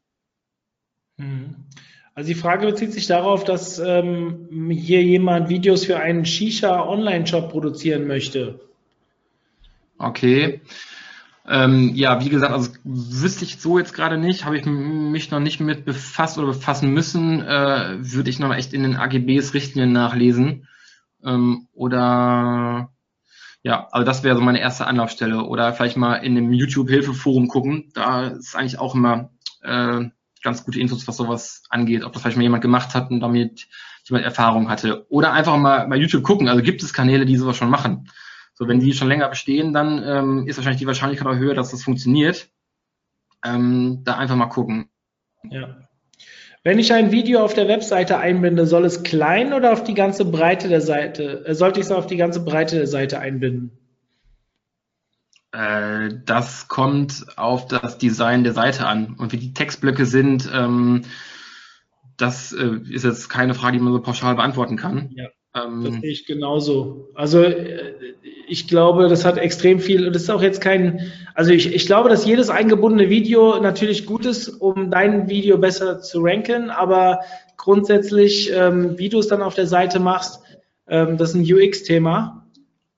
Mhm. 1.18 1.54
Also 2.16 2.30
die 2.30 2.40
Frage 2.40 2.66
bezieht 2.66 2.94
sich 2.94 3.08
darauf, 3.08 3.44
dass 3.44 3.78
ähm, 3.78 4.48
hier 4.72 5.04
jemand 5.04 5.50
Videos 5.50 5.84
für 5.84 6.00
einen 6.00 6.26
Shisha-Online-Shop 6.26 7.52
produzieren 7.52 8.08
möchte. 8.08 8.62
Okay. 9.98 10.62
Ähm, 11.50 11.96
ja, 11.96 12.24
wie 12.24 12.30
gesagt, 12.30 12.54
also 12.54 12.70
wüsste 12.84 13.44
ich 13.44 13.60
so 13.60 13.80
jetzt 13.80 13.96
gerade 13.96 14.20
nicht, 14.20 14.46
habe 14.46 14.56
ich 14.56 14.66
mich 14.68 15.32
noch 15.32 15.40
nicht 15.40 15.60
mit 15.60 15.84
befasst 15.84 16.38
oder 16.38 16.48
befassen 16.48 16.94
müssen, 16.94 17.42
äh, 17.42 17.98
würde 18.00 18.30
ich 18.30 18.38
noch 18.38 18.54
echt 18.54 18.72
in 18.72 18.84
den 18.84 18.96
AGBs 18.96 19.56
Richtlinien 19.56 19.92
nachlesen. 19.92 20.68
Ähm, 21.24 21.68
oder 21.74 22.92
ja, 23.64 23.88
also 23.92 24.06
das 24.06 24.24
wäre 24.24 24.36
so 24.36 24.42
meine 24.42 24.60
erste 24.60 24.86
Anlaufstelle. 24.86 25.44
Oder 25.44 25.74
vielleicht 25.74 25.98
mal 25.98 26.18
in 26.18 26.36
dem 26.36 26.54
YouTube-Hilfeforum 26.54 27.48
gucken. 27.48 27.92
Da 27.96 28.28
ist 28.28 28.56
eigentlich 28.56 28.78
auch 28.78 28.94
immer 28.94 29.32
äh, 29.64 30.06
ganz 30.44 30.64
gute 30.64 30.80
Infos, 30.80 31.08
was 31.08 31.18
sowas 31.18 31.64
angeht, 31.70 32.04
ob 32.04 32.14
das 32.14 32.22
vielleicht 32.22 32.38
mal 32.38 32.44
jemand 32.44 32.62
gemacht 32.62 32.94
hat 32.94 33.10
und 33.10 33.22
damit 33.22 33.68
jemand 34.04 34.24
Erfahrung 34.24 34.70
hatte. 34.70 35.08
Oder 35.10 35.34
einfach 35.34 35.58
mal 35.58 35.88
bei 35.88 35.98
YouTube 35.98 36.24
gucken. 36.24 36.48
Also 36.48 36.62
gibt 36.62 36.84
es 36.84 36.94
Kanäle, 36.94 37.26
die 37.26 37.38
sowas 37.38 37.58
schon 37.58 37.72
machen. 37.72 38.08
So, 38.60 38.68
wenn 38.68 38.82
die 38.82 38.92
schon 38.92 39.08
länger 39.08 39.30
bestehen, 39.30 39.72
dann 39.72 40.04
ähm, 40.06 40.48
ist 40.48 40.58
wahrscheinlich 40.58 40.82
die 40.82 40.88
Wahrscheinlichkeit 40.88 41.28
auch 41.28 41.38
höher, 41.38 41.56
dass 41.56 41.72
das 41.72 41.82
funktioniert. 41.82 42.50
Ähm, 43.44 44.02
da 44.04 44.18
einfach 44.18 44.36
mal 44.36 44.48
gucken. 44.48 44.90
Ja. 45.50 45.88
Wenn 46.66 46.78
ich 46.78 46.92
ein 46.92 47.14
Video 47.14 47.40
auf 47.40 47.54
der 47.54 47.70
Webseite 47.70 48.18
einbinde, 48.18 48.66
soll 48.66 48.84
es 48.84 49.04
klein 49.04 49.54
oder 49.54 49.72
auf 49.72 49.86
die 49.86 49.94
ganze 49.94 50.26
Breite 50.26 50.68
der 50.68 50.82
Seite, 50.82 51.46
äh, 51.46 51.56
sollte 51.56 51.80
ich 51.80 51.86
es 51.86 51.92
auf 51.94 52.06
die 52.06 52.18
ganze 52.18 52.44
Breite 52.44 52.76
der 52.76 52.88
Seite 52.88 53.20
einbinden? 53.20 53.72
Äh, 55.54 56.10
das 56.26 56.68
kommt 56.68 57.28
auf 57.38 57.66
das 57.66 57.98
Design 57.98 58.44
der 58.44 58.54
Seite 58.54 58.86
an. 58.86 59.16
Und 59.18 59.32
wie 59.32 59.38
die 59.38 59.54
Textblöcke 59.54 60.06
sind, 60.06 60.50
ähm, 60.54 61.04
das 62.18 62.52
äh, 62.52 62.82
ist 62.90 63.06
jetzt 63.06 63.30
keine 63.30 63.54
Frage, 63.54 63.78
die 63.78 63.84
man 63.84 63.94
so 63.94 64.02
pauschal 64.02 64.36
beantworten 64.36 64.76
kann. 64.76 65.12
Ja. 65.16 65.30
Ähm, 65.56 65.84
das 65.84 65.96
sehe 66.02 66.12
ich 66.12 66.26
genauso. 66.26 67.10
Also 67.16 67.42
äh, 67.42 67.94
ich 68.50 68.68
glaube, 68.68 69.08
das 69.08 69.26
hat 69.26 69.38
extrem 69.38 69.80
viel, 69.80 70.12
das 70.12 70.24
ist 70.24 70.30
auch 70.30 70.42
jetzt 70.42 70.60
kein, 70.60 71.12
also 71.36 71.52
ich, 71.52 71.74
ich 71.74 71.86
glaube, 71.86 72.10
dass 72.10 72.26
jedes 72.26 72.50
eingebundene 72.50 73.10
Video 73.10 73.60
natürlich 73.60 74.06
gut 74.06 74.26
ist, 74.26 74.50
um 74.50 74.92
dein 74.92 75.30
Video 75.30 75.58
besser 75.58 76.02
zu 76.02 76.22
ranken, 76.22 76.70
aber 76.70 77.22
grundsätzlich, 77.58 78.52
ähm, 78.54 78.98
wie 78.98 79.10
du 79.10 79.20
es 79.20 79.28
dann 79.28 79.42
auf 79.42 79.56
der 79.56 79.68
Seite 79.68 80.00
machst, 80.00 80.42
ähm, 80.88 81.18
das 81.18 81.30
ist 81.30 81.36
ein 81.36 81.54
UX-Thema. 81.54 82.48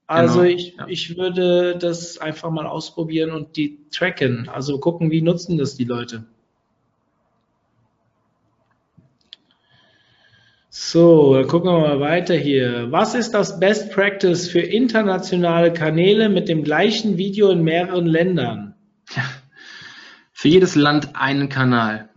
Also 0.07 0.41
genau, 0.41 0.51
ich, 0.51 0.75
ja. 0.77 0.87
ich 0.87 1.17
würde 1.17 1.77
das 1.77 2.17
einfach 2.17 2.49
mal 2.49 2.67
ausprobieren 2.67 3.31
und 3.31 3.55
die 3.55 3.87
tracken, 3.91 4.49
also 4.49 4.79
gucken, 4.79 5.11
wie 5.11 5.21
nutzen 5.21 5.57
das 5.57 5.75
die 5.75 5.85
Leute. 5.85 6.25
So, 10.73 11.33
dann 11.33 11.47
gucken 11.47 11.69
wir 11.69 11.79
mal 11.81 11.99
weiter 11.99 12.33
hier. 12.33 12.93
Was 12.93 13.13
ist 13.13 13.31
das 13.31 13.59
Best 13.59 13.91
Practice 13.91 14.47
für 14.47 14.61
internationale 14.61 15.73
Kanäle 15.73 16.29
mit 16.29 16.47
dem 16.47 16.63
gleichen 16.63 17.17
Video 17.17 17.49
in 17.49 17.61
mehreren 17.61 18.05
Ländern? 18.05 18.75
Ja, 19.13 19.23
für 20.31 20.47
jedes 20.47 20.75
Land 20.75 21.13
einen 21.17 21.49
Kanal. 21.49 22.09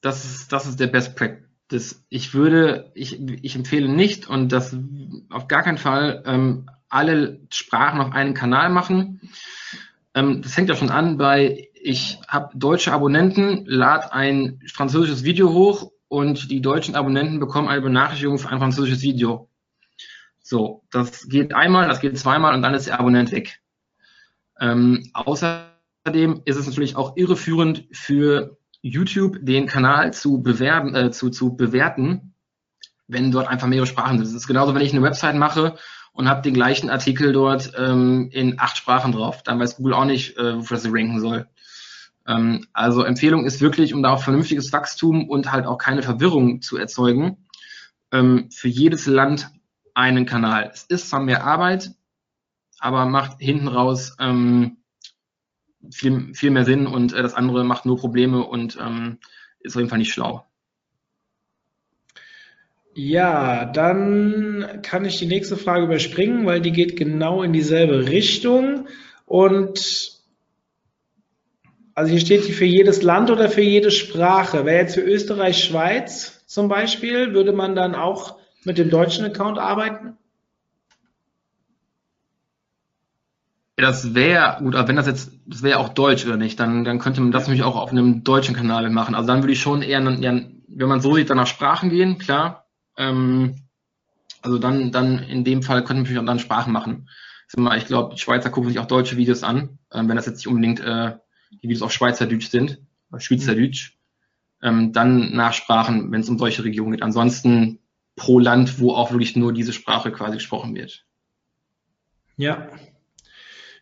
Das 0.00 0.24
ist, 0.24 0.52
das 0.52 0.66
ist 0.66 0.80
der 0.80 0.88
Best 0.88 1.14
Practice. 1.14 2.04
Ich 2.08 2.34
würde, 2.34 2.90
ich, 2.96 3.20
ich 3.40 3.54
empfehle 3.54 3.88
nicht 3.88 4.28
und 4.28 4.50
das 4.50 4.76
auf 5.28 5.46
gar 5.46 5.62
keinen 5.62 5.78
Fall 5.78 6.24
ähm, 6.26 6.68
alle 6.88 7.38
Sprachen 7.50 8.00
auf 8.00 8.10
einen 8.10 8.34
Kanal 8.34 8.70
machen. 8.70 9.20
Ähm, 10.14 10.42
das 10.42 10.54
fängt 10.54 10.68
ja 10.68 10.74
schon 10.74 10.90
an 10.90 11.18
bei, 11.18 11.68
ich 11.80 12.18
habe 12.26 12.50
deutsche 12.58 12.92
Abonnenten, 12.92 13.64
lade 13.64 14.12
ein 14.12 14.60
französisches 14.66 15.22
Video 15.22 15.52
hoch 15.52 15.92
und 16.10 16.50
die 16.50 16.60
deutschen 16.60 16.96
Abonnenten 16.96 17.38
bekommen 17.38 17.68
eine 17.68 17.80
Benachrichtigung 17.80 18.36
für 18.36 18.48
ein 18.48 18.58
französisches 18.58 19.02
Video. 19.02 19.48
So, 20.42 20.82
das 20.90 21.28
geht 21.28 21.54
einmal, 21.54 21.86
das 21.86 22.00
geht 22.00 22.18
zweimal 22.18 22.52
und 22.52 22.62
dann 22.62 22.74
ist 22.74 22.88
der 22.88 22.98
Abonnent 22.98 23.30
weg. 23.30 23.60
Ähm, 24.58 25.08
außerdem 25.14 26.42
ist 26.44 26.56
es 26.56 26.66
natürlich 26.66 26.96
auch 26.96 27.16
irreführend 27.16 27.84
für 27.92 28.58
YouTube, 28.82 29.38
den 29.40 29.66
Kanal 29.66 30.12
zu 30.12 30.42
bewerben, 30.42 30.96
äh, 30.96 31.10
zu, 31.12 31.30
zu 31.30 31.54
bewerten, 31.54 32.34
wenn 33.06 33.30
dort 33.30 33.46
einfach 33.46 33.68
mehrere 33.68 33.86
Sprachen 33.86 34.18
sind. 34.18 34.26
Das 34.26 34.34
ist 34.34 34.48
genauso, 34.48 34.74
wenn 34.74 34.82
ich 34.82 34.92
eine 34.92 35.02
Website 35.02 35.36
mache 35.36 35.76
und 36.12 36.28
habe 36.28 36.42
den 36.42 36.54
gleichen 36.54 36.90
Artikel 36.90 37.32
dort 37.32 37.72
ähm, 37.78 38.30
in 38.32 38.58
acht 38.58 38.76
Sprachen 38.76 39.12
drauf. 39.12 39.44
Dann 39.44 39.60
weiß 39.60 39.76
Google 39.76 39.94
auch 39.94 40.06
nicht, 40.06 40.36
äh, 40.36 40.56
wofür 40.56 40.76
das 40.76 40.86
ranken 40.86 41.20
soll. 41.20 41.46
Ähm, 42.30 42.66
also 42.72 43.02
Empfehlung 43.02 43.44
ist 43.44 43.60
wirklich, 43.60 43.92
um 43.92 44.02
da 44.02 44.12
auch 44.12 44.22
vernünftiges 44.22 44.72
Wachstum 44.72 45.28
und 45.28 45.50
halt 45.52 45.66
auch 45.66 45.78
keine 45.78 46.02
Verwirrung 46.02 46.62
zu 46.62 46.76
erzeugen, 46.76 47.48
ähm, 48.12 48.48
für 48.50 48.68
jedes 48.68 49.06
Land 49.06 49.50
einen 49.94 50.26
Kanal. 50.26 50.70
Es 50.72 50.84
ist 50.84 51.10
zwar 51.10 51.20
mehr 51.20 51.44
Arbeit, 51.44 51.90
aber 52.78 53.04
macht 53.06 53.40
hinten 53.40 53.68
raus 53.68 54.16
ähm, 54.20 54.78
viel, 55.90 56.34
viel 56.34 56.50
mehr 56.50 56.64
Sinn 56.64 56.86
und 56.86 57.12
äh, 57.12 57.22
das 57.22 57.34
andere 57.34 57.64
macht 57.64 57.84
nur 57.84 57.96
Probleme 57.96 58.44
und 58.44 58.78
ist 59.62 59.76
auf 59.76 59.80
jeden 59.80 59.90
Fall 59.90 59.98
nicht 59.98 60.12
schlau. 60.12 60.46
Ja, 62.94 63.66
dann 63.66 64.80
kann 64.82 65.04
ich 65.04 65.18
die 65.18 65.26
nächste 65.26 65.56
Frage 65.56 65.84
überspringen, 65.84 66.46
weil 66.46 66.60
die 66.60 66.72
geht 66.72 66.96
genau 66.96 67.42
in 67.42 67.52
dieselbe 67.52 68.08
Richtung. 68.08 68.88
Und 69.26 70.19
also 72.00 72.12
hier 72.12 72.20
steht 72.20 72.48
die 72.48 72.52
für 72.52 72.64
jedes 72.64 73.02
Land 73.02 73.30
oder 73.30 73.50
für 73.50 73.60
jede 73.60 73.90
Sprache. 73.90 74.64
Wäre 74.64 74.80
jetzt 74.80 74.94
für 74.94 75.02
Österreich, 75.02 75.62
Schweiz 75.62 76.42
zum 76.46 76.66
Beispiel, 76.66 77.34
würde 77.34 77.52
man 77.52 77.74
dann 77.76 77.94
auch 77.94 78.38
mit 78.64 78.78
dem 78.78 78.88
deutschen 78.88 79.26
Account 79.26 79.58
arbeiten? 79.58 80.16
Das 83.76 84.14
wäre, 84.14 84.56
gut, 84.60 84.76
aber 84.76 84.88
wenn 84.88 84.96
das 84.96 85.08
jetzt, 85.08 85.32
das 85.44 85.62
wäre 85.62 85.78
auch 85.78 85.90
Deutsch 85.90 86.24
oder 86.24 86.38
nicht, 86.38 86.58
dann, 86.58 86.84
dann 86.84 87.00
könnte 87.00 87.20
man 87.20 87.32
das 87.32 87.48
nämlich 87.48 87.64
auch 87.64 87.76
auf 87.76 87.90
einem 87.90 88.24
deutschen 88.24 88.54
Kanal 88.54 88.88
machen. 88.88 89.14
Also 89.14 89.26
dann 89.26 89.42
würde 89.42 89.52
ich 89.52 89.60
schon 89.60 89.82
eher, 89.82 90.02
wenn 90.02 90.88
man 90.88 91.02
so 91.02 91.14
sieht, 91.14 91.28
dann 91.28 91.36
nach 91.36 91.46
Sprachen 91.46 91.90
gehen, 91.90 92.16
klar. 92.16 92.64
Ähm, 92.96 93.56
also 94.40 94.58
dann, 94.58 94.90
dann 94.90 95.18
in 95.18 95.44
dem 95.44 95.62
Fall 95.62 95.80
könnte 95.80 95.96
man 95.96 96.02
natürlich 96.04 96.20
auch 96.22 96.24
dann 96.24 96.38
Sprachen 96.38 96.72
machen. 96.72 97.10
Ich 97.76 97.84
glaube, 97.84 98.16
Schweizer 98.16 98.48
gucken 98.48 98.70
sich 98.70 98.78
auch 98.78 98.86
deutsche 98.86 99.18
Videos 99.18 99.42
an, 99.42 99.78
äh, 99.90 99.98
wenn 100.02 100.16
das 100.16 100.24
jetzt 100.24 100.36
nicht 100.36 100.48
unbedingt 100.48 100.80
äh, 100.80 101.16
die 101.50 101.62
Videos 101.62 101.82
auf 101.82 101.92
Schweizerdeutsch 101.92 102.48
sind, 102.48 102.80
Schweizerdeutsch, 103.18 103.96
ähm, 104.62 104.92
dann 104.92 105.34
Nachsprachen, 105.34 106.12
wenn 106.12 106.20
es 106.20 106.28
um 106.28 106.38
solche 106.38 106.64
Regionen 106.64 106.92
geht. 106.92 107.02
Ansonsten 107.02 107.78
pro 108.16 108.38
Land, 108.38 108.80
wo 108.80 108.92
auch 108.92 109.10
wirklich 109.12 109.36
nur 109.36 109.52
diese 109.52 109.72
Sprache 109.72 110.12
quasi 110.12 110.36
gesprochen 110.36 110.74
wird. 110.74 111.04
Ja. 112.36 112.68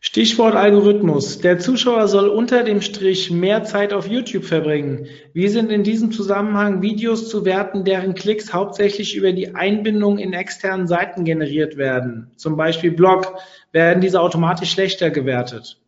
Stichwort 0.00 0.54
Algorithmus. 0.54 1.40
Der 1.40 1.58
Zuschauer 1.58 2.06
soll 2.06 2.28
unter 2.28 2.62
dem 2.62 2.82
Strich 2.82 3.32
mehr 3.32 3.64
Zeit 3.64 3.92
auf 3.92 4.06
YouTube 4.06 4.44
verbringen. 4.44 5.06
Wie 5.32 5.48
sind 5.48 5.72
in 5.72 5.82
diesem 5.82 6.12
Zusammenhang 6.12 6.82
Videos 6.82 7.28
zu 7.28 7.44
werten, 7.44 7.84
deren 7.84 8.14
Klicks 8.14 8.52
hauptsächlich 8.52 9.16
über 9.16 9.32
die 9.32 9.56
Einbindung 9.56 10.18
in 10.18 10.32
externen 10.34 10.86
Seiten 10.86 11.24
generiert 11.24 11.76
werden? 11.76 12.30
Zum 12.36 12.56
Beispiel 12.56 12.92
Blog. 12.92 13.34
Werden 13.72 14.00
diese 14.00 14.20
automatisch 14.20 14.70
schlechter 14.70 15.10
gewertet? 15.10 15.80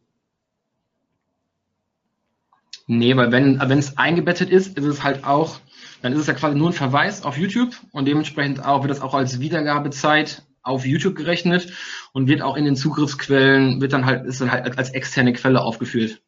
Nee, 2.93 3.16
weil 3.16 3.30
wenn 3.30 3.78
es 3.78 3.99
eingebettet 3.99 4.51
ist, 4.51 4.76
ist 4.76 4.84
es 4.84 5.05
halt 5.05 5.22
auch, 5.22 5.61
dann 6.03 6.12
ist 6.12 6.18
es 6.18 6.26
ja 6.26 6.34
quasi 6.34 6.59
nur 6.59 6.70
ein 6.70 6.72
Verweis 6.72 7.22
auf 7.22 7.38
YouTube 7.38 7.76
und 7.93 8.09
dementsprechend 8.09 8.64
auch 8.64 8.82
wird 8.82 8.91
das 8.91 9.01
auch 9.01 9.14
als 9.14 9.38
Wiedergabezeit 9.38 10.43
auf 10.64 10.84
YouTube 10.84 11.14
gerechnet 11.14 11.72
und 12.12 12.26
wird 12.26 12.43
auch 12.43 12.57
in 12.57 12.64
den 12.64 12.74
Zugriffsquellen, 12.74 13.80
wird 13.80 13.93
dann 13.93 14.07
halt, 14.07 14.26
ist 14.26 14.41
dann 14.41 14.51
halt 14.51 14.76
als 14.76 14.91
externe 14.91 15.32
Quelle 15.32 15.62
aufgeführt. 15.62 16.20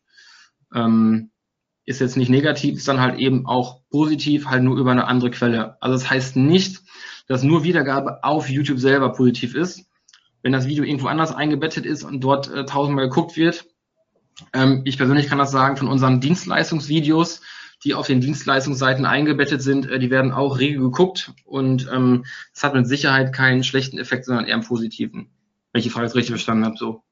Ähm, 0.73 1.33
ist 1.85 2.01
jetzt 2.01 2.17
nicht 2.17 2.31
negativ, 2.31 2.77
ist 2.77 2.87
dann 2.87 3.01
halt 3.01 3.19
eben 3.19 3.45
auch 3.45 3.81
positiv, 3.91 4.47
halt 4.47 4.63
nur 4.63 4.79
über 4.79 4.93
eine 4.93 5.09
andere 5.09 5.33
Quelle. 5.33 5.83
Also 5.83 5.95
das 5.95 6.09
heißt 6.09 6.37
nicht, 6.37 6.83
dass 7.27 7.43
nur 7.43 7.65
Wiedergabe 7.65 8.23
auf 8.23 8.49
YouTube 8.49 8.79
selber 8.79 9.11
positiv 9.11 9.57
ist. 9.57 9.91
Wenn 10.43 10.53
das 10.53 10.69
Video 10.69 10.85
irgendwo 10.85 11.09
anders 11.09 11.35
eingebettet 11.35 11.87
ist 11.87 12.05
und 12.05 12.21
dort 12.21 12.49
äh, 12.53 12.65
tausendmal 12.65 13.09
geguckt 13.09 13.37
wird. 13.37 13.65
Ähm, 14.53 14.83
ich 14.85 14.97
persönlich 14.97 15.28
kann 15.28 15.39
das 15.39 15.51
sagen, 15.51 15.76
von 15.76 15.89
unseren 15.89 16.20
Dienstleistungsvideos, 16.20 17.41
die 17.85 17.95
auf 17.95 18.07
den 18.07 18.20
Dienstleistungsseiten 18.20 19.07
eingebettet 19.07 19.62
sind, 19.62 19.91
äh, 19.91 19.99
die 19.99 20.11
werden 20.11 20.33
auch 20.33 20.59
rege 20.59 20.78
geguckt 20.78 21.33
und 21.45 21.89
ähm, 21.93 22.24
das 22.55 22.64
hat 22.64 22.74
mit 22.74 22.87
Sicherheit 22.87 23.33
keinen 23.33 23.64
schlechten 23.64 23.99
Effekt, 23.99 24.24
sondern 24.24 24.47
eher 24.47 24.55
einen 24.55 24.64
positiven. 24.64 25.30
Wenn 25.72 25.80
ich 25.80 25.85
die 25.85 25.91
Frage 25.91 26.07
jetzt 26.07 26.14
richtig 26.14 26.33
verstanden 26.33 26.64
habe, 26.64 26.76
so. 26.76 27.03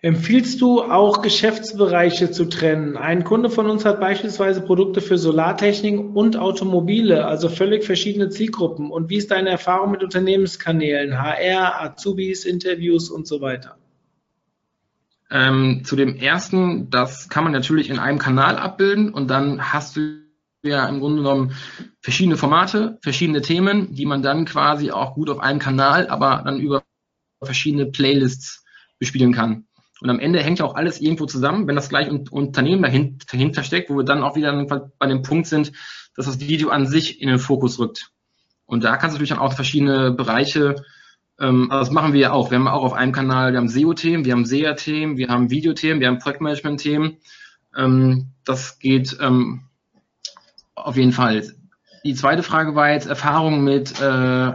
Empfiehlst 0.00 0.60
du 0.60 0.80
auch 0.80 1.22
Geschäftsbereiche 1.22 2.30
zu 2.30 2.44
trennen? 2.44 2.96
Ein 2.96 3.24
Kunde 3.24 3.50
von 3.50 3.68
uns 3.68 3.84
hat 3.84 3.98
beispielsweise 3.98 4.60
Produkte 4.60 5.00
für 5.00 5.18
Solartechnik 5.18 6.14
und 6.14 6.36
Automobile, 6.36 7.26
also 7.26 7.48
völlig 7.48 7.82
verschiedene 7.84 8.28
Zielgruppen. 8.28 8.92
Und 8.92 9.10
wie 9.10 9.16
ist 9.16 9.32
deine 9.32 9.50
Erfahrung 9.50 9.90
mit 9.90 10.04
Unternehmenskanälen, 10.04 11.20
HR, 11.20 11.82
Azubis, 11.82 12.44
Interviews 12.44 13.10
und 13.10 13.26
so 13.26 13.40
weiter? 13.40 13.76
Ähm, 15.30 15.82
zu 15.84 15.94
dem 15.94 16.16
ersten, 16.16 16.88
das 16.90 17.28
kann 17.28 17.44
man 17.44 17.52
natürlich 17.52 17.90
in 17.90 17.98
einem 17.98 18.18
Kanal 18.18 18.56
abbilden 18.56 19.12
und 19.12 19.28
dann 19.28 19.72
hast 19.72 19.96
du 19.96 20.22
ja 20.62 20.86
im 20.88 21.00
Grunde 21.00 21.18
genommen 21.18 21.52
verschiedene 22.00 22.36
Formate, 22.36 22.98
verschiedene 23.02 23.42
Themen, 23.42 23.94
die 23.94 24.06
man 24.06 24.22
dann 24.22 24.44
quasi 24.44 24.90
auch 24.90 25.14
gut 25.14 25.30
auf 25.30 25.40
einem 25.40 25.58
Kanal, 25.58 26.08
aber 26.08 26.42
dann 26.44 26.60
über 26.60 26.82
verschiedene 27.42 27.86
Playlists 27.86 28.64
bespielen 28.98 29.32
kann. 29.32 29.66
Und 30.00 30.10
am 30.10 30.20
Ende 30.20 30.40
hängt 30.40 30.60
ja 30.60 30.64
auch 30.64 30.76
alles 30.76 31.00
irgendwo 31.00 31.26
zusammen, 31.26 31.66
wenn 31.66 31.76
das 31.76 31.88
gleich 31.88 32.08
Unternehmen 32.30 33.18
dahinter 33.30 33.62
steckt, 33.64 33.90
wo 33.90 33.96
wir 33.96 34.04
dann 34.04 34.22
auch 34.22 34.36
wieder 34.36 34.52
bei 34.98 35.06
dem 35.06 35.22
Punkt 35.22 35.46
sind, 35.46 35.72
dass 36.14 36.26
das 36.26 36.40
Video 36.40 36.70
an 36.70 36.86
sich 36.86 37.20
in 37.20 37.28
den 37.28 37.38
Fokus 37.38 37.78
rückt. 37.78 38.10
Und 38.64 38.84
da 38.84 38.96
kannst 38.96 39.14
du 39.14 39.18
natürlich 39.18 39.30
dann 39.30 39.38
auch 39.38 39.54
verschiedene 39.54 40.12
Bereiche, 40.12 40.76
ähm, 41.40 41.70
also 41.70 41.84
das 41.84 41.90
machen 41.90 42.12
wir 42.12 42.20
ja 42.20 42.32
auch. 42.32 42.50
Wir 42.50 42.58
haben 42.58 42.68
auch 42.68 42.82
auf 42.82 42.92
einem 42.92 43.12
Kanal, 43.12 43.52
wir 43.52 43.58
haben 43.58 43.68
SEO-Themen, 43.68 44.24
wir 44.24 44.32
haben 44.32 44.44
SEA-Themen, 44.44 45.16
wir 45.16 45.28
haben 45.28 45.50
Videothemen, 45.50 46.00
wir 46.00 46.08
haben 46.08 46.18
Projektmanagement-Themen. 46.18 47.16
Ähm, 47.76 48.28
das 48.44 48.78
geht 48.78 49.16
ähm, 49.20 49.62
auf 50.74 50.96
jeden 50.96 51.12
Fall. 51.12 51.44
Die 52.04 52.14
zweite 52.14 52.42
Frage 52.42 52.74
war 52.74 52.90
jetzt 52.90 53.06
Erfahrung 53.06 53.62
mit 53.62 54.00
äh, 54.00 54.52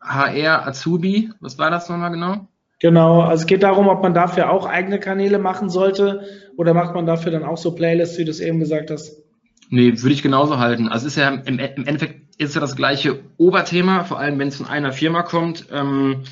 HR 0.00 0.66
Azubi. 0.66 1.30
Was 1.40 1.58
war 1.58 1.70
das 1.70 1.88
nochmal 1.88 2.10
genau? 2.10 2.48
Genau, 2.80 3.22
also 3.22 3.42
es 3.42 3.46
geht 3.46 3.62
darum, 3.62 3.88
ob 3.88 4.02
man 4.02 4.14
dafür 4.14 4.50
auch 4.50 4.66
eigene 4.66 5.00
Kanäle 5.00 5.38
machen 5.38 5.70
sollte 5.70 6.26
oder 6.56 6.74
macht 6.74 6.94
man 6.94 7.06
dafür 7.06 7.32
dann 7.32 7.44
auch 7.44 7.56
so 7.56 7.74
Playlists, 7.74 8.18
wie 8.18 8.24
du 8.24 8.30
es 8.30 8.40
eben 8.40 8.60
gesagt 8.60 8.90
hast? 8.90 9.22
Nee, 9.70 9.92
würde 10.02 10.12
ich 10.12 10.22
genauso 10.22 10.58
halten. 10.58 10.88
Also 10.88 11.06
es 11.06 11.16
ist 11.16 11.22
ja 11.22 11.28
im, 11.28 11.58
im 11.58 11.86
Endeffekt 11.86 12.23
ist 12.38 12.54
ja 12.54 12.60
das 12.60 12.76
gleiche 12.76 13.20
Oberthema, 13.36 14.04
vor 14.04 14.18
allem 14.18 14.38
wenn 14.38 14.48
es 14.48 14.56
von 14.56 14.66
einer 14.66 14.92
Firma 14.92 15.22
kommt. 15.22 15.66
Ähm, 15.70 16.24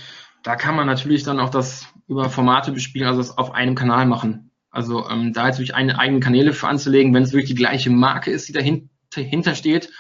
da 0.43 0.57
kann 0.57 0.75
man 0.75 0.87
natürlich 0.87 1.23
dann 1.23 1.41
auch 1.41 1.51
das 1.51 1.87
über 2.09 2.29
Formate 2.31 2.73
bespielen, 2.73 3.07
also 3.07 3.21
das 3.21 3.39
auf 3.39 3.53
einem 3.53 3.75
Kanal 3.75 4.07
machen. 4.07 4.51
Also 4.71 5.09
ähm, 5.09 5.33
da 5.33 5.47
jetzt 5.47 5.59
wirklich 5.59 5.75
eine, 5.75 5.99
eigene 5.99 6.21
Kanäle 6.21 6.53
für 6.53 6.69
anzulegen, 6.69 7.15
wenn 7.15 7.23
es 7.23 7.33
wirklich 7.33 7.51
die 7.51 7.55
gleiche 7.55 7.91
Marke 7.91 8.31
ist, 8.31 8.49
die 8.49 8.53
dahinter 8.53 9.55
steht 9.55 9.91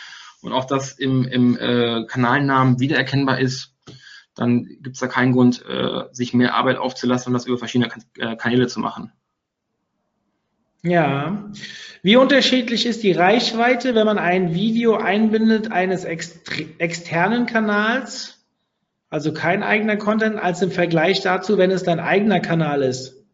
und 0.40 0.53
auch 0.53 0.64
das 0.64 0.92
im, 0.98 1.24
im 1.24 1.57
äh, 1.59 2.05
Kanalnamen 2.07 2.80
wiedererkennbar 2.80 3.38
ist, 3.38 3.74
dann 4.34 4.64
gibt 4.64 4.96
es 4.96 5.00
da 5.00 5.09
keinen 5.09 5.32
Grund, 5.32 5.64
äh, 5.66 6.05
sich 6.12 6.32
mehr 6.32 6.55
Arbeit 6.55 6.78
aufzulassen 6.78 7.28
und 7.28 7.34
das 7.34 7.46
über 7.46 7.59
verschiedene 7.59 7.90
äh, 8.18 8.36
Kanäle 8.36 8.66
zu 8.66 8.80
machen. 8.80 9.12
Ja. 10.83 11.51
Wie 12.03 12.16
unterschiedlich 12.16 12.87
ist 12.87 13.03
die 13.03 13.12
Reichweite, 13.12 13.95
wenn 13.95 14.07
man 14.07 14.18
ein 14.18 14.55
Video 14.55 14.97
einbindet 14.97 15.70
eines 15.70 16.05
externen 16.05 17.47
Kanals, 17.47 18.45
also 19.09 19.33
kein 19.33 19.62
eigener 19.62 19.97
Content, 19.97 20.37
als 20.37 20.61
im 20.62 20.72
Vergleich 20.72 21.20
dazu, 21.20 21.59
wenn 21.59 21.70
es 21.70 21.85
dein 21.85 22.01
eigener 22.01 22.41
Kanal 22.41 22.83
ist? 22.83 23.24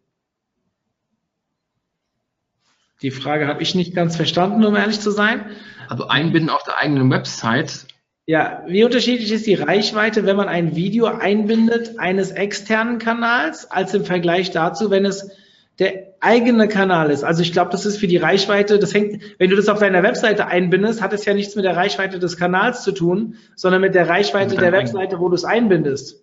Die 3.00 3.10
Frage 3.10 3.46
habe 3.46 3.62
ich 3.62 3.74
nicht 3.74 3.94
ganz 3.94 4.16
verstanden, 4.16 4.64
um 4.64 4.76
ehrlich 4.76 5.00
zu 5.00 5.10
sein. 5.10 5.46
Also 5.88 6.08
einbinden 6.08 6.50
auf 6.50 6.64
der 6.64 6.78
eigenen 6.78 7.10
Website 7.10 7.86
ja, 8.28 8.62
wie 8.66 8.84
unterschiedlich 8.84 9.32
ist 9.32 9.46
die 9.46 9.54
Reichweite, 9.54 10.26
wenn 10.26 10.36
man 10.36 10.48
ein 10.48 10.76
Video 10.76 11.06
einbindet 11.06 11.98
eines 11.98 12.30
externen 12.30 12.98
Kanals, 12.98 13.70
als 13.70 13.94
im 13.94 14.04
Vergleich 14.04 14.50
dazu, 14.50 14.90
wenn 14.90 15.06
es 15.06 15.30
der 15.78 16.14
eigene 16.20 16.68
Kanal 16.68 17.10
ist? 17.10 17.24
Also 17.24 17.42
ich 17.42 17.52
glaube, 17.52 17.70
das 17.70 17.86
ist 17.86 17.98
für 17.98 18.06
die 18.06 18.16
Reichweite, 18.16 18.78
das 18.78 18.94
hängt, 18.94 19.22
wenn 19.38 19.50
du 19.50 19.56
das 19.56 19.68
auf 19.68 19.78
deiner 19.78 20.02
Webseite 20.02 20.46
einbindest, 20.46 21.02
hat 21.02 21.12
es 21.12 21.24
ja 21.24 21.34
nichts 21.34 21.54
mit 21.56 21.64
der 21.64 21.76
Reichweite 21.76 22.18
des 22.18 22.36
Kanals 22.36 22.82
zu 22.82 22.92
tun, 22.92 23.36
sondern 23.54 23.80
mit 23.80 23.94
der 23.94 24.08
Reichweite 24.08 24.56
der 24.56 24.72
Webseite, 24.72 25.20
wo 25.20 25.28
du 25.28 25.34
es 25.34 25.44
einbindest. 25.44 26.22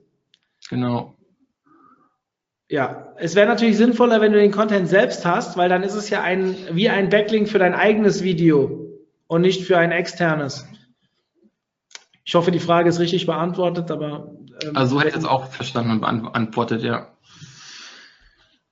Genau. 0.69 1.15
Ja, 2.67 3.13
es 3.17 3.35
wäre 3.35 3.47
natürlich 3.47 3.77
sinnvoller, 3.77 4.21
wenn 4.21 4.33
du 4.33 4.39
den 4.39 4.51
Content 4.51 4.87
selbst 4.87 5.25
hast, 5.25 5.55
weil 5.55 5.69
dann 5.69 5.83
ist 5.83 5.93
es 5.93 6.09
ja 6.09 6.21
ein, 6.21 6.55
wie 6.71 6.89
ein 6.89 7.09
Backlink 7.09 7.47
für 7.47 7.59
dein 7.59 7.75
eigenes 7.75 8.23
Video 8.23 8.89
und 9.27 9.41
nicht 9.41 9.63
für 9.63 9.77
ein 9.77 9.91
externes. 9.91 10.67
Ich 12.23 12.33
hoffe, 12.33 12.49
die 12.49 12.59
Frage 12.59 12.89
ist 12.89 12.99
richtig 12.99 13.27
beantwortet, 13.27 13.91
aber. 13.91 14.31
Ähm, 14.63 14.75
also 14.75 14.95
so 14.95 15.01
hätte 15.01 15.11
ich 15.11 15.17
es 15.17 15.25
auch 15.25 15.45
verstanden 15.45 15.91
und 15.91 16.01
beantwortet, 16.01 16.81
ja. 16.81 17.14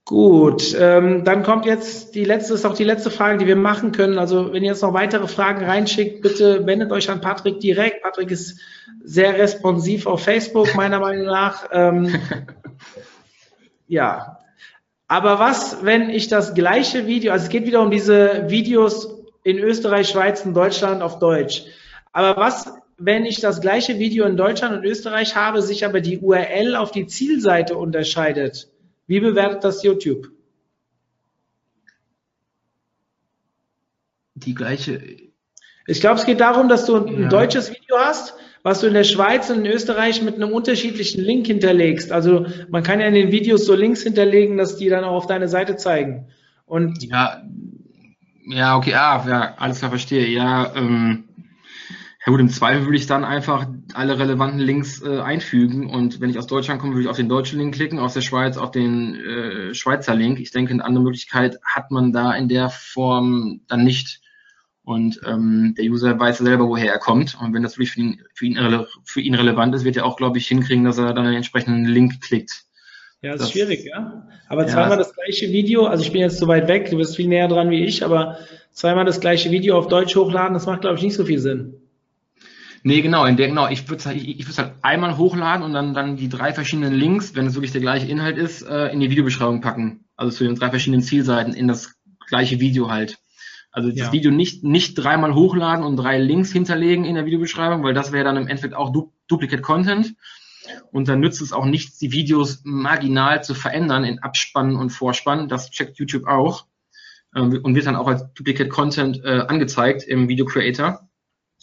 Gut, 0.05 0.75
ähm, 0.77 1.23
dann 1.23 1.43
kommt 1.43 1.65
jetzt 1.65 2.13
die 2.13 2.25
letzte, 2.25 2.55
ist 2.55 2.65
auch 2.65 2.75
die 2.75 2.83
letzte 2.83 3.09
Frage, 3.09 3.37
die 3.37 3.47
wir 3.47 3.55
machen 3.55 3.93
können. 3.93 4.17
Also 4.17 4.51
wenn 4.51 4.61
ihr 4.61 4.71
jetzt 4.71 4.81
noch 4.81 4.93
weitere 4.93 5.29
Fragen 5.29 5.63
reinschickt, 5.63 6.21
bitte 6.21 6.65
wendet 6.65 6.91
euch 6.91 7.09
an 7.09 7.21
Patrick 7.21 7.61
direkt. 7.61 8.03
Patrick 8.03 8.29
ist 8.29 8.59
sehr 9.01 9.37
responsiv 9.37 10.05
auf 10.05 10.21
Facebook, 10.21 10.75
meiner 10.75 10.99
Meinung 10.99 11.25
nach. 11.25 11.69
Ähm, 11.71 12.13
ja. 13.87 14.39
Aber 15.07 15.39
was, 15.39 15.85
wenn 15.85 16.09
ich 16.09 16.27
das 16.27 16.53
gleiche 16.53 17.07
Video, 17.07 17.31
also 17.31 17.45
es 17.45 17.49
geht 17.49 17.65
wieder 17.65 17.81
um 17.81 17.91
diese 17.91 18.49
Videos 18.49 19.23
in 19.43 19.57
Österreich, 19.57 20.09
Schweiz 20.09 20.45
und 20.45 20.53
Deutschland 20.53 21.01
auf 21.01 21.19
Deutsch. 21.19 21.63
Aber 22.11 22.35
was, 22.41 22.73
wenn 22.97 23.25
ich 23.25 23.39
das 23.39 23.61
gleiche 23.61 23.99
Video 23.99 24.25
in 24.25 24.35
Deutschland 24.35 24.75
und 24.75 24.83
Österreich 24.83 25.37
habe, 25.37 25.61
sich 25.61 25.85
aber 25.85 26.01
die 26.01 26.19
URL 26.19 26.75
auf 26.75 26.91
die 26.91 27.07
Zielseite 27.07 27.77
unterscheidet. 27.77 28.72
Wie 29.07 29.19
bewertet 29.19 29.63
das 29.63 29.83
YouTube? 29.83 30.29
Die 34.35 34.55
gleiche. 34.55 35.01
Ich 35.85 36.01
glaube, 36.01 36.19
es 36.19 36.25
geht 36.25 36.39
darum, 36.39 36.69
dass 36.69 36.85
du 36.85 36.95
ein 36.95 37.23
ja. 37.23 37.29
deutsches 37.29 37.69
Video 37.69 37.97
hast, 37.97 38.33
was 38.63 38.79
du 38.79 38.87
in 38.87 38.93
der 38.93 39.03
Schweiz 39.03 39.49
und 39.49 39.65
in 39.65 39.71
Österreich 39.71 40.21
mit 40.21 40.35
einem 40.35 40.51
unterschiedlichen 40.51 41.21
Link 41.21 41.47
hinterlegst. 41.47 42.11
Also 42.11 42.45
man 42.69 42.83
kann 42.83 43.01
ja 43.01 43.07
in 43.07 43.13
den 43.13 43.31
Videos 43.31 43.65
so 43.65 43.75
Links 43.75 44.01
hinterlegen, 44.01 44.57
dass 44.57 44.77
die 44.77 44.89
dann 44.89 45.03
auch 45.03 45.15
auf 45.15 45.27
deine 45.27 45.49
Seite 45.49 45.75
zeigen. 45.75 46.27
Und 46.65 47.03
ja, 47.03 47.43
ja, 48.45 48.77
okay, 48.77 48.93
ah, 48.93 49.25
ja, 49.27 49.55
alles 49.57 49.79
klar, 49.79 49.91
verstehe. 49.91 50.27
Ja, 50.27 50.73
ähm, 50.75 51.25
ja 52.25 52.31
gut, 52.31 52.39
im 52.39 52.49
Zweifel 52.49 52.85
würde 52.85 52.97
ich 52.97 53.05
dann 53.05 53.25
einfach 53.25 53.67
alle 53.93 54.17
relevanten 54.17 54.59
Links 54.59 55.01
äh, 55.01 55.19
einfügen 55.19 55.89
und 55.89 56.21
wenn 56.21 56.29
ich 56.29 56.37
aus 56.37 56.47
Deutschland 56.47 56.79
komme, 56.79 56.93
würde 56.93 57.03
ich 57.03 57.09
auf 57.09 57.17
den 57.17 57.27
deutschen 57.27 57.59
Link 57.59 57.75
klicken, 57.75 57.99
aus 57.99 58.13
der 58.13 58.21
Schweiz 58.21 58.55
auf 58.55 58.71
den 58.71 59.15
äh, 59.15 59.73
Schweizer 59.73 60.15
Link. 60.15 60.39
Ich 60.39 60.51
denke, 60.51 60.71
eine 60.71 60.85
andere 60.85 61.03
Möglichkeit 61.03 61.59
hat 61.65 61.91
man 61.91 62.13
da 62.13 62.33
in 62.33 62.47
der 62.47 62.69
Form 62.69 63.61
dann 63.67 63.83
nicht. 63.83 64.21
Und 64.85 65.21
ähm, 65.25 65.75
der 65.77 65.85
User 65.85 66.17
weiß 66.17 66.39
selber, 66.39 66.67
woher 66.67 66.91
er 66.91 66.99
kommt. 66.99 67.37
Und 67.39 67.53
wenn 67.53 67.63
das 67.63 67.77
wirklich 67.77 67.91
für 67.91 67.99
ihn, 68.01 68.21
für 68.33 68.45
ihn, 68.45 68.85
für 69.03 69.21
ihn 69.21 69.35
relevant 69.35 69.75
ist, 69.75 69.85
wird 69.85 69.95
er 69.95 70.05
auch, 70.05 70.17
glaube 70.17 70.37
ich, 70.37 70.47
hinkriegen, 70.47 70.83
dass 70.83 70.97
er 70.97 71.13
dann 71.13 71.25
den 71.25 71.35
entsprechenden 71.35 71.85
Link 71.85 72.21
klickt. 72.21 72.65
Ja, 73.21 73.33
das 73.33 73.43
ist 73.43 73.51
schwierig, 73.51 73.85
ja. 73.85 74.27
Aber 74.49 74.67
zweimal 74.67 74.91
ja, 74.91 74.97
das 74.97 75.13
gleiche 75.13 75.49
Video, 75.51 75.85
also 75.85 76.03
ich 76.03 76.11
bin 76.11 76.19
jetzt 76.19 76.37
so 76.37 76.47
weit 76.49 76.67
weg, 76.67 76.89
du 76.89 76.97
bist 76.97 77.15
viel 77.15 77.29
näher 77.29 77.47
dran 77.47 77.69
wie 77.69 77.85
ich, 77.85 78.03
aber 78.03 78.37
zweimal 78.71 79.05
das 79.05 79.21
gleiche 79.21 79.49
Video 79.51 79.77
auf 79.77 79.87
Deutsch 79.87 80.13
hochladen, 80.17 80.53
das 80.53 80.65
macht, 80.65 80.81
glaube 80.81 80.97
ich, 80.97 81.03
nicht 81.03 81.15
so 81.15 81.23
viel 81.23 81.39
Sinn. 81.39 81.82
Nee, 82.85 83.01
genau, 83.01 83.25
in 83.25 83.37
der, 83.37 83.47
genau, 83.47 83.69
ich 83.69 83.89
würde 83.89 84.03
halt, 84.03 84.17
ich, 84.17 84.39
ich 84.39 84.57
halt 84.57 84.73
einmal 84.81 85.17
hochladen 85.17 85.63
und 85.63 85.73
dann, 85.73 85.93
dann 85.93 86.17
die 86.17 86.27
drei 86.27 86.53
verschiedenen 86.53 86.93
Links, 86.93 87.33
wenn 87.33 87.47
es 87.47 87.55
wirklich 87.55 87.71
der 87.71 87.79
gleiche 87.79 88.07
Inhalt 88.07 88.37
ist, 88.37 88.61
äh, 88.61 88.87
in 88.89 88.99
die 88.99 89.09
Videobeschreibung 89.09 89.61
packen. 89.61 90.03
Also 90.17 90.37
zu 90.37 90.43
den 90.43 90.55
drei 90.55 90.69
verschiedenen 90.69 91.01
Zielseiten 91.01 91.53
in 91.53 91.69
das 91.69 91.95
gleiche 92.27 92.59
Video 92.59 92.91
halt. 92.91 93.19
Also 93.71 93.89
das 93.89 93.97
ja. 93.97 94.11
Video 94.11 94.31
nicht, 94.31 94.65
nicht 94.65 94.95
dreimal 94.95 95.33
hochladen 95.33 95.85
und 95.85 95.95
drei 95.95 96.19
Links 96.19 96.51
hinterlegen 96.51 97.05
in 97.05 97.15
der 97.15 97.25
Videobeschreibung, 97.25 97.83
weil 97.83 97.93
das 97.93 98.11
wäre 98.11 98.25
dann 98.25 98.35
im 98.35 98.47
Endeffekt 98.47 98.75
auch 98.75 98.91
du 98.91 99.13
Duplicate 99.27 99.61
Content. 99.61 100.15
Und 100.91 101.07
dann 101.07 101.21
nützt 101.21 101.41
es 101.41 101.53
auch 101.53 101.65
nichts, 101.65 101.97
die 101.97 102.11
Videos 102.11 102.61
marginal 102.65 103.43
zu 103.43 103.53
verändern 103.53 104.03
in 104.03 104.19
Abspannen 104.19 104.75
und 104.75 104.89
Vorspann. 104.89 105.47
Das 105.47 105.71
checkt 105.71 105.99
YouTube 105.99 106.27
auch 106.27 106.65
äh, 107.33 107.39
und 107.39 107.75
wird 107.75 107.85
dann 107.85 107.95
auch 107.95 108.07
als 108.07 108.31
Duplicate 108.33 108.69
Content 108.69 109.23
äh, 109.23 109.45
angezeigt 109.47 110.03
im 110.03 110.27
Video 110.27 110.45
Creator 110.45 111.07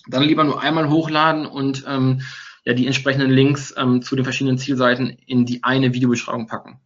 dann 0.09 0.23
lieber 0.23 0.45
nur 0.45 0.61
einmal 0.61 0.89
hochladen 0.89 1.47
und 1.47 1.85
ähm, 1.87 2.23
ja 2.65 2.75
die 2.75 2.87
entsprechenden 2.87 3.31
Links 3.31 3.75
ähm, 3.77 4.03
zu 4.03 4.17
den 4.17 4.25
verschiedenen 4.25 4.59
Zielseiten 4.59 5.17
in 5.27 5.47
die 5.47 5.63
eine 5.65 5.95
Videobeschreibung 5.95 6.47
packen. 6.47 6.81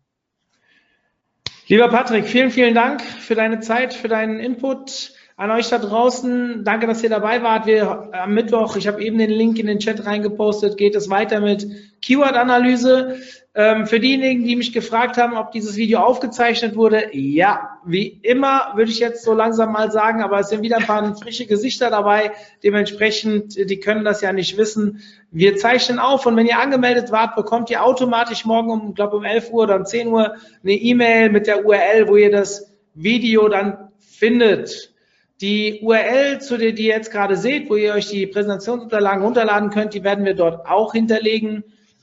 Lieber 1.66 1.88
Patrick, 1.88 2.26
vielen, 2.26 2.50
vielen 2.50 2.74
Dank 2.74 3.02
für 3.02 3.34
deine 3.34 3.60
Zeit, 3.60 3.94
für 3.94 4.08
deinen 4.08 4.38
Input. 4.38 5.12
An 5.36 5.50
euch 5.50 5.68
da 5.68 5.78
draußen, 5.78 6.62
danke, 6.62 6.86
dass 6.86 7.02
ihr 7.02 7.10
dabei 7.10 7.42
wart. 7.42 7.66
Wir 7.66 8.10
am 8.12 8.34
Mittwoch, 8.34 8.76
ich 8.76 8.86
habe 8.86 9.02
eben 9.02 9.18
den 9.18 9.30
Link 9.30 9.58
in 9.58 9.66
den 9.66 9.80
Chat 9.80 10.06
reingepostet, 10.06 10.76
geht 10.76 10.94
es 10.94 11.10
weiter 11.10 11.40
mit 11.40 11.66
Keyword-Analyse. 12.02 13.18
Ähm, 13.56 13.86
für 13.86 14.00
diejenigen, 14.00 14.42
die 14.42 14.56
mich 14.56 14.72
gefragt 14.72 15.16
haben, 15.16 15.36
ob 15.36 15.52
dieses 15.52 15.76
Video 15.76 16.00
aufgezeichnet 16.00 16.74
wurde, 16.74 17.16
ja, 17.16 17.78
wie 17.84 18.08
immer 18.22 18.72
würde 18.74 18.90
ich 18.90 18.98
jetzt 18.98 19.22
so 19.22 19.32
langsam 19.32 19.70
mal 19.70 19.92
sagen, 19.92 20.22
aber 20.22 20.40
es 20.40 20.48
sind 20.48 20.62
wieder 20.62 20.78
ein 20.78 20.86
paar 20.86 21.14
frische 21.14 21.46
Gesichter 21.46 21.88
dabei. 21.88 22.32
Dementsprechend, 22.64 23.56
die 23.56 23.78
können 23.78 24.04
das 24.04 24.22
ja 24.22 24.32
nicht 24.32 24.58
wissen. 24.58 25.02
Wir 25.30 25.56
zeichnen 25.56 26.00
auf 26.00 26.26
und 26.26 26.36
wenn 26.36 26.46
ihr 26.46 26.58
angemeldet 26.58 27.12
wart, 27.12 27.36
bekommt 27.36 27.70
ihr 27.70 27.84
automatisch 27.84 28.44
morgen 28.44 28.70
um, 28.70 28.94
glaube 28.94 29.18
um 29.18 29.24
11 29.24 29.52
Uhr 29.52 29.62
oder 29.62 29.76
um 29.76 29.86
10 29.86 30.08
Uhr 30.08 30.34
eine 30.64 30.72
E-Mail 30.72 31.30
mit 31.30 31.46
der 31.46 31.64
URL, 31.64 32.08
wo 32.08 32.16
ihr 32.16 32.32
das 32.32 32.72
Video 32.94 33.48
dann 33.48 33.90
findet. 34.00 34.92
Die 35.40 35.78
URL, 35.80 36.40
zu 36.40 36.56
der 36.56 36.72
die 36.72 36.86
ihr 36.88 36.96
jetzt 36.96 37.12
gerade 37.12 37.36
seht, 37.36 37.70
wo 37.70 37.76
ihr 37.76 37.94
euch 37.94 38.08
die 38.08 38.26
Präsentationsunterlagen 38.26 39.22
runterladen 39.22 39.70
könnt, 39.70 39.94
die 39.94 40.02
werden 40.02 40.24
wir 40.24 40.34
dort 40.34 40.66
auch 40.66 40.92
hinterlegen. 40.92 41.62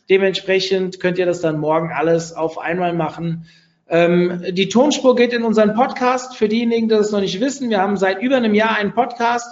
Dementsprechend 0.10 1.00
könnt 1.00 1.18
ihr 1.18 1.26
das 1.26 1.42
dann 1.42 1.60
morgen 1.60 1.92
alles 1.92 2.34
auf 2.34 2.58
einmal 2.58 2.94
machen. 2.94 3.46
Ähm, 3.88 4.42
die 4.52 4.70
Tonspur 4.70 5.16
geht 5.16 5.34
in 5.34 5.44
unseren 5.44 5.74
Podcast. 5.74 6.36
Für 6.36 6.48
diejenigen, 6.48 6.88
die 6.88 6.96
das 6.96 7.12
noch 7.12 7.20
nicht 7.20 7.40
wissen, 7.42 7.70
wir 7.70 7.82
haben 7.82 7.98
seit 7.98 8.22
über 8.22 8.38
einem 8.38 8.54
Jahr 8.54 8.76
einen 8.76 8.94
Podcast. 8.94 9.48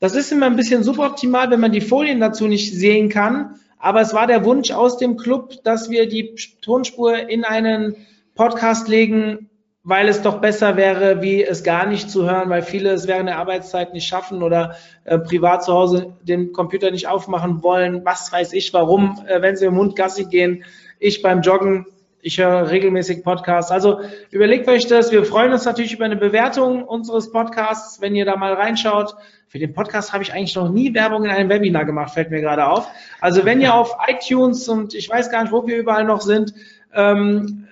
Das 0.00 0.14
ist 0.14 0.32
immer 0.32 0.46
ein 0.46 0.56
bisschen 0.56 0.82
suboptimal, 0.82 1.50
wenn 1.50 1.60
man 1.60 1.72
die 1.72 1.80
Folien 1.80 2.20
dazu 2.20 2.46
nicht 2.46 2.74
sehen 2.74 3.08
kann. 3.08 3.54
Aber 3.78 4.00
es 4.00 4.14
war 4.14 4.26
der 4.26 4.44
Wunsch 4.44 4.70
aus 4.70 4.96
dem 4.96 5.16
Club, 5.16 5.62
dass 5.62 5.90
wir 5.90 6.08
die 6.08 6.34
Tonspur 6.60 7.28
in 7.28 7.44
einen 7.44 7.96
Podcast 8.34 8.88
legen, 8.88 9.50
weil 9.86 10.08
es 10.08 10.22
doch 10.22 10.40
besser 10.40 10.76
wäre, 10.76 11.20
wie 11.20 11.44
es 11.44 11.62
gar 11.62 11.86
nicht 11.86 12.10
zu 12.10 12.28
hören, 12.28 12.48
weil 12.48 12.62
viele 12.62 12.90
es 12.90 13.06
während 13.06 13.28
der 13.28 13.38
Arbeitszeit 13.38 13.92
nicht 13.92 14.08
schaffen 14.08 14.42
oder 14.42 14.76
äh, 15.04 15.18
privat 15.18 15.62
zu 15.62 15.74
Hause 15.74 16.16
den 16.22 16.54
Computer 16.54 16.90
nicht 16.90 17.06
aufmachen 17.06 17.62
wollen. 17.62 18.02
Was 18.02 18.32
weiß 18.32 18.54
ich, 18.54 18.72
warum, 18.72 19.22
äh, 19.28 19.42
wenn 19.42 19.56
sie 19.56 19.66
im 19.66 19.76
Hund 19.76 19.94
Gassi 19.94 20.24
gehen, 20.24 20.64
ich 20.98 21.20
beim 21.20 21.42
Joggen, 21.42 21.84
ich 22.22 22.38
höre 22.38 22.70
regelmäßig 22.70 23.22
Podcasts. 23.22 23.70
Also 23.70 24.00
überlegt 24.30 24.66
euch 24.68 24.86
das. 24.86 25.12
Wir 25.12 25.22
freuen 25.22 25.52
uns 25.52 25.66
natürlich 25.66 25.92
über 25.92 26.06
eine 26.06 26.16
Bewertung 26.16 26.84
unseres 26.84 27.30
Podcasts, 27.30 28.00
wenn 28.00 28.14
ihr 28.14 28.24
da 28.24 28.36
mal 28.36 28.54
reinschaut. 28.54 29.14
Für 29.48 29.58
den 29.58 29.74
Podcast 29.74 30.14
habe 30.14 30.22
ich 30.22 30.32
eigentlich 30.32 30.56
noch 30.56 30.70
nie 30.70 30.94
Werbung 30.94 31.24
in 31.24 31.30
einem 31.30 31.50
Webinar 31.50 31.84
gemacht, 31.84 32.14
fällt 32.14 32.30
mir 32.30 32.40
gerade 32.40 32.66
auf. 32.66 32.88
Also 33.20 33.44
wenn 33.44 33.60
ihr 33.60 33.74
auf 33.74 33.98
iTunes 34.08 34.66
und 34.66 34.94
ich 34.94 35.10
weiß 35.10 35.30
gar 35.30 35.42
nicht, 35.42 35.52
wo 35.52 35.66
wir 35.66 35.76
überall 35.76 36.04
noch 36.04 36.22
sind, 36.22 36.54
ähm, 36.94 37.68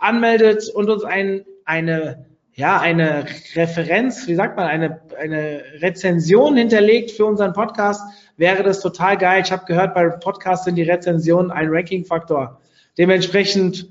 anmeldet 0.00 0.68
und 0.68 0.90
uns 0.90 1.04
ein 1.04 1.44
eine, 1.64 2.26
ja, 2.54 2.80
eine 2.80 3.24
Referenz, 3.54 4.26
wie 4.28 4.34
sagt 4.34 4.56
man, 4.56 4.66
eine, 4.66 5.00
eine 5.18 5.62
Rezension 5.80 6.56
hinterlegt 6.56 7.10
für 7.10 7.24
unseren 7.24 7.52
Podcast, 7.52 8.02
wäre 8.36 8.62
das 8.62 8.80
total 8.80 9.16
geil. 9.16 9.42
Ich 9.44 9.52
habe 9.52 9.64
gehört, 9.64 9.94
bei 9.94 10.08
Podcasts 10.08 10.64
sind 10.64 10.76
die 10.76 10.82
Rezensionen 10.82 11.50
ein 11.50 11.68
Ranking-Faktor. 11.68 12.60
Dementsprechend 12.98 13.88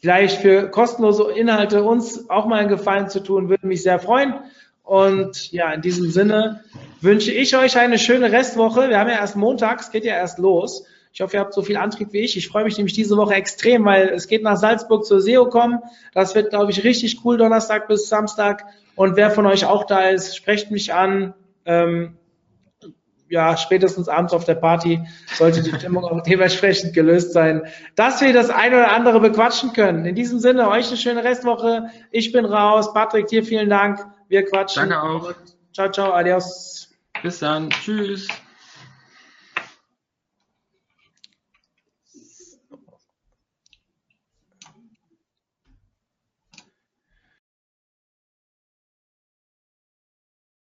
vielleicht 0.00 0.40
für 0.40 0.70
kostenlose 0.70 1.32
Inhalte 1.32 1.82
uns 1.82 2.30
auch 2.30 2.46
mal 2.46 2.60
einen 2.60 2.68
Gefallen 2.68 3.08
zu 3.08 3.20
tun, 3.20 3.48
würde 3.48 3.66
mich 3.66 3.82
sehr 3.82 3.98
freuen. 3.98 4.34
Und 4.82 5.52
ja, 5.52 5.72
in 5.72 5.82
diesem 5.82 6.10
Sinne 6.10 6.64
wünsche 7.00 7.32
ich 7.32 7.56
euch 7.56 7.78
eine 7.78 7.98
schöne 7.98 8.32
Restwoche. 8.32 8.88
Wir 8.88 8.98
haben 8.98 9.10
ja 9.10 9.18
erst 9.18 9.36
montags, 9.36 9.90
geht 9.90 10.04
ja 10.04 10.14
erst 10.14 10.38
los. 10.38 10.84
Ich 11.12 11.20
hoffe, 11.20 11.36
ihr 11.36 11.40
habt 11.40 11.54
so 11.54 11.62
viel 11.62 11.76
Antrieb 11.76 12.12
wie 12.12 12.20
ich. 12.20 12.36
Ich 12.36 12.48
freue 12.48 12.64
mich 12.64 12.76
nämlich 12.76 12.94
diese 12.94 13.16
Woche 13.16 13.34
extrem, 13.34 13.84
weil 13.84 14.08
es 14.10 14.28
geht 14.28 14.42
nach 14.42 14.56
Salzburg 14.56 15.04
zur 15.04 15.20
SEO-Com. 15.20 15.82
Das 16.14 16.34
wird, 16.34 16.50
glaube 16.50 16.70
ich, 16.70 16.84
richtig 16.84 17.24
cool, 17.24 17.36
Donnerstag 17.36 17.88
bis 17.88 18.08
Samstag. 18.08 18.64
Und 18.94 19.16
wer 19.16 19.30
von 19.30 19.46
euch 19.46 19.64
auch 19.64 19.84
da 19.84 20.08
ist, 20.08 20.36
sprecht 20.36 20.70
mich 20.70 20.94
an. 20.94 21.34
Ähm, 21.64 22.16
ja, 23.30 23.56
spätestens 23.56 24.08
abends 24.08 24.32
auf 24.32 24.44
der 24.44 24.56
Party 24.56 25.00
sollte 25.36 25.62
die 25.62 25.72
Stimmung 25.72 26.04
auch 26.04 26.20
dementsprechend 26.26 26.94
gelöst 26.94 27.32
sein, 27.32 27.62
dass 27.94 28.20
wir 28.20 28.32
das 28.32 28.50
eine 28.50 28.76
oder 28.76 28.92
andere 28.92 29.20
bequatschen 29.20 29.72
können. 29.72 30.04
In 30.04 30.16
diesem 30.16 30.40
Sinne, 30.40 30.68
euch 30.68 30.88
eine 30.88 30.96
schöne 30.96 31.24
Restwoche. 31.24 31.90
Ich 32.10 32.32
bin 32.32 32.44
raus. 32.44 32.92
Patrick, 32.92 33.28
dir 33.28 33.44
vielen 33.44 33.70
Dank. 33.70 34.04
Wir 34.28 34.44
quatschen. 34.44 34.90
Danke 34.90 35.02
auch. 35.02 35.32
Ciao, 35.72 35.90
ciao, 35.90 36.12
adios. 36.12 36.90
Bis 37.22 37.38
dann. 37.38 37.70
Tschüss. 37.70 38.28